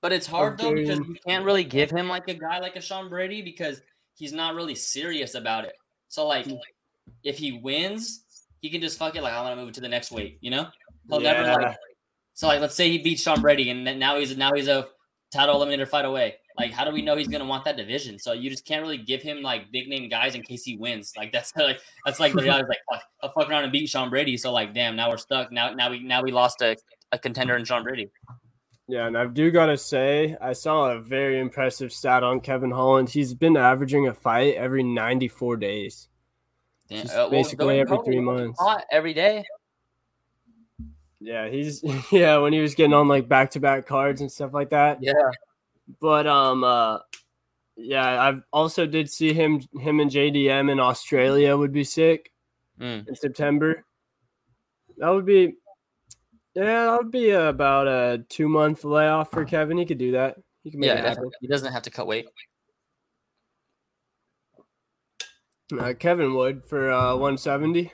But 0.00 0.12
it's 0.12 0.26
hard 0.26 0.58
though 0.58 0.74
because 0.74 1.00
you 1.00 1.16
can't 1.26 1.44
really 1.44 1.64
give 1.64 1.90
him 1.90 2.08
like 2.08 2.28
a 2.28 2.34
guy 2.34 2.60
like 2.60 2.76
a 2.76 2.80
Sean 2.80 3.08
Brady 3.08 3.42
because 3.42 3.82
he's 4.14 4.32
not 4.32 4.54
really 4.54 4.74
serious 4.74 5.34
about 5.34 5.64
it. 5.64 5.74
So 6.08 6.26
like 6.26 6.46
if 7.22 7.38
he 7.38 7.52
wins, 7.52 8.24
he 8.66 8.70
can 8.70 8.80
just 8.80 8.98
fuck 8.98 9.14
it 9.14 9.22
like 9.22 9.32
I'm 9.32 9.44
gonna 9.44 9.54
move 9.54 9.68
it 9.68 9.74
to 9.74 9.80
the 9.80 9.88
next 9.88 10.10
weight, 10.10 10.38
you 10.40 10.50
know? 10.50 10.66
He'll 11.08 11.20
never 11.20 11.44
like 11.44 11.76
so 12.34 12.48
like 12.48 12.60
let's 12.60 12.74
say 12.74 12.90
he 12.90 12.98
beats 12.98 13.22
Sean 13.22 13.40
Brady 13.40 13.70
and 13.70 13.86
then 13.86 14.00
now 14.00 14.18
he's 14.18 14.36
now 14.36 14.52
he's 14.52 14.66
a 14.66 14.88
title 15.32 15.60
eliminator 15.60 15.86
fight 15.86 16.04
away. 16.04 16.34
Like 16.58 16.72
how 16.72 16.84
do 16.84 16.90
we 16.90 17.00
know 17.00 17.16
he's 17.16 17.28
gonna 17.28 17.44
want 17.44 17.64
that 17.66 17.76
division? 17.76 18.18
So 18.18 18.32
you 18.32 18.50
just 18.50 18.66
can't 18.66 18.82
really 18.82 18.98
give 18.98 19.22
him 19.22 19.40
like 19.40 19.70
big 19.70 19.88
name 19.88 20.08
guys 20.08 20.34
in 20.34 20.42
case 20.42 20.64
he 20.64 20.76
wins. 20.76 21.12
Like 21.16 21.30
that's 21.30 21.54
like 21.56 21.80
that's 22.04 22.18
like 22.18 22.32
the 22.32 22.42
reality. 22.42 22.66
Like 22.68 22.78
fuck, 22.90 23.02
I'll 23.22 23.32
fuck 23.32 23.48
around 23.48 23.62
and 23.62 23.72
beat 23.72 23.88
Sean 23.88 24.10
Brady. 24.10 24.36
So 24.36 24.52
like 24.52 24.74
damn, 24.74 24.96
now 24.96 25.10
we're 25.10 25.16
stuck. 25.16 25.52
Now 25.52 25.72
now 25.72 25.90
we 25.90 26.02
now 26.02 26.22
we 26.22 26.32
lost 26.32 26.60
a, 26.60 26.76
a 27.12 27.18
contender 27.20 27.56
in 27.56 27.64
Sean 27.64 27.84
Brady. 27.84 28.10
Yeah, 28.88 29.06
and 29.06 29.16
I 29.16 29.26
do 29.26 29.52
gotta 29.52 29.76
say, 29.76 30.36
I 30.40 30.54
saw 30.54 30.90
a 30.90 31.00
very 31.00 31.38
impressive 31.38 31.92
stat 31.92 32.24
on 32.24 32.40
Kevin 32.40 32.72
Holland. 32.72 33.10
He's 33.10 33.32
been 33.32 33.56
averaging 33.56 34.08
a 34.08 34.14
fight 34.14 34.54
every 34.54 34.82
94 34.82 35.56
days. 35.56 36.08
Damn, 36.88 37.06
uh, 37.10 37.28
basically 37.28 37.66
during 37.66 37.80
every 37.80 37.98
three 38.04 38.20
months. 38.20 38.60
hot 38.60 38.84
every 38.92 39.12
day. 39.14 39.44
Yeah, 41.20 41.48
he's 41.48 41.82
yeah, 42.12 42.38
when 42.38 42.52
he 42.52 42.60
was 42.60 42.74
getting 42.74 42.92
on 42.94 43.08
like 43.08 43.28
back 43.28 43.50
to 43.52 43.60
back 43.60 43.86
cards 43.86 44.20
and 44.20 44.30
stuff 44.30 44.52
like 44.54 44.70
that. 44.70 44.98
Yeah. 45.02 45.12
But 46.00 46.26
um 46.26 46.62
uh 46.64 46.98
yeah, 47.76 48.22
I've 48.22 48.42
also 48.52 48.86
did 48.86 49.10
see 49.10 49.32
him 49.32 49.60
him 49.80 50.00
and 50.00 50.10
JDM 50.10 50.70
in 50.70 50.80
Australia 50.80 51.56
would 51.56 51.72
be 51.72 51.84
sick 51.84 52.30
Mm. 52.78 53.08
in 53.08 53.16
September. 53.16 53.84
That 54.98 55.08
would 55.08 55.24
be 55.24 55.54
yeah, 56.54 56.86
that 56.86 56.98
would 56.98 57.10
be 57.10 57.30
about 57.30 57.88
a 57.88 58.22
two 58.28 58.48
month 58.50 58.84
layoff 58.84 59.30
for 59.30 59.44
Kevin. 59.46 59.78
He 59.78 59.86
could 59.86 59.96
do 59.98 60.12
that. 60.12 60.36
He 60.62 60.70
can 60.70 60.80
make 60.80 60.88
Yeah, 60.88 60.96
it 60.98 61.04
happen. 61.04 61.30
he 61.40 61.46
doesn't 61.46 61.72
have 61.72 61.82
to 61.84 61.90
cut 61.90 62.06
weight. 62.06 62.26
Uh, 65.72 65.94
Kevin 65.98 66.34
would 66.34 66.64
for 66.64 66.90
uh 66.90 67.12
170. 67.12 67.92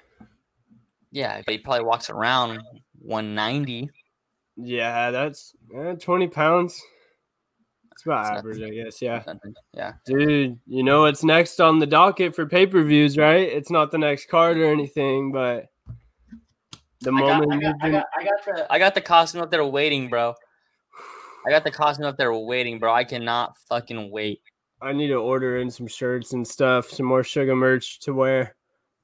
Yeah, 1.10 1.42
but 1.44 1.52
he 1.52 1.58
probably 1.58 1.84
walks 1.84 2.10
around 2.10 2.60
190. 2.98 3.90
Yeah, 4.56 5.10
that's 5.10 5.54
uh, 5.76 5.94
20 5.94 6.28
pounds. 6.28 6.82
It's 7.92 8.04
about 8.04 8.32
It's 8.32 8.38
average, 8.38 8.62
I 8.62 8.70
guess. 8.70 9.02
Yeah. 9.02 9.22
Yeah. 9.74 9.92
Dude, 10.06 10.58
you 10.66 10.82
know 10.82 11.02
what's 11.02 11.22
next 11.22 11.60
on 11.60 11.78
the 11.78 11.86
docket 11.86 12.34
for 12.34 12.46
pay 12.46 12.66
per 12.66 12.82
views, 12.82 13.16
right? 13.18 13.48
It's 13.48 13.70
not 13.70 13.90
the 13.90 13.98
next 13.98 14.28
card 14.28 14.56
or 14.56 14.64
anything, 14.64 15.32
but 15.32 15.66
the 17.00 17.12
I 17.12 17.20
got, 17.20 17.40
moment 17.40 17.52
I, 17.52 17.58
got, 17.60 17.74
I, 17.82 17.90
got, 17.90 18.06
I 18.18 18.24
got 18.24 18.44
the 18.44 18.72
I 18.72 18.78
got 18.78 18.94
the 18.94 19.00
costume 19.00 19.42
up 19.42 19.50
there 19.50 19.64
waiting, 19.64 20.08
bro. 20.08 20.34
I 21.46 21.50
got 21.50 21.64
the 21.64 21.70
costume 21.70 22.06
up 22.06 22.16
there 22.16 22.32
waiting, 22.32 22.78
bro. 22.78 22.92
I 22.92 23.04
cannot 23.04 23.56
fucking 23.68 24.10
wait. 24.10 24.40
I 24.82 24.92
need 24.92 25.08
to 25.08 25.14
order 25.14 25.58
in 25.58 25.70
some 25.70 25.86
shirts 25.86 26.32
and 26.32 26.46
stuff, 26.46 26.90
some 26.90 27.06
more 27.06 27.22
sugar 27.22 27.54
merch 27.54 28.00
to 28.00 28.12
wear. 28.12 28.56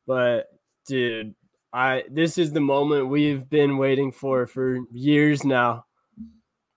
But 0.06 0.46
dude, 0.86 1.34
I 1.72 2.04
this 2.10 2.38
is 2.38 2.52
the 2.52 2.60
moment 2.60 3.08
we've 3.08 3.48
been 3.48 3.76
waiting 3.78 4.10
for 4.12 4.46
for 4.46 4.78
years 4.92 5.44
now. 5.44 5.84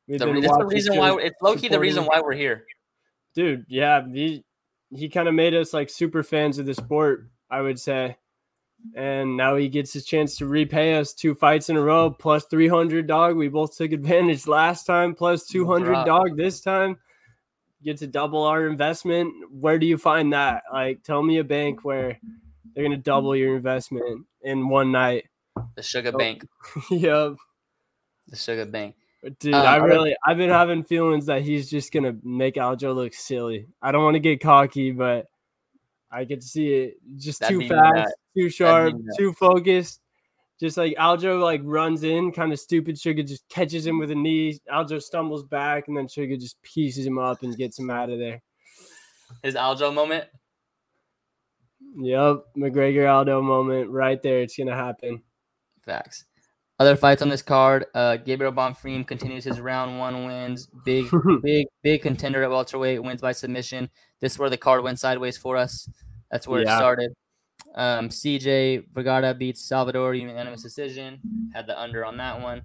We've 0.07 0.19
The, 0.19 0.41
that's 0.41 0.57
the 0.57 0.65
reason 0.65 0.97
why 0.97 1.17
it's 1.21 1.41
Loki. 1.41 1.67
the 1.69 1.79
reason 1.79 2.03
why 2.05 2.19
we're 2.21 2.33
here. 2.33 2.65
dude 3.33 3.65
yeah 3.69 4.05
he 4.11 4.43
he 4.89 5.07
kind 5.07 5.29
of 5.29 5.33
made 5.33 5.53
us 5.53 5.73
like 5.73 5.89
super 5.89 6.21
fans 6.21 6.59
of 6.59 6.65
the 6.65 6.73
sport 6.73 7.29
i 7.49 7.61
would 7.61 7.79
say 7.79 8.17
and 8.95 9.37
now 9.37 9.55
he 9.55 9.69
gets 9.69 9.93
his 9.93 10.03
chance 10.05 10.35
to 10.35 10.47
repay 10.47 10.95
us 10.95 11.13
two 11.13 11.33
fights 11.33 11.69
in 11.69 11.77
a 11.77 11.81
row 11.81 12.09
plus 12.09 12.43
300 12.51 13.07
dog 13.07 13.37
we 13.37 13.47
both 13.47 13.77
took 13.77 13.93
advantage 13.93 14.47
last 14.47 14.85
time 14.85 15.15
plus 15.15 15.45
200 15.45 16.03
dog 16.05 16.35
this 16.35 16.59
time 16.59 16.97
get 17.83 17.97
to 17.97 18.07
double 18.07 18.43
our 18.43 18.67
investment 18.67 19.33
where 19.51 19.79
do 19.79 19.85
you 19.85 19.97
find 19.97 20.33
that 20.33 20.63
like 20.71 21.03
tell 21.03 21.21
me 21.23 21.37
a 21.39 21.43
bank 21.43 21.83
where 21.83 22.19
they're 22.73 22.83
gonna 22.83 22.97
double 22.97 23.35
your 23.35 23.55
investment 23.55 24.25
in 24.43 24.69
one 24.69 24.91
night 24.91 25.25
The 25.75 25.83
sugar 25.83 26.11
Oh. 26.13 26.17
bank. 26.17 26.45
yep 26.91 27.35
The 28.27 28.35
sugar 28.37 28.65
bank. 28.65 28.95
Dude, 29.39 29.53
Uh, 29.53 29.61
I 29.61 29.75
really, 29.75 30.15
I've 30.25 30.37
been 30.37 30.49
having 30.49 30.83
feelings 30.83 31.27
that 31.27 31.43
he's 31.43 31.69
just 31.69 31.91
gonna 31.91 32.15
make 32.23 32.55
Aljo 32.55 32.95
look 32.95 33.13
silly. 33.13 33.67
I 33.81 33.91
don't 33.91 34.03
want 34.03 34.15
to 34.15 34.19
get 34.19 34.41
cocky, 34.41 34.91
but 34.91 35.27
I 36.09 36.25
could 36.25 36.43
see 36.43 36.73
it 36.73 36.97
just 37.17 37.41
too 37.47 37.67
fast, 37.67 37.93
nut. 37.95 38.07
too 38.35 38.49
sharp, 38.49 38.95
too 39.17 39.33
focused. 39.33 40.01
Just 40.61 40.77
like 40.77 40.95
Aljo, 40.95 41.41
like 41.41 41.61
runs 41.63 42.03
in, 42.03 42.31
kind 42.31 42.53
of 42.53 42.59
stupid. 42.59 42.99
Sugar 42.99 43.23
just 43.23 43.49
catches 43.49 43.83
him 43.85 43.97
with 43.97 44.11
a 44.11 44.15
knee. 44.15 44.59
Aljo 44.71 45.01
stumbles 45.01 45.43
back, 45.43 45.87
and 45.87 45.97
then 45.97 46.07
Sugar 46.07 46.37
just 46.37 46.61
pieces 46.61 47.03
him 47.05 47.17
up 47.17 47.41
and 47.41 47.57
gets 47.57 47.79
him 47.79 47.89
out 47.89 48.11
of 48.11 48.19
there. 48.19 48.43
His 49.41 49.55
Aljo 49.55 49.91
moment. 49.91 50.25
Yep, 51.97 52.43
McGregor 52.57 53.11
Aldo 53.11 53.41
moment 53.41 53.89
right 53.89 54.21
there. 54.21 54.41
It's 54.41 54.55
gonna 54.55 54.75
happen. 54.75 55.23
Facts. 55.83 56.25
Other 56.79 56.95
fights 56.95 57.21
on 57.21 57.29
this 57.29 57.41
card. 57.41 57.85
Uh, 57.93 58.17
Gabriel 58.17 58.53
Bonfim 58.53 59.05
continues 59.05 59.43
his 59.43 59.59
round 59.59 59.99
one 59.99 60.25
wins. 60.25 60.67
Big, 60.85 61.05
big, 61.43 61.67
big 61.83 62.01
contender 62.01 62.43
at 62.43 62.49
welterweight. 62.49 63.03
Wins 63.03 63.21
by 63.21 63.31
submission. 63.33 63.89
This 64.19 64.33
is 64.33 64.39
where 64.39 64.49
the 64.49 64.57
card 64.57 64.83
went 64.83 64.99
sideways 64.99 65.37
for 65.37 65.57
us. 65.57 65.89
That's 66.31 66.47
where 66.47 66.61
Yeah. 66.61 66.75
it 66.75 66.77
started. 66.77 67.13
Um, 67.75 68.09
CJ 68.09 68.85
Vergara 68.93 69.33
beats 69.33 69.61
Salvador 69.61 70.13
unanimous 70.13 70.61
decision. 70.61 71.19
Had 71.53 71.67
the 71.67 71.79
under 71.79 72.05
on 72.05 72.17
that 72.17 72.41
one. 72.41 72.61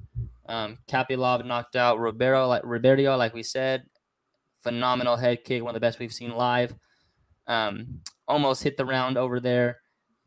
Um, 0.49 0.79
Kopylov 0.89 1.45
knocked 1.45 1.77
out 1.77 1.99
Ribeiro, 1.99 2.47
like 2.47 2.63
Ribeiro, 2.65 3.17
like 3.17 3.35
we 3.35 3.43
said. 3.43 3.85
Phenomenal 4.61 5.17
head 5.17 5.45
kick, 5.45 5.63
one 5.63 5.71
of 5.71 5.75
the 5.75 5.81
best 5.81 5.99
we've 5.99 6.13
seen 6.13 6.35
live. 6.35 6.75
Um, 7.47 8.01
almost 8.27 8.63
hit 8.63 8.77
the 8.77 8.85
round 8.85 9.17
over 9.17 9.39
there. 9.39 9.79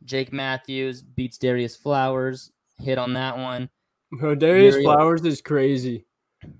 Jake 0.05 0.31
Matthews 0.31 1.01
beats 1.01 1.37
Darrius 1.37 1.75
Flowers. 1.75 2.51
Hit 2.77 2.97
on 2.97 3.13
that 3.13 3.37
one. 3.37 3.69
Bro, 4.11 4.35
Darius 4.35 4.75
Uriel. 4.75 4.93
Flowers 4.93 5.25
is 5.25 5.41
crazy. 5.41 6.05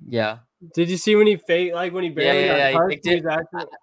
Yeah. 0.08 0.40
Did 0.74 0.90
you 0.90 0.98
see 0.98 1.16
when 1.16 1.26
he 1.26 1.38
like 1.72 1.94
when 1.94 2.04
he 2.04 2.10
barely 2.10 2.46
yeah, 2.46 2.72
yeah, 2.72 2.90
he 2.90 2.98
it. 3.00 3.24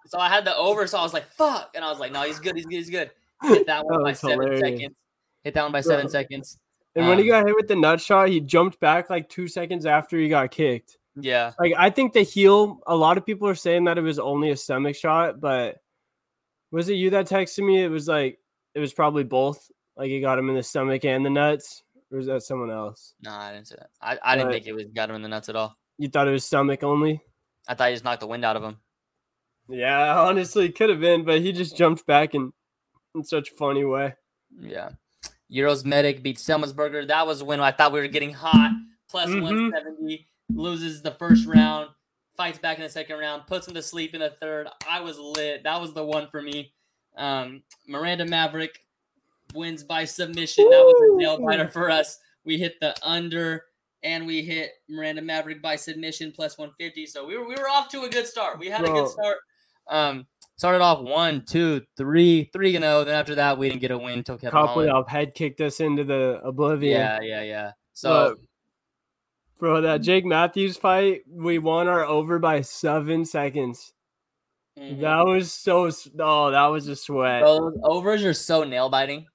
So 0.05 0.19
I 0.19 0.29
had 0.29 0.45
the 0.45 0.55
over, 0.55 0.85
so 0.85 0.99
I 0.99 1.01
was 1.01 1.13
like, 1.13 1.25
fuck. 1.31 1.71
And 1.73 1.83
I 1.83 1.89
was 1.89 1.99
like, 1.99 2.11
no, 2.11 2.21
he's 2.21 2.39
good. 2.39 2.55
He's 2.55 2.65
good. 2.65 2.75
He's 2.75 2.89
good. 2.91 3.09
Hit 3.43 3.65
that 3.67 3.85
one 3.85 3.99
That 3.99 4.03
by 4.03 4.13
seven 4.13 4.39
hilarious. 4.39 4.59
seconds. 4.61 4.95
Hit 5.43 5.53
that 5.53 5.63
one 5.63 5.71
by 5.71 5.81
seven 5.81 6.05
Bro. 6.05 6.11
seconds. 6.11 6.57
And 6.95 7.07
when 7.07 7.17
he 7.19 7.23
Um, 7.25 7.29
got 7.41 7.45
hit 7.47 7.55
with 7.55 7.67
the 7.67 7.75
nut 7.75 8.01
shot, 8.01 8.29
he 8.29 8.39
jumped 8.39 8.79
back 8.79 9.09
like 9.09 9.29
two 9.29 9.47
seconds 9.47 9.85
after 9.85 10.17
he 10.17 10.29
got 10.29 10.49
kicked. 10.51 10.97
Yeah. 11.15 11.53
Like 11.59 11.73
I 11.77 11.89
think 11.89 12.13
the 12.13 12.23
heel. 12.23 12.79
A 12.87 12.95
lot 12.95 13.17
of 13.17 13.25
people 13.25 13.47
are 13.47 13.55
saying 13.55 13.83
that 13.85 13.97
it 13.97 14.01
was 14.01 14.19
only 14.19 14.49
a 14.51 14.57
stomach 14.57 14.95
shot, 14.95 15.39
but 15.39 15.77
was 16.71 16.89
it 16.89 16.95
you 16.95 17.11
that 17.11 17.27
texted 17.27 17.65
me? 17.65 17.83
It 17.83 17.89
was 17.89 18.07
like 18.07 18.39
it 18.73 18.79
was 18.79 18.93
probably 18.93 19.23
both. 19.23 19.69
Like 19.95 20.09
he 20.09 20.19
got 20.21 20.37
him 20.39 20.49
in 20.49 20.55
the 20.55 20.63
stomach 20.63 21.05
and 21.05 21.25
the 21.25 21.29
nuts, 21.29 21.83
or 22.11 22.17
was 22.17 22.27
that 22.27 22.43
someone 22.43 22.69
else? 22.71 23.13
No, 23.23 23.31
I 23.31 23.53
didn't 23.53 23.67
say 23.67 23.75
that. 23.79 23.89
I, 24.01 24.17
I 24.23 24.35
didn't 24.35 24.49
But- 24.49 24.53
think 24.53 24.67
it 24.67 24.73
was 24.73 24.85
got 24.87 25.09
him 25.09 25.15
in 25.15 25.21
the 25.23 25.27
nuts 25.27 25.49
at 25.49 25.55
all. 25.55 25.75
You 25.99 26.07
thought 26.09 26.27
it 26.27 26.31
was 26.31 26.45
stomach 26.45 26.83
only? 26.83 27.21
I 27.67 27.73
thought 27.73 27.89
he 27.89 27.95
just 27.95 28.03
knocked 28.03 28.19
the 28.21 28.27
wind 28.27 28.45
out 28.45 28.55
of 28.55 28.63
him. 28.63 28.77
Yeah, 29.69 30.19
honestly, 30.27 30.71
could 30.71 30.89
have 30.89 30.99
been, 30.99 31.23
but 31.25 31.41
he 31.41 31.51
just 31.51 31.75
jumped 31.75 32.05
back 32.05 32.35
in 32.35 32.53
in 33.17 33.23
such 33.23 33.51
a 33.51 33.55
funny 33.55 33.83
way. 33.83 34.13
Yeah. 34.59 34.89
Uros 35.49 35.83
Medic 35.85 36.23
beats 36.23 36.43
Semelsberger. 36.43 37.07
That 37.07 37.25
was 37.27 37.43
when 37.43 37.59
I 37.59 37.71
thought 37.71 37.91
we 37.91 37.99
were 37.99 38.07
getting 38.07 38.33
hot. 38.33 38.71
Plus 39.09 39.29
Mhm. 39.29 39.41
170. 39.41 40.27
Loses 40.49 41.01
the 41.01 41.11
first 41.11 41.45
round. 41.45 41.89
Fights 42.35 42.59
back 42.59 42.77
in 42.77 42.83
the 42.83 42.89
second 42.89 43.17
round. 43.17 43.47
Puts 43.47 43.67
him 43.67 43.73
to 43.73 43.81
sleep 43.81 44.13
in 44.13 44.19
the 44.21 44.29
third. 44.29 44.67
I 44.87 45.01
was 45.01 45.17
lit. 45.17 45.63
That 45.63 45.81
was 45.81 45.93
the 45.93 46.03
one 46.05 46.27
for 46.29 46.41
me. 46.41 46.73
Um, 47.15 47.63
Miranda 47.87 48.25
Maverick 48.25 48.85
wins 49.53 49.83
by 49.83 50.05
submission. 50.05 50.69
That 50.69 50.83
was 50.83 51.11
a 51.13 51.17
nail 51.17 51.39
biter 51.39 51.67
for 51.69 51.89
us. 51.89 52.19
We 52.43 52.57
hit 52.57 52.79
the 52.79 52.95
under 53.01 53.65
and 54.03 54.27
we 54.27 54.43
hit 54.43 54.71
Miranda 54.87 55.21
Maverick 55.21 55.61
by 55.61 55.75
submission 55.77 56.31
plus 56.31 56.57
150. 56.57 57.05
So 57.07 57.25
we 57.25 57.37
were 57.37 57.47
we 57.47 57.55
were 57.55 57.69
off 57.69 57.89
to 57.89 58.03
a 58.03 58.09
good 58.09 58.27
start. 58.27 58.59
We 58.59 58.67
had 58.67 58.81
a 58.81 58.87
good 58.91 59.09
start. 59.09 59.37
Um, 59.89 60.27
started 60.57 60.81
off 60.81 61.01
one, 61.01 61.43
two, 61.45 61.81
three, 61.97 62.49
three 62.53 62.71
to 62.73 62.79
know. 62.79 63.03
Then 63.03 63.15
after 63.15 63.35
that, 63.35 63.57
we 63.57 63.69
didn't 63.69 63.81
get 63.81 63.91
a 63.91 63.97
win 63.97 64.19
until 64.19 64.37
Kevin 64.37 64.57
Holland. 64.57 64.89
Kopylov 64.91 65.07
head 65.09 65.33
kicked 65.33 65.61
us 65.61 65.79
into 65.79 66.03
the 66.03 66.41
oblivion. 66.43 66.99
Yeah, 66.99 67.19
yeah, 67.21 67.41
yeah. 67.43 67.71
So 67.93 68.35
But, 68.35 69.59
bro, 69.59 69.81
that 69.81 70.01
Jake 70.01 70.25
Matthews 70.25 70.77
fight, 70.77 71.21
we 71.29 71.59
won 71.59 71.87
our 71.87 72.05
over 72.05 72.39
by 72.39 72.61
seven 72.61 73.25
seconds. 73.25 73.93
mhm. 74.77 75.01
That 75.01 75.25
was 75.25 75.51
so. 75.51 75.89
Oh, 76.19 76.51
that 76.51 76.65
was 76.67 76.87
a 76.87 76.95
sweat. 76.95 77.43
Those 77.43 77.77
overs 77.83 78.23
are 78.23 78.33
so 78.33 78.63
nail 78.63 78.89
biting. 78.89 79.25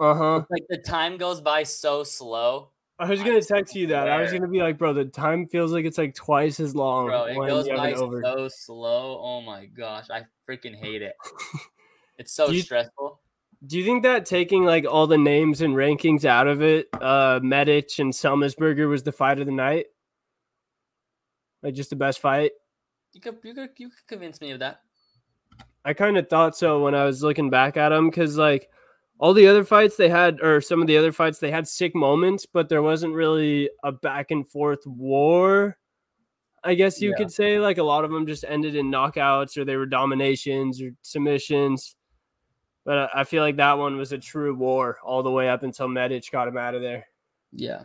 Uh 0.00 0.14
huh. 0.14 0.44
Like 0.48 0.62
the 0.68 0.78
time 0.78 1.16
goes 1.16 1.40
by 1.40 1.64
so 1.64 2.04
slow. 2.04 2.70
I 3.00 3.08
was 3.08 3.22
gonna 3.22 3.40
text 3.42 3.74
you 3.76 3.86
that. 3.88 4.08
I 4.08 4.20
was 4.22 4.32
gonna 4.32 4.48
be 4.48 4.58
like, 4.60 4.76
bro, 4.78 4.92
the 4.92 5.04
time 5.04 5.46
feels 5.46 5.72
like 5.72 5.84
it's 5.84 5.98
like 5.98 6.14
twice 6.14 6.58
as 6.58 6.74
long 6.74 7.06
Bro, 7.06 7.24
it 7.26 7.34
goes 7.36 7.68
by 7.68 7.92
over. 7.92 8.20
so 8.24 8.48
slow. 8.48 9.20
Oh 9.22 9.40
my 9.40 9.66
gosh. 9.66 10.06
I 10.10 10.24
freaking 10.48 10.74
hate 10.74 11.02
it. 11.02 11.14
It's 12.18 12.32
so 12.32 12.48
Do 12.48 12.56
you- 12.56 12.62
stressful. 12.62 13.20
Do 13.66 13.78
you 13.78 13.84
think 13.84 14.02
that 14.02 14.26
taking 14.26 14.64
like 14.64 14.84
all 14.84 15.06
the 15.06 15.16
names 15.18 15.60
and 15.60 15.74
rankings 15.76 16.24
out 16.24 16.48
of 16.48 16.62
it, 16.62 16.88
uh, 17.00 17.38
Medic 17.42 17.90
and 18.00 18.12
Semelsberger 18.12 18.88
was 18.88 19.04
the 19.04 19.12
fight 19.12 19.38
of 19.38 19.46
the 19.46 19.52
night? 19.52 19.86
Like 21.62 21.74
just 21.74 21.90
the 21.90 21.96
best 21.96 22.20
fight? 22.20 22.52
You 23.12 23.20
could 23.20 23.36
you 23.44 23.54
could 23.54 23.70
you 23.76 23.88
could 23.90 24.06
convince 24.08 24.40
me 24.40 24.50
of 24.52 24.58
that. 24.60 24.80
I 25.84 25.92
kind 25.94 26.16
of 26.18 26.28
thought 26.28 26.56
so 26.56 26.82
when 26.82 26.94
I 26.96 27.04
was 27.04 27.22
looking 27.22 27.50
back 27.50 27.76
at 27.76 27.88
them 27.90 28.10
because 28.10 28.36
like 28.36 28.68
all 29.18 29.34
the 29.34 29.46
other 29.48 29.64
fights 29.64 29.96
they 29.96 30.08
had, 30.08 30.40
or 30.40 30.60
some 30.60 30.80
of 30.80 30.86
the 30.86 30.96
other 30.96 31.12
fights 31.12 31.38
they 31.38 31.50
had 31.50 31.66
sick 31.66 31.94
moments, 31.94 32.46
but 32.46 32.68
there 32.68 32.82
wasn't 32.82 33.14
really 33.14 33.68
a 33.82 33.92
back 33.92 34.30
and 34.30 34.48
forth 34.48 34.86
war. 34.86 35.76
I 36.64 36.74
guess 36.74 37.00
you 37.00 37.10
Yeah. 37.10 37.16
could 37.16 37.30
say 37.32 37.58
like 37.58 37.78
a 37.78 37.82
lot 37.82 38.04
of 38.04 38.10
them 38.10 38.26
just 38.26 38.44
ended 38.46 38.74
in 38.76 38.90
knockouts 38.90 39.56
or 39.56 39.64
they 39.64 39.76
were 39.76 39.86
dominations 39.86 40.82
or 40.82 40.90
submissions. 41.02 41.94
But 42.84 43.10
I- 43.14 43.24
feel 43.24 43.42
like 43.42 43.56
that 43.56 43.78
one 43.78 43.96
was 43.96 44.12
a 44.12 44.18
true 44.18 44.54
war 44.54 44.98
all 45.04 45.22
the 45.22 45.30
way 45.30 45.48
up 45.48 45.62
until 45.62 45.88
Medic 45.88 46.30
got 46.32 46.48
him 46.48 46.56
out 46.56 46.74
of 46.74 46.82
there. 46.82 47.06
Yeah. 47.52 47.84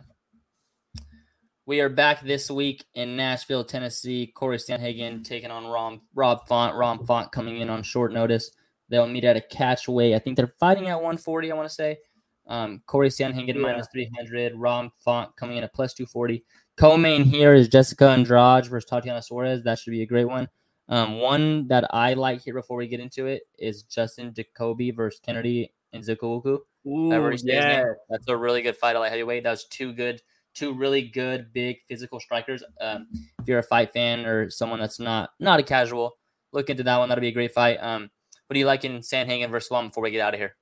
We 1.66 1.80
are 1.80 1.88
back 1.88 2.20
this 2.20 2.50
week 2.50 2.84
in 2.94 3.16
Nashville, 3.16 3.64
Tennessee. 3.64 4.26
Corey 4.26 4.58
Sandhagen 4.58 5.24
taking 5.24 5.50
on 5.50 5.66
Rom, 5.66 6.02
Rob 6.14 6.46
Font. 6.46 6.74
Rom 6.76 7.06
Font 7.06 7.32
coming 7.32 7.58
in 7.58 7.70
on 7.70 7.82
short 7.82 8.12
notice. 8.12 8.50
They'll 8.88 9.06
meet 9.06 9.24
at 9.24 9.36
a 9.36 9.40
catch 9.40 9.88
weight. 9.88 10.14
I 10.14 10.18
think 10.18 10.36
they're 10.36 10.54
fighting 10.60 10.88
at 10.88 10.96
140, 10.96 11.50
I 11.50 11.54
want 11.54 11.68
to 11.68 11.74
say. 11.74 11.98
Um, 12.46 12.82
Corey 12.86 13.08
Sandhagen 13.08 13.54
Yeah. 13.54 13.60
minus 13.60 13.88
300. 13.92 14.54
Rom 14.54 14.92
Font 14.98 15.34
coming 15.36 15.56
in 15.56 15.64
at 15.64 15.72
plus 15.72 15.94
240. 15.94 16.44
Co-main 16.76 17.24
here 17.24 17.54
is 17.54 17.68
Jessica 17.68 18.08
Andrade 18.10 18.66
versus 18.66 18.88
Tatiana 18.88 19.22
Suarez. 19.22 19.62
That 19.64 19.78
should 19.78 19.92
be 19.92 20.02
a 20.02 20.06
great 20.06 20.26
one. 20.26 20.48
Um, 20.88 21.20
one 21.20 21.66
that 21.68 21.86
I 21.94 22.12
like 22.12 22.42
here 22.42 22.52
before 22.52 22.76
we 22.76 22.86
get 22.88 23.00
into 23.00 23.26
it 23.26 23.44
is 23.58 23.82
Dustin 23.84 24.34
Jacoby 24.34 24.90
versus 24.90 25.20
Kennedy 25.24 25.72
and 25.94 26.04
Nzechukwu. 26.04 26.58
Ooh, 26.86 27.10
However 27.10 27.30
he 27.30 27.38
says 27.38 27.46
his 27.46 27.54
name. 27.54 27.70
yeah. 27.70 27.84
That's 28.10 28.28
a 28.28 28.36
really 28.36 28.60
good 28.60 28.76
fight 28.76 28.94
at 28.94 28.98
light 28.98 29.10
heavyweight. 29.10 29.44
That 29.44 29.50
was 29.52 29.64
two 29.64 29.94
good, 29.94 30.20
two 30.52 30.74
really 30.74 31.00
good, 31.08 31.54
big 31.54 31.78
physical 31.88 32.20
strikers. 32.20 32.62
Um, 32.82 33.06
if 33.40 33.48
you're 33.48 33.60
a 33.60 33.62
fight 33.62 33.94
fan 33.94 34.26
or 34.26 34.50
someone 34.50 34.80
that's 34.80 35.00
not 35.00 35.30
not 35.40 35.58
a 35.60 35.62
casual, 35.62 36.18
look 36.52 36.68
into 36.68 36.82
that 36.82 36.98
one. 36.98 37.08
That'll 37.08 37.22
be 37.22 37.28
a 37.28 37.32
great 37.32 37.54
fight. 37.54 37.78
Um, 37.80 38.10
what 38.54 38.58
do 38.58 38.60
you 38.60 38.66
like 38.66 38.84
in 38.84 39.00
Sandhagen 39.00 39.50
versus 39.50 39.66
Swam 39.66 39.88
before 39.88 40.04
we 40.04 40.12
get 40.12 40.20
out 40.20 40.32
of 40.32 40.38
here? 40.38 40.54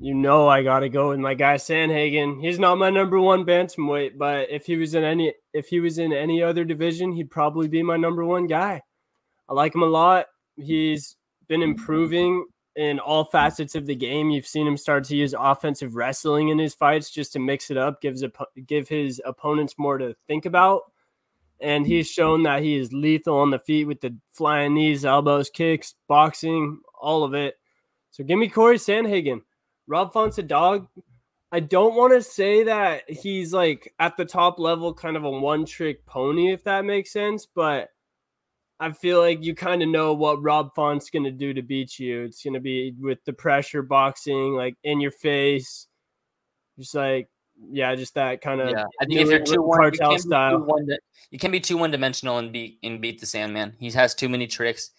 You 0.00 0.12
know 0.12 0.48
I 0.48 0.64
gotta 0.64 0.88
go 0.88 1.10
with 1.10 1.20
my 1.20 1.34
guy 1.34 1.54
Sandhagen. 1.54 2.40
He's 2.40 2.58
not 2.58 2.78
my 2.78 2.90
number 2.90 3.20
one 3.20 3.44
bantamweight, 3.44 4.18
but 4.18 4.50
if 4.50 4.66
he 4.66 4.76
was 4.76 4.96
in 4.96 5.04
any 5.04 5.32
if 5.52 5.68
he 5.68 5.78
was 5.78 5.98
in 5.98 6.12
any 6.12 6.42
other 6.42 6.64
division, 6.64 7.12
he'd 7.12 7.30
probably 7.30 7.68
be 7.68 7.80
my 7.84 7.96
number 7.96 8.24
one 8.24 8.48
guy. 8.48 8.82
I 9.48 9.54
like 9.54 9.72
him 9.72 9.84
a 9.84 9.86
lot. 9.86 10.26
He's 10.56 11.14
been 11.46 11.62
improving 11.62 12.44
in 12.74 12.98
all 12.98 13.24
facets 13.26 13.76
of 13.76 13.86
the 13.86 13.94
game. 13.94 14.30
You've 14.30 14.44
seen 14.44 14.66
him 14.66 14.76
start 14.76 15.04
to 15.04 15.16
use 15.16 15.32
offensive 15.38 15.94
wrestling 15.94 16.48
in 16.48 16.58
his 16.58 16.74
fights 16.74 17.08
just 17.08 17.34
to 17.34 17.38
mix 17.38 17.70
it 17.70 17.76
up, 17.76 18.00
gives 18.00 18.24
a, 18.24 18.32
give 18.66 18.88
his 18.88 19.22
opponents 19.24 19.76
more 19.78 19.96
to 19.96 20.16
think 20.26 20.44
about. 20.44 20.82
And 21.60 21.86
he's 21.86 22.10
shown 22.10 22.42
that 22.42 22.64
he 22.64 22.76
is 22.76 22.92
lethal 22.92 23.38
on 23.38 23.50
the 23.50 23.60
feet 23.60 23.84
with 23.84 24.00
the 24.00 24.16
flying 24.32 24.74
knees, 24.74 25.04
elbows, 25.04 25.48
kicks, 25.48 25.94
boxing, 26.08 26.80
all 27.02 27.24
of 27.24 27.34
it. 27.34 27.56
So 28.10 28.24
give 28.24 28.38
me 28.38 28.48
Corey 28.48 28.78
Sandhagen. 28.78 29.42
Rob 29.86 30.12
Font's 30.12 30.38
a 30.38 30.42
dog. 30.42 30.88
I 31.50 31.60
don't 31.60 31.94
want 31.94 32.14
to 32.14 32.22
say 32.22 32.64
that 32.64 33.10
he's 33.10 33.52
like 33.52 33.92
at 33.98 34.16
the 34.16 34.24
top 34.24 34.58
level, 34.58 34.94
kind 34.94 35.16
of 35.16 35.24
a 35.24 35.30
one 35.30 35.66
trick 35.66 36.06
pony, 36.06 36.52
if 36.52 36.64
that 36.64 36.86
makes 36.86 37.12
sense. 37.12 37.46
But 37.46 37.90
I 38.80 38.92
feel 38.92 39.20
like 39.20 39.44
you 39.44 39.54
kind 39.54 39.82
of 39.82 39.88
know 39.88 40.14
what 40.14 40.42
Rob 40.42 40.74
Font's 40.74 41.10
going 41.10 41.24
to 41.24 41.30
do 41.30 41.52
to 41.52 41.62
beat 41.62 41.98
you. 41.98 42.22
It's 42.22 42.42
going 42.42 42.54
to 42.54 42.60
be 42.60 42.94
with 42.98 43.22
the 43.24 43.32
pressure 43.32 43.82
boxing, 43.82 44.54
like 44.54 44.76
in 44.82 45.00
your 45.00 45.10
face, 45.10 45.88
just 46.78 46.94
like 46.94 47.28
yeah, 47.70 47.94
just 47.94 48.14
that 48.14 48.40
kind 48.40 48.60
of 48.60 48.70
Yeah, 48.70 48.84
I 49.00 49.04
think 49.04 49.20
if 49.20 49.48
you're 49.48 49.62
one, 49.62 49.78
cartel 49.78 50.14
be 50.14 50.18
style. 50.18 50.58
one, 50.58 50.88
you 51.30 51.38
can 51.38 51.50
be 51.50 51.60
too 51.60 51.76
one 51.76 51.90
dimensional 51.90 52.38
and 52.38 52.52
beat 52.52 52.78
and 52.82 53.00
beat 53.00 53.20
the 53.20 53.26
Sandman. 53.26 53.74
He 53.78 53.90
has 53.90 54.14
too 54.14 54.28
many 54.28 54.46
tricks. 54.46 54.90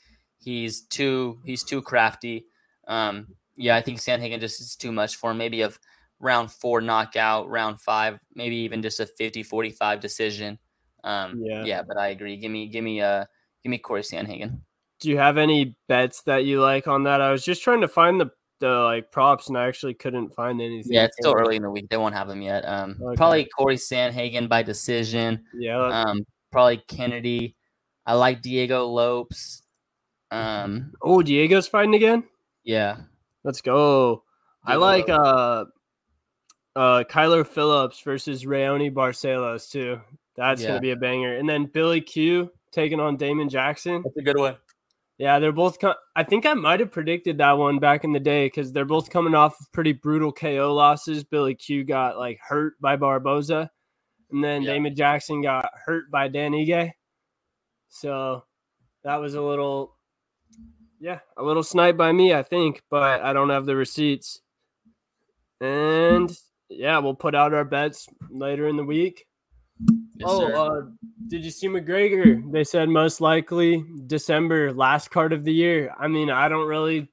He's 0.44 0.82
too 0.82 1.40
he's 1.46 1.64
too 1.64 1.82
crafty. 1.82 2.46
Um, 2.88 3.36
yeah, 3.56 3.76
I 3.76 3.82
think 3.82 4.00
Sandhagen 4.00 4.40
just 4.40 4.60
is 4.60 4.76
too 4.76 4.92
much 4.92 5.16
for 5.16 5.32
him. 5.32 5.38
Maybe 5.38 5.62
of 5.62 5.80
round 6.20 6.52
four 6.52 6.82
knockout, 6.82 7.50
round 7.50 7.80
five, 7.82 8.20
maybe 8.36 8.56
even 8.58 8.82
just 8.82 9.00
a 9.00 9.06
50-45 9.06 10.00
decision. 10.00 10.60
Um, 11.04 11.42
Yeah. 11.44 11.64
yeah, 11.66 11.82
but 11.84 11.98
I 11.98 12.08
agree. 12.10 12.38
Give 12.38 12.52
me 12.52 12.68
give 12.68 12.84
me 12.84 13.02
uh 13.02 13.26
give 13.64 13.70
me 13.70 13.78
Corey 13.78 14.02
Sandhagen. 14.02 14.62
Do 15.00 15.10
you 15.10 15.18
have 15.18 15.38
any 15.38 15.76
bets 15.88 16.22
that 16.24 16.46
you 16.46 16.62
like 16.62 16.88
on 16.88 17.04
that? 17.04 17.22
I 17.22 17.32
was 17.32 17.44
just 17.44 17.62
trying 17.64 17.82
to 17.82 17.88
find 17.88 18.20
the 18.20 18.32
the 18.60 18.70
like 18.70 19.12
props 19.12 19.50
and 19.50 19.58
I 19.58 19.68
actually 19.68 19.94
couldn't 19.94 20.34
find 20.34 20.62
anything. 20.62 20.94
Yeah, 20.94 21.04
it's 21.06 21.18
still 21.18 21.34
early 21.34 21.58
in 21.58 21.64
the 21.64 21.70
week. 21.70 21.90
They 21.90 21.98
won't 21.98 22.16
have 22.16 22.30
them 22.30 22.42
yet. 22.42 22.64
Um, 22.66 22.98
Okay. 23.02 23.16
probably 23.18 23.46
Corey 23.46 23.76
Sandhagen 23.76 24.48
by 24.48 24.64
decision. 24.64 25.44
Yeah, 25.54 25.86
Um, 25.86 26.24
probably 26.52 26.78
Kennedy. 26.88 27.58
I 28.06 28.14
like 28.14 28.41
Diego 28.41 28.86
Lopes. 28.88 29.62
Um, 30.34 30.94
Oh, 31.02 31.22
Diego's 31.22 31.68
fighting 31.68 31.96
again. 31.96 32.24
yeah, 32.64 32.98
Let's 33.44 33.62
go. 33.62 34.24
I 34.66 34.76
like 34.76 35.10
uh 35.10 35.66
uh 36.76 37.04
Kyler 37.04 37.46
Phillips 37.46 38.00
versus 38.02 38.46
Raoni 38.46 38.92
Barcelos 38.92 39.70
too. 39.70 40.00
That's 40.36 40.62
Yeah. 40.62 40.70
gonna 40.70 40.80
be 40.82 40.92
a 40.92 40.96
banger. 40.96 41.36
And 41.36 41.48
then 41.48 41.66
Billy 41.66 42.00
Q 42.02 42.52
taking 42.72 43.00
on 43.00 43.18
Damon 43.18 43.50
Jackson. 43.50 44.02
that's 44.04 44.18
a 44.18 44.22
good 44.22 44.38
one. 44.38 44.56
Yeah, 45.20 45.38
they're 45.40 45.52
both. 45.52 45.80
Co- 45.80 45.94
I 46.16 46.24
think 46.24 46.46
I 46.46 46.54
might 46.56 46.80
have 46.80 46.92
predicted 46.92 47.38
that 47.38 47.52
one 47.58 47.78
back 47.80 48.04
in 48.04 48.14
the 48.14 48.20
day 48.20 48.48
because 48.48 48.72
they're 48.72 48.84
both 48.86 49.10
coming 49.12 49.36
off 49.36 49.60
of 49.60 49.72
pretty 49.72 49.92
brutal 49.92 50.32
KO 50.32 50.74
losses. 50.74 51.24
Billy 51.24 51.54
Q 51.54 51.84
got 51.84 52.18
like 52.18 52.40
hurt 52.42 52.74
by 52.82 52.96
Barboza, 52.96 53.70
and 54.32 54.44
then 54.44 54.64
Yeah. 54.64 54.74
Damon 54.74 54.96
Jackson 54.96 55.42
got 55.44 55.70
hurt 55.86 56.10
by 56.10 56.30
Dan 56.30 56.54
Ige. 56.54 56.92
So 57.90 58.44
that 59.04 59.18
was 59.18 59.36
a 59.36 59.42
little, 59.42 59.93
yeah, 61.04 61.20
a 61.36 61.43
little 61.43 61.64
snipe 61.64 61.97
by 61.97 62.14
me, 62.14 62.34
I 62.34 62.43
think, 62.43 62.82
but 62.89 63.22
I 63.22 63.34
don't 63.34 63.49
have 63.49 63.66
the 63.66 63.76
receipts. 63.76 64.39
And 65.60 66.32
yeah, 66.70 66.97
we'll 66.99 67.14
put 67.14 67.36
out 67.36 67.54
our 67.54 67.66
bets 67.66 68.08
later 68.30 68.70
in 68.70 68.78
the 68.78 68.86
week. 68.86 69.26
Yes, 70.16 70.30
oh, 70.30 70.47
uh, 70.47 70.82
did 71.28 71.43
you 71.43 71.51
see 71.51 71.68
McGregor? 71.68 72.49
They 72.49 72.64
said 72.64 72.88
most 72.88 73.20
likely 73.20 73.84
December, 74.08 74.72
last 74.72 75.12
card 75.12 75.34
of 75.34 75.43
the 75.43 75.51
year. 75.51 75.93
I 75.99 76.08
mean, 76.08 76.30
I 76.30 76.47
don't 76.47 76.70
really 76.70 77.12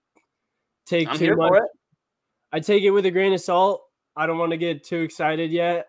take 0.87 1.09
I'm 1.09 1.19
too 1.19 1.35
much. 1.35 1.61
I 2.53 2.61
take 2.61 2.85
it 2.85 2.93
with 2.93 3.07
a 3.07 3.11
grain 3.11 3.33
of 3.33 3.41
salt. 3.41 3.83
I 4.15 4.27
don't 4.27 4.39
want 4.39 4.53
to 4.53 4.57
get 4.57 4.85
too 4.85 5.01
excited 5.01 5.51
yet. 5.51 5.89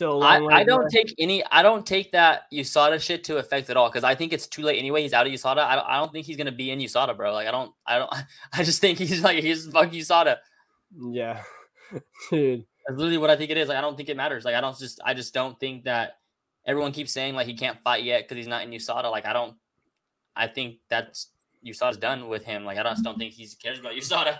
A 0.00 0.18
I, 0.18 0.60
I 0.60 0.64
don't 0.64 0.88
take 0.90 1.14
any. 1.18 1.44
I 1.50 1.62
don't 1.62 1.86
take 1.86 2.12
that 2.12 2.42
USADA 2.52 3.00
shit 3.00 3.24
to 3.24 3.38
effect 3.38 3.70
at 3.70 3.76
all 3.76 3.88
because 3.88 4.04
I 4.04 4.14
think 4.14 4.32
it's 4.32 4.46
too 4.46 4.62
late 4.62 4.78
anyway. 4.78 5.02
He's 5.02 5.12
out 5.12 5.26
of 5.26 5.32
USADA. 5.32 5.58
I 5.58 5.74
don't, 5.76 5.86
I 5.86 5.96
don't 5.98 6.12
think 6.12 6.26
he's 6.26 6.36
gonna 6.36 6.52
be 6.52 6.70
in 6.70 6.78
USADA, 6.78 7.16
bro. 7.16 7.32
Like 7.32 7.48
I 7.48 7.50
don't. 7.50 7.72
I 7.86 7.98
don't. 7.98 8.10
I 8.52 8.64
just 8.64 8.80
think 8.80 8.98
he's 8.98 9.22
like 9.22 9.42
he's 9.42 9.66
fuck 9.66 9.90
USADA. 9.90 10.36
Yeah, 11.10 11.42
dude. 12.30 12.64
That's 12.86 12.98
literally 12.98 13.18
what 13.18 13.30
I 13.30 13.36
think 13.36 13.50
it 13.50 13.56
is. 13.56 13.68
Like 13.68 13.78
I 13.78 13.80
don't 13.80 13.96
think 13.96 14.08
it 14.08 14.16
matters. 14.16 14.44
Like 14.44 14.54
I 14.54 14.60
don't 14.60 14.78
just. 14.78 15.00
I 15.04 15.14
just 15.14 15.34
don't 15.34 15.58
think 15.58 15.84
that 15.84 16.18
everyone 16.66 16.92
keeps 16.92 17.12
saying 17.12 17.34
like 17.34 17.46
he 17.46 17.54
can't 17.54 17.78
fight 17.82 18.04
yet 18.04 18.22
because 18.22 18.36
he's 18.36 18.46
not 18.46 18.62
in 18.62 18.70
USADA. 18.70 19.10
Like 19.10 19.26
I 19.26 19.32
don't. 19.32 19.56
I 20.36 20.46
think 20.46 20.76
that's 20.88 21.28
USADA's 21.66 21.96
done 21.96 22.28
with 22.28 22.44
him. 22.44 22.64
Like 22.64 22.78
I 22.78 22.82
just 22.82 23.02
don't 23.02 23.18
think 23.18 23.32
he 23.32 23.48
cares 23.60 23.80
about 23.80 23.92
USADA. 23.94 24.38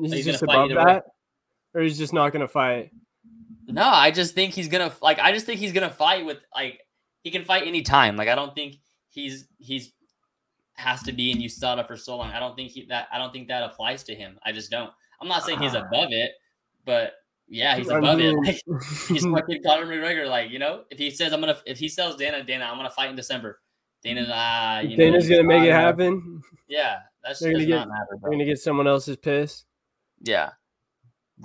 He's, 0.00 0.12
he's 0.12 0.24
just 0.24 0.42
above 0.42 0.70
either 0.70 0.76
way. 0.76 0.84
that, 0.84 1.04
or 1.74 1.82
he's 1.82 1.98
just 1.98 2.12
not 2.12 2.32
gonna 2.32 2.48
fight. 2.48 2.90
No, 3.66 3.84
I 3.88 4.10
just 4.10 4.34
think 4.34 4.54
he's 4.54 4.68
gonna 4.68 4.92
like. 5.02 5.18
I 5.18 5.32
just 5.32 5.46
think 5.46 5.60
he's 5.60 5.72
gonna 5.72 5.90
fight 5.90 6.24
with 6.26 6.38
like 6.54 6.80
he 7.22 7.30
can 7.30 7.44
fight 7.44 7.66
any 7.66 7.82
time. 7.82 8.16
Like 8.16 8.28
I 8.28 8.34
don't 8.34 8.54
think 8.54 8.76
he's 9.08 9.46
he's 9.58 9.92
has 10.74 11.02
to 11.02 11.12
be 11.12 11.30
in 11.30 11.38
USADA 11.38 11.86
for 11.86 11.96
so 11.96 12.16
long. 12.16 12.30
I 12.30 12.40
don't 12.40 12.56
think 12.56 12.70
he 12.70 12.86
that 12.86 13.08
I 13.12 13.18
don't 13.18 13.32
think 13.32 13.48
that 13.48 13.62
applies 13.62 14.02
to 14.04 14.14
him. 14.14 14.38
I 14.44 14.52
just 14.52 14.70
don't. 14.70 14.90
I'm 15.20 15.28
not 15.28 15.44
saying 15.44 15.58
he's 15.60 15.74
Ah. 15.74 15.86
above 15.86 16.08
it, 16.10 16.30
but 16.84 17.12
yeah, 17.48 17.76
he's 17.76 17.90
I 17.90 17.98
above 17.98 18.18
mean- 18.18 18.38
it. 18.44 18.60
Like, 18.66 18.82
he's 19.08 19.24
fucking 19.26 19.62
Conor 19.62 19.86
McGregor. 19.86 20.26
Like 20.28 20.50
you 20.50 20.58
know, 20.58 20.84
if 20.90 20.98
he 20.98 21.10
says 21.10 21.32
I'm 21.32 21.40
gonna 21.40 21.58
if 21.66 21.78
he 21.78 21.88
sells 21.88 22.16
Dana, 22.16 22.42
Dana, 22.42 22.64
I'm 22.64 22.76
gonna 22.76 22.90
fight 22.90 23.10
in 23.10 23.16
December. 23.16 23.60
Dana's 24.02 24.28
ah, 24.32 24.80
you 24.80 24.96
know, 24.96 25.04
Dana's 25.04 25.28
gonna 25.28 25.44
make 25.44 25.62
it 25.64 25.72
happen. 25.72 26.40
Yeah, 26.68 27.00
that's 27.22 27.40
They're 27.40 27.52
gonna 27.52 27.66
get- 27.66 27.86
matter, 27.88 28.16
bro. 28.18 28.30
gonna 28.32 28.44
get 28.46 28.58
someone 28.58 28.86
else's 28.86 29.16
piss. 29.18 29.64
Yeah. 30.22 30.50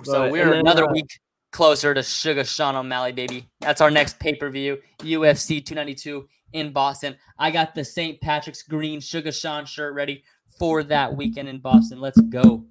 So 0.04 0.30
we're 0.30 0.50
then, 0.50 0.60
another 0.60 0.88
uh, 0.88 0.92
week 0.92 1.08
closer 1.56 1.94
to 1.94 2.02
Sugar 2.02 2.44
Sean 2.44 2.76
O'Malley, 2.76 3.12
baby. 3.12 3.48
That's 3.60 3.80
our 3.80 3.90
next 3.90 4.18
pay 4.18 4.34
per 4.34 4.50
view, 4.50 4.76
UFC 5.00 5.64
292 5.64 6.28
in 6.52 6.70
Boston. 6.70 7.16
I 7.38 7.50
got 7.50 7.74
the 7.74 7.82
St. 7.82 8.20
Patrick's 8.20 8.62
green 8.62 9.00
Sugar 9.00 9.32
Sean 9.32 9.64
shirt 9.64 9.94
ready 9.94 10.22
for 10.58 10.82
that 10.82 11.16
weekend 11.16 11.48
in 11.48 11.60
Boston. 11.60 11.98
Let's 11.98 12.20
go. 12.20 12.66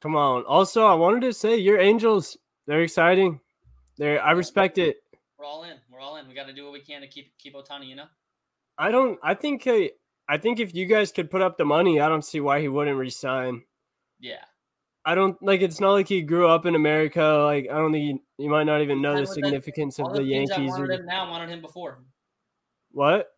Come 0.00 0.16
on. 0.16 0.44
Also, 0.44 0.86
I 0.86 0.94
wanted 0.94 1.20
to 1.20 1.34
say 1.34 1.56
your 1.56 1.78
Angels. 1.78 2.38
They're 2.66 2.80
exciting. 2.80 3.38
They're. 3.98 4.22
I 4.24 4.32
respect 4.32 4.78
it. 4.78 4.96
We're 5.38 5.44
all 5.44 5.64
in. 5.64 5.76
We're 5.90 6.00
all 6.00 6.16
in. 6.16 6.26
We 6.26 6.32
got 6.32 6.46
to 6.46 6.54
do 6.54 6.64
what 6.64 6.72
we 6.72 6.80
can 6.80 7.02
to 7.02 7.08
keep 7.08 7.36
keep 7.36 7.54
Ohtani. 7.54 7.86
You 7.86 7.96
know. 7.96 8.06
I 8.78 8.90
don't. 8.90 9.18
I 9.22 9.34
think. 9.34 9.68
I 9.68 10.38
think 10.38 10.58
if 10.58 10.74
you 10.74 10.86
guys 10.86 11.12
could 11.12 11.30
put 11.30 11.42
up 11.42 11.58
the 11.58 11.66
money, 11.66 12.00
I 12.00 12.08
don't 12.08 12.24
see 12.24 12.40
why 12.40 12.62
he 12.62 12.68
wouldn't 12.68 12.96
resign. 12.96 13.64
Yeah. 14.18 14.44
I 15.04 15.14
don't 15.14 15.40
like. 15.42 15.60
It's 15.62 15.80
not 15.80 15.92
like 15.92 16.08
he 16.08 16.22
grew 16.22 16.48
up 16.48 16.64
in 16.66 16.74
America. 16.74 17.22
Like 17.44 17.66
I 17.70 17.74
don't 17.78 17.92
think 17.92 18.20
he, 18.38 18.44
he 18.44 18.48
might 18.48 18.64
not 18.64 18.80
even 18.82 19.02
know 19.02 19.14
the 19.14 19.22
that. 19.22 19.26
significance 19.28 19.98
All 19.98 20.06
of 20.10 20.16
the, 20.16 20.22
the 20.22 20.28
teams 20.28 20.48
that 20.50 20.58
Yankees. 20.58 20.70
wanted 20.72 20.90
Or, 20.90 20.92
him 20.94 21.06
now 21.06 21.30
wanted 21.30 21.48
him 21.48 21.60
before. 21.60 21.98
what? 22.92 23.28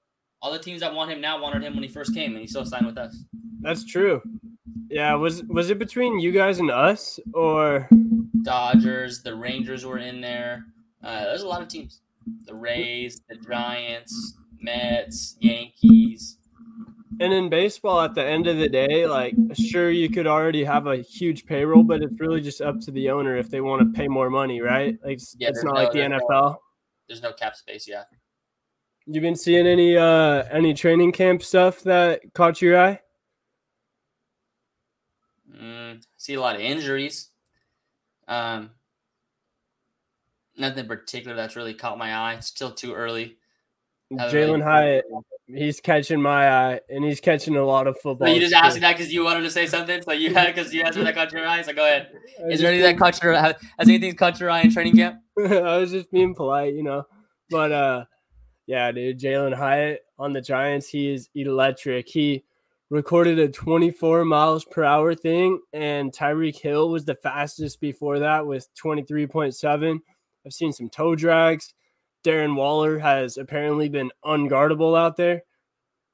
All 0.43 0.53
the 0.53 0.59
teams 0.59 0.81
that 0.81 0.93
want 0.93 1.11
him 1.11 1.23
now 1.23 1.41
wanted 1.41 1.63
him 1.63 1.73
when 1.75 1.83
he 1.83 1.89
first 1.89 2.15
came, 2.15 2.33
and 2.33 2.41
he 2.41 2.47
still 2.47 2.67
signed 2.67 2.85
with 2.85 2.99
us. 2.99 3.17
That's 3.61 3.83
true. 3.85 4.21
Yeah. 4.91 5.15
Was 5.15 5.43
was 5.45 5.71
it 5.71 5.79
between 5.79 6.19
you 6.19 6.33
guys 6.33 6.59
and 6.59 6.71
us, 6.71 7.19
or 7.33 7.89
Dodgers, 8.43 9.23
the 9.23 9.35
Rangers 9.35 9.87
were 9.87 9.97
in 9.99 10.21
there. 10.21 10.67
Uh, 11.03 11.25
there's 11.25 11.43
a 11.43 11.49
lot 11.49 11.63
of 11.63 11.69
teams. 11.69 12.03
The 12.47 12.55
Rays, 12.55 13.21
the 13.29 13.37
Giants, 13.37 14.35
Mets, 14.61 15.37
Yankees. 15.41 15.75
And 17.21 17.33
in 17.33 17.49
baseball, 17.49 18.01
at 18.01 18.15
the 18.15 18.25
end 18.25 18.47
of 18.47 18.57
the 18.59 18.69
day, 18.69 19.07
like 19.07 19.35
sure 19.55 19.91
you 19.91 20.09
could 20.11 20.27
already 20.27 20.65
have 20.65 20.87
a 20.87 20.97
huge 20.97 21.47
payroll, 21.47 21.83
but 21.85 22.03
it's 22.03 22.19
really 22.21 22.41
just 22.41 22.61
up 22.61 22.81
to 22.81 22.91
the 22.91 23.11
owner 23.11 23.37
if 23.37 23.51
they 23.51 23.61
want 23.61 23.83
to 23.83 23.99
pay 23.99 24.09
more 24.09 24.31
money, 24.31 24.61
right? 24.61 24.99
Like 25.05 25.15
it's, 25.15 25.37
Yeah, 25.39 25.49
it's 25.51 25.63
not 25.63 25.75
no- 25.75 25.81
like 25.83 25.93
the 25.93 25.99
there's 25.99 26.11
no- 26.11 26.19
NFL. 26.29 26.57
There's 27.09 27.23
no 27.23 27.33
cap 27.33 27.55
space. 27.57 27.87
Yeah. 27.87 28.05
You 29.07 29.21
been 29.21 29.37
seeing 29.37 29.67
any 29.67 29.97
uh 29.97 30.45
any 30.51 30.73
training 30.75 31.13
camp 31.13 31.43
stuff 31.43 31.83
that 31.83 32.33
caught 32.33 32.63
your 32.63 32.81
eye? 32.81 33.01
Mm, 35.55 36.03
see 36.17 36.35
a 36.35 36.41
lot 36.41 36.55
of 36.57 36.63
injuries. 36.63 37.29
Um, 38.27 38.71
nothing 40.57 40.79
in 40.81 40.87
particular 40.89 41.37
that's 41.37 41.57
really 41.57 41.75
caught 41.75 41.99
my 41.99 42.15
eye. 42.15 42.35
It's 42.35 42.47
still 42.47 42.73
too 42.73 42.95
early. 42.95 43.37
Really- 44.11 44.33
Jalin 44.33 44.63
Hyatt, 44.63 45.05
he's 45.47 45.81
catching 45.81 46.21
my 46.21 46.49
eye, 46.49 46.81
and 46.89 47.05
he's 47.05 47.21
catching 47.21 47.57
a 47.57 47.65
lot 47.65 47.87
of 47.87 47.99
football. 48.01 48.29
So 48.29 48.35
you 48.35 48.41
just 48.41 48.55
asked 48.55 48.77
me 48.77 48.81
that 48.81 48.97
because 48.97 49.13
you 49.13 49.25
wanted 49.25 49.43
to 49.43 49.51
say 49.51 49.67
something. 49.67 50.03
So 50.03 50.13
you 50.13 50.35
had 50.35 50.55
because 50.55 50.73
you 50.73 50.83
answered 50.83 51.07
that 51.07 51.15
caught 51.15 51.33
your 51.33 51.47
eye. 51.47 51.63
So 51.63 51.73
go 51.73 51.85
ahead. 51.85 52.11
Is 52.51 52.61
there 52.61 52.71
anything 52.71 52.97
that 52.97 52.99
caught 52.99 53.23
your 53.23 53.35
has 53.35 53.55
has 53.79 53.89
anything 53.89 54.15
caught 54.15 54.41
your 54.41 54.51
eye 54.51 54.63
in 54.63 54.73
training 54.73 54.97
camp? 54.97 55.21
I 55.39 55.79
was 55.79 55.91
just 55.91 56.11
being 56.11 56.35
polite, 56.35 56.75
you 56.75 56.83
know. 56.83 57.05
But 57.51 57.73
uh, 57.73 58.05
yeah, 58.67 58.91
dude, 58.93 59.21
Jalin 59.21 59.55
Hyatt 59.55 60.03
on 60.19 60.33
the 60.33 60.41
Giants, 60.41 60.89
he 60.89 61.13
is 61.13 61.29
electric. 61.35 62.09
He 62.09 62.45
recorded 62.91 63.39
a 63.39 63.49
24 63.49 64.25
miles 64.25 64.65
per 64.65 64.85
hour 64.85 65.15
thing, 65.15 65.61
and 65.73 66.13
Tyreek 66.13 66.61
Hill 66.61 66.91
was 66.91 67.05
the 67.05 67.15
fastest 67.17 67.81
before 67.81 68.21
that 68.21 68.47
with 68.47 68.69
23.7. 68.83 69.99
I've 70.47 70.53
seen 70.53 70.73
some 70.73 70.89
toe 70.89 71.15
drags. 71.15 71.75
Darren 72.25 72.57
Waller 72.57 72.99
has 72.99 73.37
apparently 73.37 73.89
been 73.89 74.11
unguardable 74.25 74.99
out 74.99 75.17
there. 75.17 75.43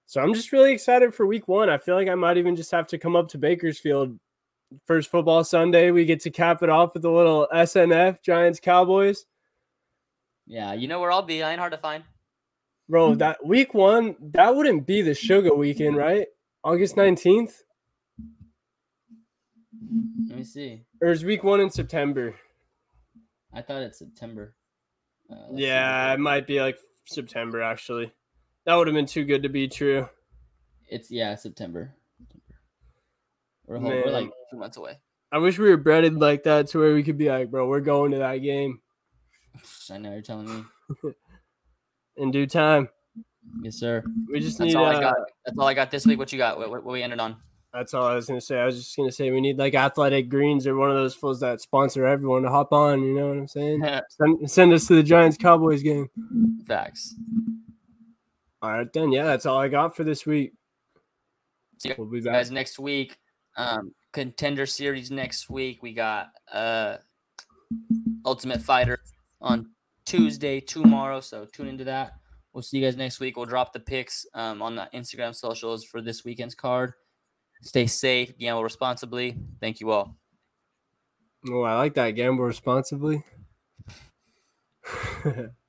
So 0.06 0.20
I'm 0.20 0.34
just 0.34 0.52
really 0.52 0.72
excited 0.72 1.14
for 1.14 1.24
week 1.24 1.46
one. 1.46 1.70
I 1.70 1.78
feel 1.78 1.94
like 1.94 2.08
I 2.08 2.16
might 2.16 2.36
even 2.36 2.56
just 2.56 2.72
have 2.72 2.88
to 2.88 2.98
come 2.98 3.14
up 3.14 3.28
to 3.28 3.38
Bakersfield. 3.38 4.18
First 4.86 5.10
football 5.10 5.44
Sunday, 5.44 5.92
we 5.92 6.04
get 6.04 6.20
to 6.22 6.30
cap 6.30 6.62
it 6.62 6.68
off 6.68 6.94
with 6.94 7.04
a 7.04 7.10
little 7.10 7.48
SNF 7.52 8.22
Giants 8.22 8.60
Cowboys. 8.60 9.26
Yeah, 10.46 10.72
you 10.72 10.88
know 10.88 10.98
where 11.00 11.12
I'll 11.12 11.22
be. 11.22 11.44
I 11.44 11.52
ain't 11.52 11.60
hard 11.60 11.72
to 11.72 11.78
find. 11.78 12.02
Bro, 12.88 13.16
that 13.16 13.44
week 13.46 13.72
one, 13.72 14.16
that 14.32 14.54
wouldn't 14.54 14.84
be 14.84 15.00
the 15.00 15.14
sugar 15.14 15.54
weekend, 15.54 15.96
right? 15.96 16.26
August 16.64 16.96
19th? 16.96 17.52
Let 20.28 20.38
me 20.38 20.42
see. 20.42 20.82
Or 21.00 21.08
is 21.08 21.24
week 21.24 21.44
one 21.44 21.60
in 21.60 21.70
September? 21.70 22.34
I 23.52 23.62
thought 23.62 23.82
it's 23.82 23.98
September. 23.98 24.54
Uh. 25.30 25.36
Yeah, 25.52 26.12
it 26.12 26.20
might 26.20 26.46
be 26.46 26.60
like 26.60 26.78
September 27.04 27.62
actually. 27.62 28.12
That 28.66 28.74
would 28.74 28.86
have 28.86 28.94
been 28.94 29.06
too 29.06 29.24
good 29.24 29.42
to 29.44 29.48
be 29.48 29.68
true. 29.68 30.08
it's 30.88 31.10
yeah 31.10 31.34
September. 31.34 31.94
We're, 33.66 33.78
whole- 33.78 33.90
we're 33.90 34.10
like 34.10 34.30
two 34.50 34.58
months 34.58 34.76
away. 34.76 34.98
I 35.32 35.38
wish 35.38 35.58
we 35.58 35.68
were 35.68 35.76
breaded 35.76 36.16
like 36.18 36.42
that 36.42 36.66
to 36.68 36.78
where 36.78 36.92
we 36.92 37.04
could 37.04 37.16
be 37.16 37.28
like, 37.28 37.50
bro, 37.50 37.68
we're 37.68 37.80
going 37.80 38.10
to 38.12 38.18
that 38.18 38.38
game 38.38 38.80
I 39.90 39.98
know 39.98 40.12
you're 40.12 40.22
telling 40.22 40.48
me. 40.48 40.64
in 42.16 42.30
due 42.30 42.46
time. 42.46 42.88
Yes, 43.62 43.76
sir. 43.76 44.02
We 44.30 44.40
just 44.40 44.58
That's 44.58 44.68
need. 44.68 44.76
all 44.76 44.86
uh, 44.86 44.96
I 44.96 45.00
got. 45.00 45.16
That's 45.44 45.58
all 45.58 45.66
I 45.66 45.74
got 45.74 45.90
this 45.90 46.06
week. 46.06 46.18
What 46.18 46.32
you 46.32 46.38
got? 46.38 46.58
What, 46.58 46.70
what, 46.70 46.84
what 46.84 46.92
we 46.92 47.02
ended 47.02 47.20
on? 47.20 47.36
That's 47.72 47.94
all 47.94 48.04
I 48.04 48.14
was 48.14 48.26
gonna 48.26 48.40
say. 48.40 48.58
I 48.58 48.66
was 48.66 48.76
just 48.76 48.96
gonna 48.96 49.12
say 49.12 49.30
we 49.30 49.40
need 49.40 49.58
like 49.58 49.74
athletic 49.74 50.28
greens 50.28 50.66
or 50.66 50.74
one 50.74 50.90
of 50.90 50.96
those 50.96 51.14
fools 51.14 51.40
that 51.40 51.60
sponsor 51.60 52.04
everyone 52.06 52.42
to 52.42 52.50
hop 52.50 52.72
on. 52.72 53.02
You 53.02 53.14
know 53.14 53.28
what 53.28 53.36
I'm 53.36 53.46
saying? 53.48 53.82
send, 54.10 54.50
send 54.50 54.72
us 54.72 54.86
to 54.88 54.96
the 54.96 55.02
Giants 55.02 55.36
Cowboys 55.36 55.82
game. 55.82 56.08
Facts. 56.66 57.14
All 58.62 58.72
right, 58.72 58.92
then. 58.92 59.12
Yeah, 59.12 59.24
that's 59.24 59.46
all 59.46 59.58
I 59.58 59.68
got 59.68 59.94
for 59.94 60.04
this 60.04 60.26
week. 60.26 60.52
See 61.78 61.94
We'll 61.96 62.08
be 62.08 62.20
guys 62.20 62.48
back. 62.48 62.54
next 62.54 62.78
week. 62.78 63.16
Um, 63.56 63.94
contender 64.12 64.66
series 64.66 65.10
next 65.10 65.48
week. 65.48 65.82
We 65.82 65.94
got 65.94 66.28
uh 66.52 66.96
Ultimate 68.26 68.62
Fighter 68.62 68.98
on 69.40 69.70
Tuesday 70.04 70.60
tomorrow. 70.60 71.20
So 71.20 71.44
tune 71.44 71.68
into 71.68 71.84
that. 71.84 72.14
We'll 72.52 72.62
see 72.62 72.78
you 72.78 72.84
guys 72.84 72.96
next 72.96 73.20
week. 73.20 73.36
We'll 73.36 73.46
drop 73.46 73.72
the 73.72 73.80
picks 73.80 74.26
um, 74.34 74.60
on 74.60 74.74
the 74.74 74.88
Instagram 74.92 75.34
socials 75.34 75.84
for 75.84 76.00
this 76.02 76.24
weekend's 76.24 76.56
card. 76.56 76.94
Stay 77.62 77.86
safe, 77.86 78.36
gamble 78.38 78.62
responsibly. 78.64 79.36
Thank 79.60 79.80
you 79.80 79.90
all. 79.90 80.16
Oh, 81.48 81.62
I 81.62 81.76
like 81.76 81.94
that. 81.94 82.10
Gamble 82.12 82.44
responsibly. 82.44 83.24